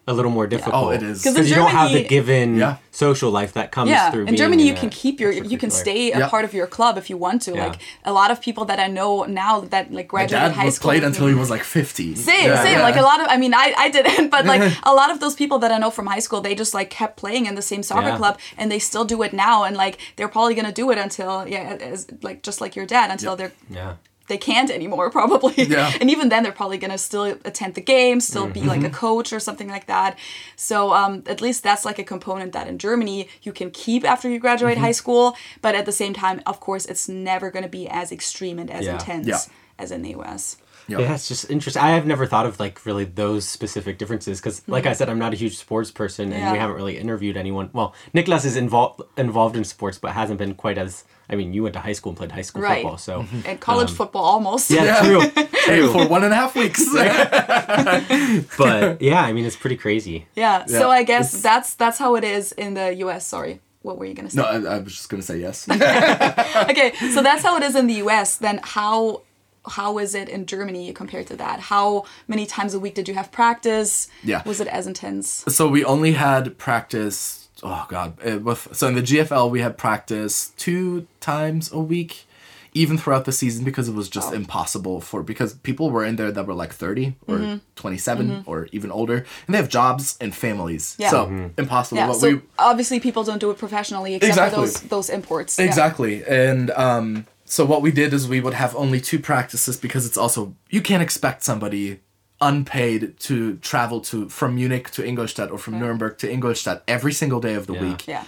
[0.07, 0.85] A little more difficult.
[0.85, 1.21] Oh, it is.
[1.21, 2.77] 'Cause in because you don't have the given Yeah.
[2.91, 4.21] social life that comes yeah through.
[4.21, 6.29] in being germany you a can keep your you can stay a Yeah.
[6.29, 7.65] part of your club if you want to Yeah.
[7.67, 7.75] like
[8.05, 10.75] a lot of people that i know now that like My graduated dad high was
[10.75, 12.15] school played until he was like 50.
[12.15, 12.77] Same, Yeah, same.
[12.79, 12.84] yeah.
[12.89, 14.61] Like a lot of, I mean, I, I didn't, but like
[14.91, 17.17] a lot of those people that I know from high school, they just like kept
[17.23, 18.17] playing in the same soccer Yeah.
[18.21, 21.45] club, and they still do it now, and like they're probably gonna do it until
[21.47, 23.93] yeah, as, like just like your dad, until they're Yeah.
[24.27, 25.53] They can't anymore probably.
[25.63, 25.91] Yeah.
[25.99, 29.31] and even then, they're probably gonna still attend the game, still be like a coach
[29.33, 30.17] or something like that.
[30.55, 34.29] So um, at least that's like a component that in Germany you can keep after
[34.29, 37.87] you graduate high school, but at the same time, of course, it's never gonna be
[37.87, 38.93] as extreme and as Yeah.
[38.93, 39.39] intense Yeah.
[39.79, 40.57] as in the U.S.
[40.89, 40.99] Yep.
[41.01, 41.83] Yeah, it's just interesting.
[41.83, 45.19] I have never thought of like really those specific differences because, like I said, I'm
[45.19, 46.61] not a huge sports person, and we Mm-hmm.
[46.61, 47.69] Haven't really interviewed anyone.
[47.73, 51.03] Well, Nicholas is involved involved in sports, but hasn't been quite as.
[51.29, 52.81] I mean, you went to high school and played high school Right.
[52.83, 53.41] football, so mm-hmm.
[53.45, 54.69] And college um, football almost.
[54.71, 55.01] yeah, Yeah.
[55.03, 55.91] true, true.
[55.91, 56.85] for one and a half weeks.
[58.57, 60.27] but yeah, I mean, it's pretty crazy.
[60.35, 63.25] Yeah, so I guess it's- that's that's how it is in the U.S.
[63.27, 64.41] Sorry, what were you gonna say?
[64.41, 65.67] no, I, I was just gonna say yes.
[65.69, 68.37] okay, so that's how it is in the U.S.
[68.37, 69.21] Then how
[69.69, 71.59] how is it in Germany compared to that?
[71.59, 74.07] How many times a week did you have practice?
[74.23, 74.41] Yeah.
[74.45, 75.43] Was it as intense?
[75.49, 77.47] so we only had practice.
[77.63, 82.25] Oh god, it, with so in the GFL we had practice two times a week,
[82.73, 86.31] even throughout the season because it was just impossible for because people were in there
[86.31, 88.49] that were like thirty or Mm-hmm.
[88.49, 90.95] or even older, and they have jobs and families.
[90.99, 91.09] Yeah.
[91.09, 91.59] So Mm-hmm.
[91.59, 91.97] impossible.
[91.97, 94.55] Yeah, But so we obviously people don't do it professionally except Exactly.
[94.55, 95.57] for those those imports.
[95.57, 95.65] Yeah.
[95.65, 96.23] Exactly.
[96.25, 100.17] And um, so what we did is we would have only two practices because it's
[100.17, 101.99] also you can't expect somebody
[102.39, 107.39] unpaid to travel to from Munich to Ingolstadt or from Nuremberg to Ingolstadt every single
[107.39, 107.81] day of the Yeah.
[107.81, 108.07] week.
[108.07, 108.23] Yeah.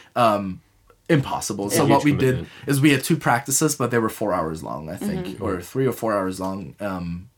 [1.12, 1.72] Impossible.
[1.72, 2.48] So what we commitment.
[2.66, 5.44] did is we had two practices, but they were four hours long, I think, Mm-hmm.
[5.44, 6.76] or three or four hours long.
[6.80, 7.30] Um,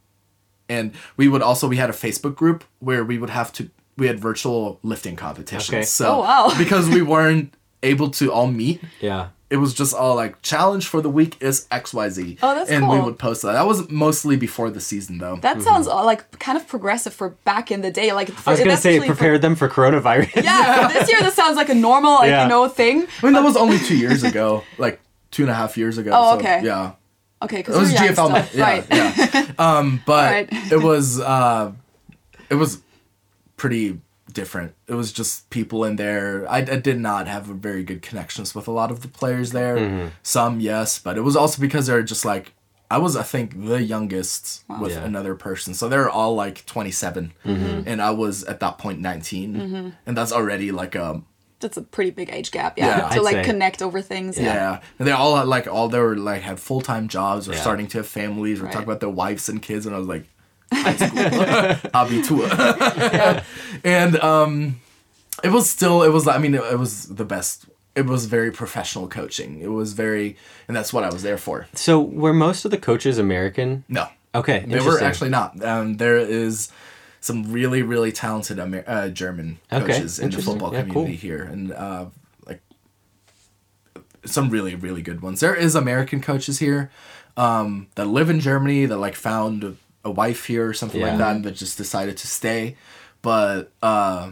[0.67, 4.07] and we would also we had a Facebook group where we would have to we
[4.07, 5.69] had virtual lifting competitions.
[5.69, 5.83] Okay.
[5.83, 6.53] So Oh, wow.
[6.57, 7.53] because we weren't
[7.83, 11.67] able to all meet, Yeah, it was just all like challenge for the week is
[11.71, 12.39] XYZ.
[12.41, 13.51] Oh, that's and we would post that.
[13.51, 15.35] That was mostly before the season though.
[15.41, 18.13] That sounds uh, like kind of progressive for back in the day.
[18.13, 18.49] Like Mm-hmm.
[18.49, 20.43] I was gonna say prepare them for coronavirus.
[20.43, 22.43] yeah, this year this sounds like a normal, like Yeah.
[22.43, 23.05] you know, thing.
[23.21, 24.63] I mean that was only two years ago.
[24.77, 25.01] Like
[25.31, 26.11] two and a half years ago.
[26.13, 26.61] Oh, so, okay.
[26.63, 26.93] Yeah.
[27.43, 28.47] Okay, because It was we're young GFL.
[28.47, 28.59] still.
[28.59, 28.85] Yeah, right?
[28.89, 29.51] yeah.
[29.59, 30.71] Um, but Alright.
[30.71, 31.73] it was uh,
[32.49, 32.79] it was
[33.57, 33.99] pretty
[34.33, 34.73] different.
[34.87, 36.45] It was just people in there.
[36.49, 39.51] I, I did not have a very good connections with a lot of the players
[39.51, 39.77] there.
[39.77, 40.07] Mm-hmm.
[40.23, 42.53] Some yes, but it was also because they're just like
[42.89, 45.03] I was I think the youngest with Yeah.
[45.05, 45.73] another person.
[45.73, 47.87] So they're all like 27 mm-hmm.
[47.87, 49.89] and I was at that point 19 mm-hmm.
[50.05, 51.21] and that's already like a
[51.61, 52.87] That's a pretty big age gap, yeah.
[52.87, 53.43] Yeah, to I'd like say.
[53.43, 54.37] connect over things.
[54.37, 54.81] yeah.
[54.99, 57.61] And they all had like all they were like had full time jobs or Yeah.
[57.61, 58.73] starting to have families or Right.
[58.73, 60.25] talk about their wives and kids and I was like
[61.93, 63.43] Abitur.
[63.83, 64.79] and um
[65.43, 67.65] it was still it was I mean it, it was the best
[67.95, 69.59] it was very professional coaching.
[69.59, 70.37] It was very
[70.67, 71.67] and that's what I was there for.
[71.73, 73.83] So were most of the coaches American?
[73.89, 74.07] No.
[74.33, 75.61] Okay, They were actually not.
[75.61, 76.71] Um, there is
[77.19, 81.19] some really, really talented Amer- uh, German Okay, coaches in the football Yeah, community cool.
[81.19, 82.05] here, and uh,
[82.47, 82.61] like
[84.23, 85.41] some really, really good ones.
[85.41, 86.89] There is American coaches here
[87.35, 91.09] um, that live in Germany that like found a wife here or something Yeah.
[91.09, 92.75] like that, and that just decided to stay.
[93.21, 94.31] But uh,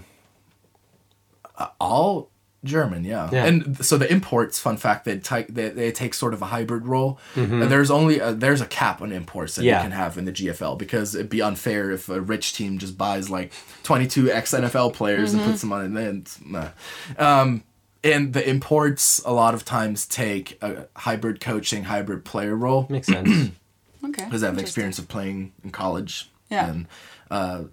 [1.57, 2.29] uh, all
[2.63, 3.29] German, yeah.
[3.31, 3.45] Yeah.
[3.45, 6.87] And so the imports, fun fact, they take they, they take sort of a hybrid
[6.87, 7.17] role.
[7.35, 7.61] Mm-hmm.
[7.61, 9.77] And there's only a, there's a cap on imports that Yeah.
[9.77, 12.97] you can have in the GFL because it'd be unfair if a rich team just
[12.97, 15.93] buys like 22 ex NFL players and puts them on it.
[15.93, 16.69] Then it's, nah.
[17.17, 17.63] um,
[18.03, 23.07] and the imports a lot of times take a hybrid coaching, hybrid player role Makes
[23.07, 23.51] sense.
[24.03, 24.25] Okay.
[24.25, 26.29] because I have experience of playing in college.
[26.49, 26.69] Yeah.
[26.69, 26.87] And
[27.29, 27.63] uh,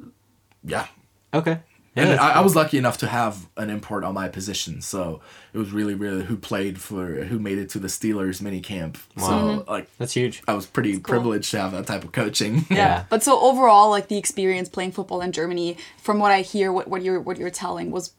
[0.65, 0.86] yeah,
[1.32, 1.61] okay.
[1.94, 4.82] Yeah, and that's I, I was lucky enough to have an import on my position,
[4.82, 5.23] so
[5.55, 8.98] it was really, really who played for who made it to the Steelers mini camp.
[9.16, 9.24] Wow.
[9.65, 10.43] So like That's huge.
[10.47, 11.01] I was pretty cool.
[11.01, 12.66] privileged to have that type of coaching.
[12.69, 12.77] Yeah.
[12.77, 13.05] Yeah.
[13.09, 16.89] But so overall, like the experience playing football in Germany, from what I hear, what,
[16.89, 18.12] what you're what you're telling was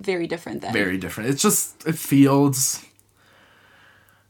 [0.00, 0.72] very different then.
[0.72, 1.30] Very different.
[1.30, 2.84] It's just it feels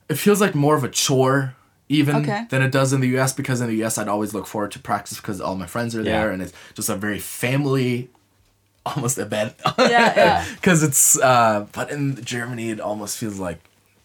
[0.08, 1.56] it feels like more of a chore
[1.88, 2.46] even Okay.
[2.50, 4.78] than it does in the US because in the US I'd always look forward to
[4.78, 6.32] practice because all my friends are there Yeah.
[6.32, 8.08] and it's just a very family
[8.86, 9.54] almost event.
[9.78, 10.44] Yeah, yeah.
[10.62, 13.60] Cuz it's uh but in Germany it almost feels like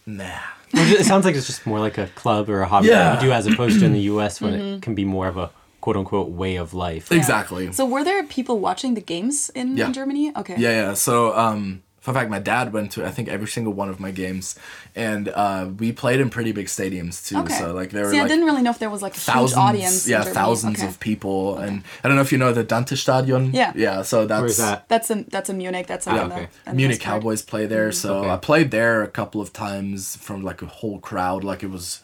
[0.06, 0.40] nah.
[0.74, 3.32] it sounds like it's just more like a club or a hobby that you do
[3.34, 4.76] as opposed to in the US when Mm-hmm.
[4.76, 5.50] it can be more of a
[5.82, 7.12] quote unquote way of life.
[7.12, 7.72] Exactly.
[7.72, 9.88] So were there people watching the games in, Yeah.
[9.88, 10.32] in Germany?
[10.36, 10.56] Okay.
[10.58, 10.94] Yeah, yeah.
[10.94, 11.82] So, um,
[12.14, 14.57] fun fact, my dad went to I think every single one of my games,
[14.95, 17.38] and uh, we played in pretty big stadiums too.
[17.40, 17.53] Okay.
[17.53, 19.52] So like there were See, I didn't really know if there was like a thousands,
[19.53, 20.07] huge audience.
[20.07, 20.88] yeah, thousands Okay.
[20.88, 23.53] of people, and I don't know if you know the Dante Stadion.
[23.53, 23.72] Yeah.
[23.76, 24.02] yeah.
[24.02, 24.88] So that's Where's that?
[24.90, 25.88] That's in that's in Munich.
[25.88, 26.49] That's out Yeah, in the, okay.
[26.73, 27.91] Munich Cowboys play there.
[27.91, 28.30] So Okay.
[28.31, 32.02] I played there a couple of times from like a whole crowd, like it was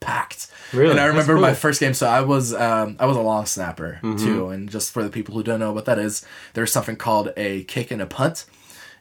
[0.00, 0.48] packed.
[0.72, 0.90] Really?
[0.90, 1.94] And I That's remember my first game.
[1.94, 4.24] So I was um, I was a long snapper Mm-hmm.
[4.24, 4.48] too.
[4.48, 7.64] And just for the people who don't know what that is, there's something called a
[7.64, 8.44] kick and a punt.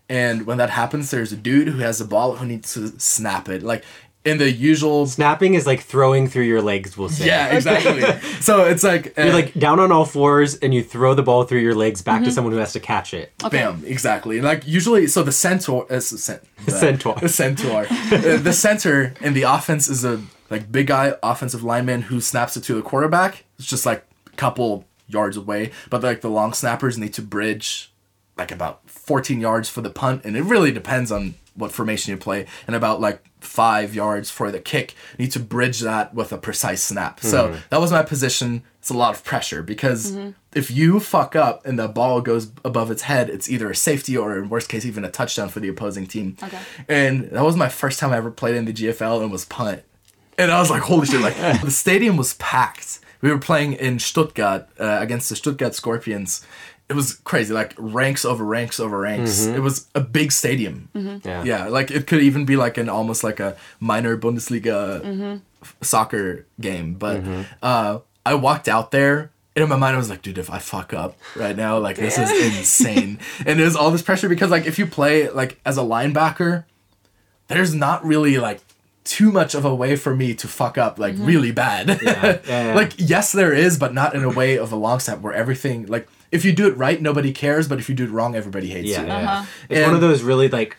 [0.09, 3.49] And when that happens, there's a dude who has the ball who needs to snap
[3.49, 3.63] it.
[3.63, 3.84] Like
[4.25, 5.05] in the usual.
[5.05, 7.25] Snapping is like throwing through your legs, we'll say.
[7.25, 8.01] Yeah, exactly.
[8.39, 11.43] so it's like uh, You're like down on all fours and you throw the ball
[11.43, 12.25] through your legs back Mm-hmm.
[12.25, 13.34] to someone who has to catch it.
[13.51, 14.39] Bam, exactly.
[14.39, 17.15] Like usually, so the centaur, uh, cent, the, Centaur.
[17.15, 22.03] the centaur, uh, the center in the offense is a like big guy offensive lineman
[22.03, 23.43] who snaps it to the quarterback.
[23.59, 27.91] It's just like a couple yards away, but like the long snappers need to bridge
[28.38, 32.18] like about 14 yards for the punt, and it really depends on what formation you
[32.18, 34.95] play, and about like five yards for the kick.
[35.18, 37.19] You need to bridge that with a precise snap.
[37.19, 38.64] So that was my position.
[38.80, 40.18] It's a lot of pressure because
[40.53, 44.18] if you fuck up and the ball goes above its head, it's either a safety
[44.18, 46.35] or, in worst case, even a touchdown for the opposing team.
[46.41, 46.60] Okay.
[46.89, 49.84] And that was my first time I ever played in the GFL and was punt.
[50.38, 51.22] And I was like, holy shit!
[51.22, 52.99] Like the stadium was packed.
[53.22, 56.45] We were playing in Stuttgart uh, against the Stuttgart Scorpions.
[56.89, 59.41] It was crazy, like ranks over ranks over ranks.
[59.41, 59.55] Mm-hmm.
[59.55, 60.89] It was a big stadium.
[60.93, 61.27] Mm-hmm.
[61.27, 61.43] Yeah.
[61.43, 65.38] Yeah, like it could even be like an almost like a minor Bundesliga mm-hmm.
[65.61, 66.95] f- soccer game.
[66.95, 67.23] But
[67.61, 69.31] uh, I walked out there.
[69.55, 71.97] And in my mind, I was like, dude, if I fuck up right now, like,
[71.97, 73.19] this is insane.
[73.45, 76.65] and there's all this pressure because, like, if you play, like, as a linebacker,
[77.49, 78.61] there's not really, like,
[79.03, 82.01] too much of a way for me to fuck up, like, really bad.
[82.01, 82.73] Yeah, yeah.
[82.73, 85.85] like, yes, there is, but not in a way of a long snap where everything,
[85.85, 88.68] like, if you do it right, nobody cares, but if you do it wrong, everybody
[88.68, 89.07] hates Yeah, you.
[89.07, 89.18] yeah.
[89.31, 89.45] Uh-huh.
[89.69, 90.77] It's one of those really like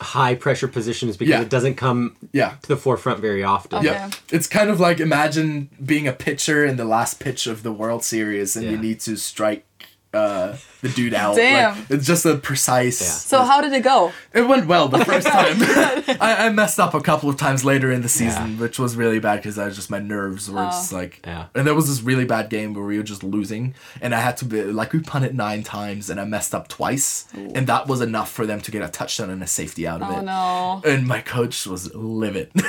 [0.00, 1.40] high pressure positions because Yeah.
[1.42, 2.54] it doesn't come Yeah.
[2.62, 3.78] to the forefront very often.
[3.78, 3.86] Okay.
[3.88, 7.72] Yeah, it's kind of like imagine being a pitcher in the last pitch of the
[7.72, 9.64] World Series, and you need to strike
[10.12, 11.36] uh, the dude out.
[11.36, 11.78] Damn.
[11.78, 12.98] Like, it's just a precise.
[12.98, 14.12] So how did it go?
[14.34, 15.56] It went well the first time.
[16.20, 18.60] I, I messed up a couple of times later in the season, Yeah.
[18.60, 20.64] which was really bad because I was just my nerves were oh.
[20.66, 21.20] just like.
[21.24, 21.46] Yeah.
[21.54, 24.36] And there was this really bad game where we were just losing, and I had
[24.38, 28.00] to be like we punted nine times, and I messed up twice, and that was
[28.00, 30.22] enough for them to get a touchdown and a safety out of Oh it.
[30.22, 30.82] no.
[30.84, 32.50] And my coach was livid.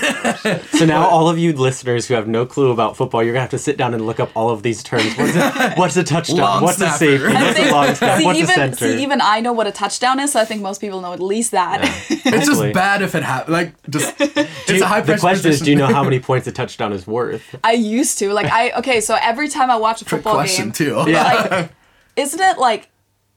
[0.74, 3.50] So now all of you listeners who have no clue about football, you're gonna have
[3.52, 5.16] to sit down and look up all of these terms.
[5.18, 6.38] What's a, what's a touchdown?
[6.40, 6.96] Long what's snapper.
[6.96, 7.34] a safety?
[7.34, 8.18] What's the long snap?
[8.20, 8.76] see, What's even, center?
[8.76, 11.20] see, even I know what a touchdown is, so I think most people know at
[11.20, 11.82] least that.
[12.26, 13.50] It's just bad if it happens.
[13.54, 16.48] Like, just it's a high the pressure question is, do you know how many points
[16.48, 17.44] a touchdown is worth?
[17.64, 20.66] I used to like I okay, so every time I watch a Trick football question
[20.66, 20.96] game, too.
[20.96, 21.70] like,
[22.16, 22.90] isn't it like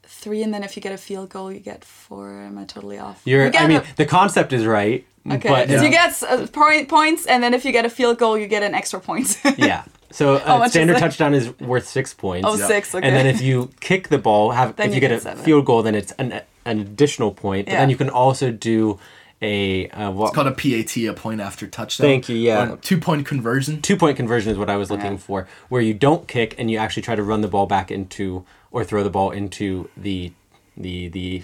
[0.03, 2.41] three, and then if you get a field goal, you get four?
[2.41, 3.21] Am I totally off?
[3.25, 3.45] You're.
[3.47, 5.05] You I mean, a- the concept is right.
[5.29, 8.17] okay, But so you get uh, point, points, and then if you get a field
[8.17, 9.37] goal, you get an extra point.
[9.57, 9.83] yeah.
[10.11, 12.47] So a much standard touchdown is worth six points.
[12.47, 12.95] oh, six.
[12.95, 13.05] Okay.
[13.05, 15.21] And then if you kick the ball, have Then if you you get, get a
[15.21, 15.43] seven.
[15.43, 17.65] field goal, then it's an, an additional point.
[17.67, 18.99] But then you can also do
[19.41, 22.05] a uh, what, It's called a PAT, a point after touchdown.
[22.07, 22.75] Thank you, yeah.
[22.81, 23.81] two point conversion.
[23.81, 25.17] two point conversion is what I was looking Yeah.
[25.17, 28.45] for, where you don't kick and you actually try to run the ball back into
[28.71, 30.31] or throw the ball into the
[30.75, 31.43] the the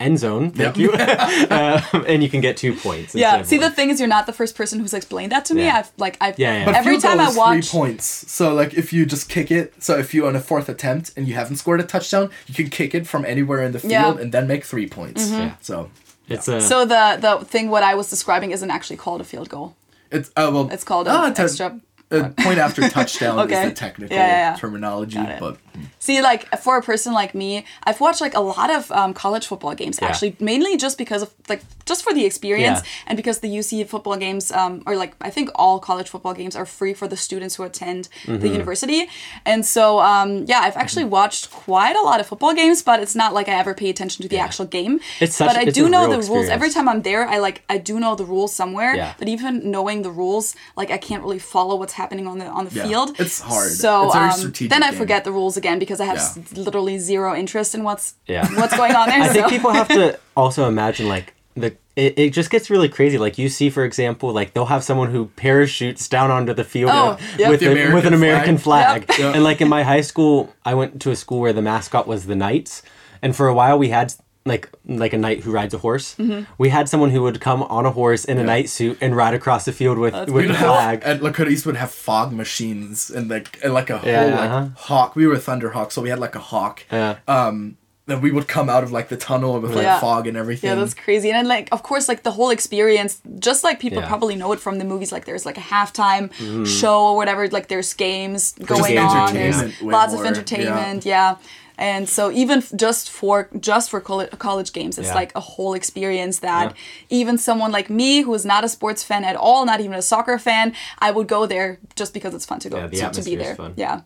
[0.00, 0.50] end zone.
[0.50, 0.92] Thank you,
[1.50, 3.14] um, and you can get two points.
[3.14, 3.40] yeah.
[3.40, 3.72] of See, the one.
[3.72, 5.64] thing is, you're not the first person who's explained that to me.
[5.64, 5.76] Yeah.
[5.78, 6.64] I've like I've Yeah, yeah.
[6.64, 7.68] But every field goal time I watch.
[7.68, 8.04] three points.
[8.30, 11.28] So like if you just kick it, so if you on a fourth attempt and
[11.28, 14.04] you haven't scored a touchdown, you can kick it from anywhere in the field Yeah.
[14.10, 14.20] Mm-hmm.
[14.22, 15.30] and then make three points.
[15.30, 15.54] Yeah.
[15.60, 15.90] So
[16.28, 19.48] it's a So the the thing what I was describing isn't actually called a field
[19.48, 19.74] goal.
[20.10, 21.80] it's uh, well It's called ah, an te- extra.
[22.12, 23.62] Uh, point after touchdown Okay.
[23.62, 24.56] is the technical Yeah, yeah, yeah.
[24.56, 25.40] terminology, Got it.
[25.40, 25.56] but
[25.98, 29.46] See, like for a person like me, I've watched like a lot of um, college
[29.46, 30.08] football games Yeah.
[30.08, 32.90] actually, mainly just because of like just for the experience Yeah.
[33.08, 36.56] and because the UC football games um, or like I think all college football games
[36.56, 38.46] are free for the students who attend the Mm-hmm.
[38.46, 39.08] university,
[39.46, 43.14] and so um, yeah, I've actually watched quite a lot of football games, but it's
[43.14, 45.00] not like I ever pay attention to the actual game.
[45.20, 47.26] It's such- but I it's do a know real the rules every time I'm there.
[47.28, 49.14] I like I do know the rules somewhere, Yeah.
[49.18, 52.62] but even knowing the rules, like I can't really follow what's happening on the on
[52.68, 52.86] the Yeah.
[52.86, 53.08] field.
[53.24, 53.70] It's hard.
[53.84, 54.98] So It's um, then I game.
[55.02, 56.42] forget the rules again because I have Yeah.
[56.42, 58.44] s- literally zero interest in what's Yeah.
[58.60, 59.22] what's going on there.
[59.26, 60.04] I think people have to
[60.42, 61.26] also imagine like
[61.62, 63.18] the it, it just gets really crazy.
[63.26, 66.90] Like you see, for example, like they'll have someone who parachutes down onto the field
[66.94, 67.50] Oh, yep.
[67.50, 69.04] with, The a- with an American flag.
[69.06, 69.18] flag.
[69.18, 69.34] Yep.
[69.34, 70.36] And like in my high school,
[70.70, 72.82] I went to a school where the mascot was the Knights,
[73.22, 74.14] and for a while we had
[74.46, 76.16] like like a knight who rides a horse.
[76.16, 76.50] Mm-hmm.
[76.58, 79.34] We had someone who would come on a horse in a knight suit and ride
[79.34, 81.02] across the field with with we'd the have flag.
[81.04, 84.50] at Lakota East would have fog machines and like and like a whole Yeah, like
[84.50, 84.68] uh-huh.
[84.76, 85.14] hawk.
[85.16, 86.84] We were Thunderhawk, so we had like a hawk.
[86.90, 87.18] Yeah.
[87.28, 87.76] Um,
[88.06, 90.00] then we would come out of like the tunnel with like Yeah.
[90.00, 90.68] fog and everything.
[90.70, 91.28] yeah, that's crazy.
[91.30, 94.08] And then like of course like the whole experience, just like people Yeah.
[94.08, 96.32] probably know it from the movies, like there's like a halftime
[96.66, 101.04] show or whatever, like there's games going on, there's entertainment way lots of more, entertainment,
[101.04, 101.36] yeah.
[101.80, 105.14] And so even f- just for just for colle- college games, it's Yeah.
[105.22, 106.74] like a whole experience that
[107.08, 110.02] even someone like me who is not a sports fan at all, not even a
[110.02, 113.24] soccer fan, I would go there just because it's fun to go Yeah, to, to
[113.30, 113.56] be there.
[113.56, 113.72] fun.
[113.76, 114.02] Yeah.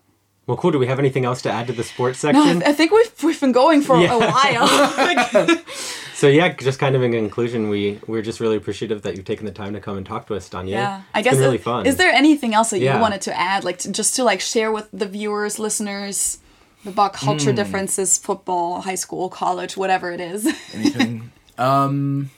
[0.46, 0.70] Well, cool.
[0.72, 2.62] Do we have anything else to add to the sports No, section?
[2.62, 4.14] I, I think we've we've been going for Yeah.
[4.14, 5.56] a while.
[6.16, 9.44] So yeah, just kind of in conclusion, we we're just really appreciative that you've taken
[9.46, 10.68] the time to come and talk to us, Danya.
[10.70, 11.34] yeah, It's I guess.
[11.34, 11.86] been really uh, fun.
[11.86, 12.94] Is there anything else that Yeah.
[12.94, 16.38] you wanted to add, like to, just to like share with the viewers, listeners,
[16.86, 17.56] about culture Hmm.
[17.56, 20.46] differences, football, high school, college, whatever it is?
[20.74, 21.30] anything.
[21.58, 22.30] um,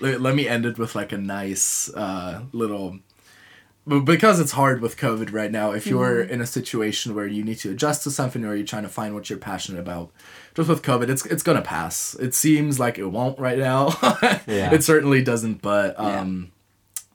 [0.00, 2.98] let, let me end it with like a nice uh, little.
[3.86, 6.32] But because it's hard with COVID right now, if you're Mm-hmm.
[6.34, 9.14] in a situation where you need to adjust to something or you're trying to find
[9.14, 10.10] what you're passionate about,
[10.54, 12.14] just with COVID, it's it's gonna pass.
[12.20, 13.88] It seems like it won't right now.
[14.46, 14.72] Yeah.
[14.72, 16.52] It certainly doesn't, but um,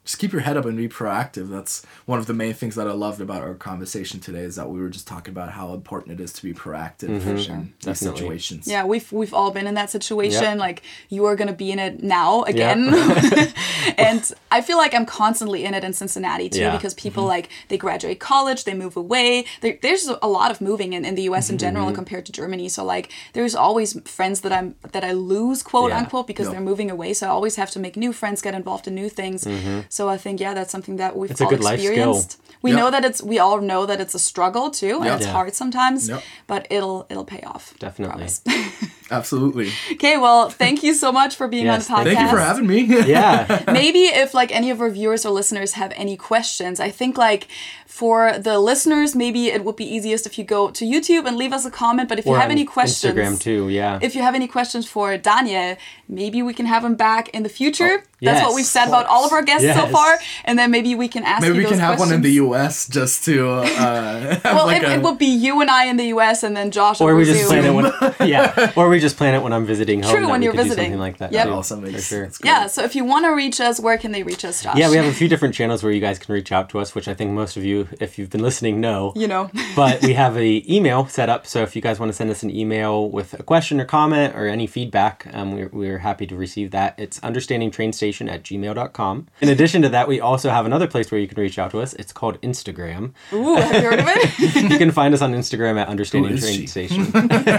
[0.05, 1.49] just keep your head up and be proactive.
[1.49, 4.69] That's one of the main things that I loved about our conversation today is that
[4.69, 7.51] we were just talking about how important it is to be proactive mm-hmm.
[7.51, 8.67] in these situations.
[8.67, 10.43] yeah, we've we've all been in that situation.
[10.43, 10.57] Yep.
[10.59, 12.93] Like you are gonna be in it now again,
[13.97, 16.75] and I feel like I'm constantly in it in Cincinnati too Yeah.
[16.75, 17.29] because people mm-hmm.
[17.29, 19.45] like they graduate college, they move away.
[19.61, 21.49] There, there's a lot of moving in, in the U.S.
[21.49, 22.69] in mm-hmm, general compared to Germany.
[22.69, 25.97] So like there's always friends that I'm that I lose quote Yeah.
[25.99, 26.51] unquote because Yep.
[26.53, 27.13] they're moving away.
[27.13, 29.47] So I always have to make new friends, get involved in new things.
[29.95, 31.91] So I think yeah, that's something that we've It's a all good life skill.
[31.93, 32.31] experienced.
[32.61, 32.79] We Yep.
[32.79, 35.15] know that it's we all know that it's a struggle too, and Yep.
[35.17, 35.31] it's Yeah.
[35.37, 35.99] hard sometimes.
[36.09, 36.21] Yep.
[36.51, 37.73] But it'll it'll pay off.
[37.79, 38.27] Definitely.
[39.11, 39.69] Absolutely.
[39.93, 42.15] Okay, well, thank you so much for being Yes, on the podcast.
[42.15, 42.79] thank Thank you for having me.
[43.17, 43.63] Yeah.
[43.81, 47.47] Maybe if like any of our viewers or listeners have any questions, I think like
[47.85, 51.53] for the listeners, maybe it would be easiest if you go to YouTube and leave
[51.53, 52.09] us a comment.
[52.09, 53.69] But if you have any questions, Instagram too.
[53.69, 53.99] Yeah.
[54.01, 55.77] if you have any questions for Daniel,
[56.09, 58.03] maybe we can have him back in the future.
[58.21, 61.07] That's what we've said about all of our guests so far, and then maybe we
[61.07, 61.41] can ask.
[61.41, 62.35] Maybe you we those can have one in the.
[62.35, 62.87] U.S.
[62.87, 63.65] just to uh,
[64.43, 64.93] have Well, like it, a.
[64.95, 66.43] it would be you and I in the U.S.
[66.43, 67.01] and then Josh.
[67.01, 67.47] or we just Zoom.
[67.49, 68.73] plan it when yeah.
[68.75, 70.15] Or we just plan it when I'm visiting home.
[70.15, 70.85] True, when you're visiting.
[70.85, 71.31] something like that.
[71.31, 71.47] Yep.
[71.47, 71.85] too, awesome.
[71.85, 72.23] For sure.
[72.25, 72.39] it's.
[72.43, 74.77] Yeah, so if you want to reach us, where can they reach us, Josh?
[74.77, 76.93] Yeah, we have a few different channels where you guys can reach out to us,
[76.93, 79.13] which I think most of you, if you've been listening, know.
[79.15, 79.49] You know.
[79.75, 82.43] but we have a email set up, so if you guys want to send us
[82.43, 86.35] an email with a question or comment or any feedback, um, we're, we're happy to
[86.35, 86.95] receive that.
[86.99, 89.27] It's understandingtrainstation trainsstation at gmail.com.
[89.41, 91.81] In addition to that, we also have another place where you can reach out to
[91.81, 91.93] us.
[91.95, 93.13] It's called Instagram.
[93.33, 94.65] Ooh, have you heard of it?
[94.75, 96.67] You can find us on Instagram at Understanding Who is Train she?
[96.67, 97.05] Station.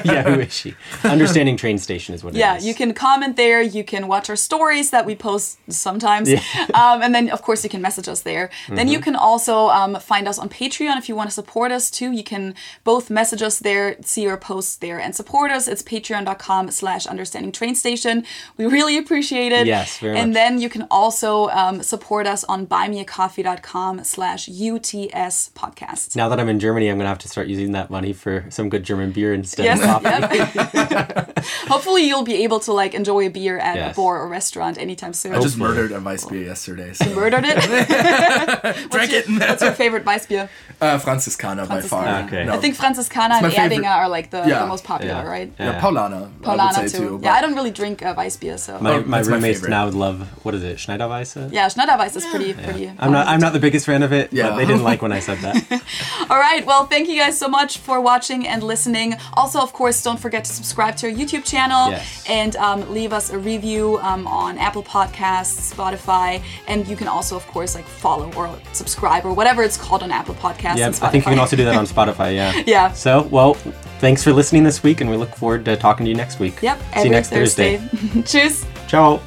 [0.05, 0.75] yeah, who is she?
[1.05, 2.41] Understanding Train Station is what it is.
[2.41, 3.63] yeah, you can comment there.
[3.63, 6.31] You can watch our stories that we post sometimes.
[6.75, 8.51] Um, and then, of course, you can message us there.
[8.69, 8.89] Then Mm-hmm.
[8.89, 12.13] you can also um, find us on Patreon if you want to support us too.
[12.13, 12.55] You can
[12.85, 15.69] both message us there, see our posts there, and support us.
[15.69, 18.25] It's patreon.com slash understanding train station.
[18.59, 19.67] We really appreciate it.
[19.67, 20.36] Yes, very And much.
[20.37, 26.15] Then you can also um, support us on buymeacoffee.com slash UTS podcast.
[26.15, 28.45] Now that I'm in Germany, I'm going to have to start using that money for
[28.51, 30.37] some good German beer instead Yes, of coffee.
[30.37, 31.39] yep.
[31.69, 35.15] Hopefully you'll be able to like enjoy a beer at a bar or restaurant anytime
[35.15, 35.35] soon.
[35.35, 36.93] I just murdered a Weiss beer yesterday.
[36.93, 37.15] So.
[37.15, 37.57] murdered it.
[38.91, 39.27] Drank it.
[39.29, 40.49] What's your favorite Weissbier?
[40.83, 42.05] Uh, Franziskaner by far.
[42.05, 42.27] Franziskaner.
[42.27, 42.45] Okay.
[42.45, 42.53] No.
[42.53, 43.79] I think Franziskaner and my favorite.
[43.81, 44.61] Erdinger are like the, Yeah.
[44.61, 45.27] the most popular, Yeah.
[45.37, 45.51] right?
[45.59, 45.73] Yeah.
[45.73, 46.15] Yeah, Paulaner.
[46.17, 46.99] I would Paulaner too.
[46.99, 47.21] too.
[47.23, 49.71] yeah, I don't really drink uh, Weissbier, so My, Oh, my that's my roommates favorite.
[49.71, 51.53] now would love, what is it, Schneiderweisse?
[51.53, 52.91] yeah, Schneiderweiss is pretty, pretty.
[52.99, 53.27] I'm not.
[53.27, 54.33] I'm not the biggest fan of it.
[54.33, 54.51] Yeah.
[54.51, 55.83] but they didn't like when I said that.
[56.31, 56.65] All right.
[56.67, 59.15] Well, thank you guys so much for watching and listening.
[59.35, 62.25] Also, of course, don't forget to subscribe to our YouTube channel Yes.
[62.29, 67.37] and um, leave us a review um, on Apple Podcasts, Spotify, and you can also,
[67.37, 70.77] of course, like follow or subscribe or whatever it's called on Apple Podcasts.
[70.79, 72.35] yeah, and I think you can also do that on Spotify.
[72.35, 72.63] Yeah.
[72.67, 72.93] Yeah.
[72.93, 73.55] So, well,
[74.01, 76.61] thanks for listening this week, and we look forward to talking to you next week.
[76.63, 76.79] Yep.
[76.79, 77.77] See every you next Thursday.
[77.79, 78.23] Thursday.
[78.23, 78.65] Cheers.
[78.89, 79.21] Ciao.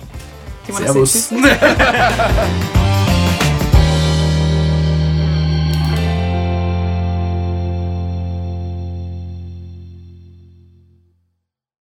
[0.70, 1.30] Do you want to say Servus.
[1.30, 2.99] cheers?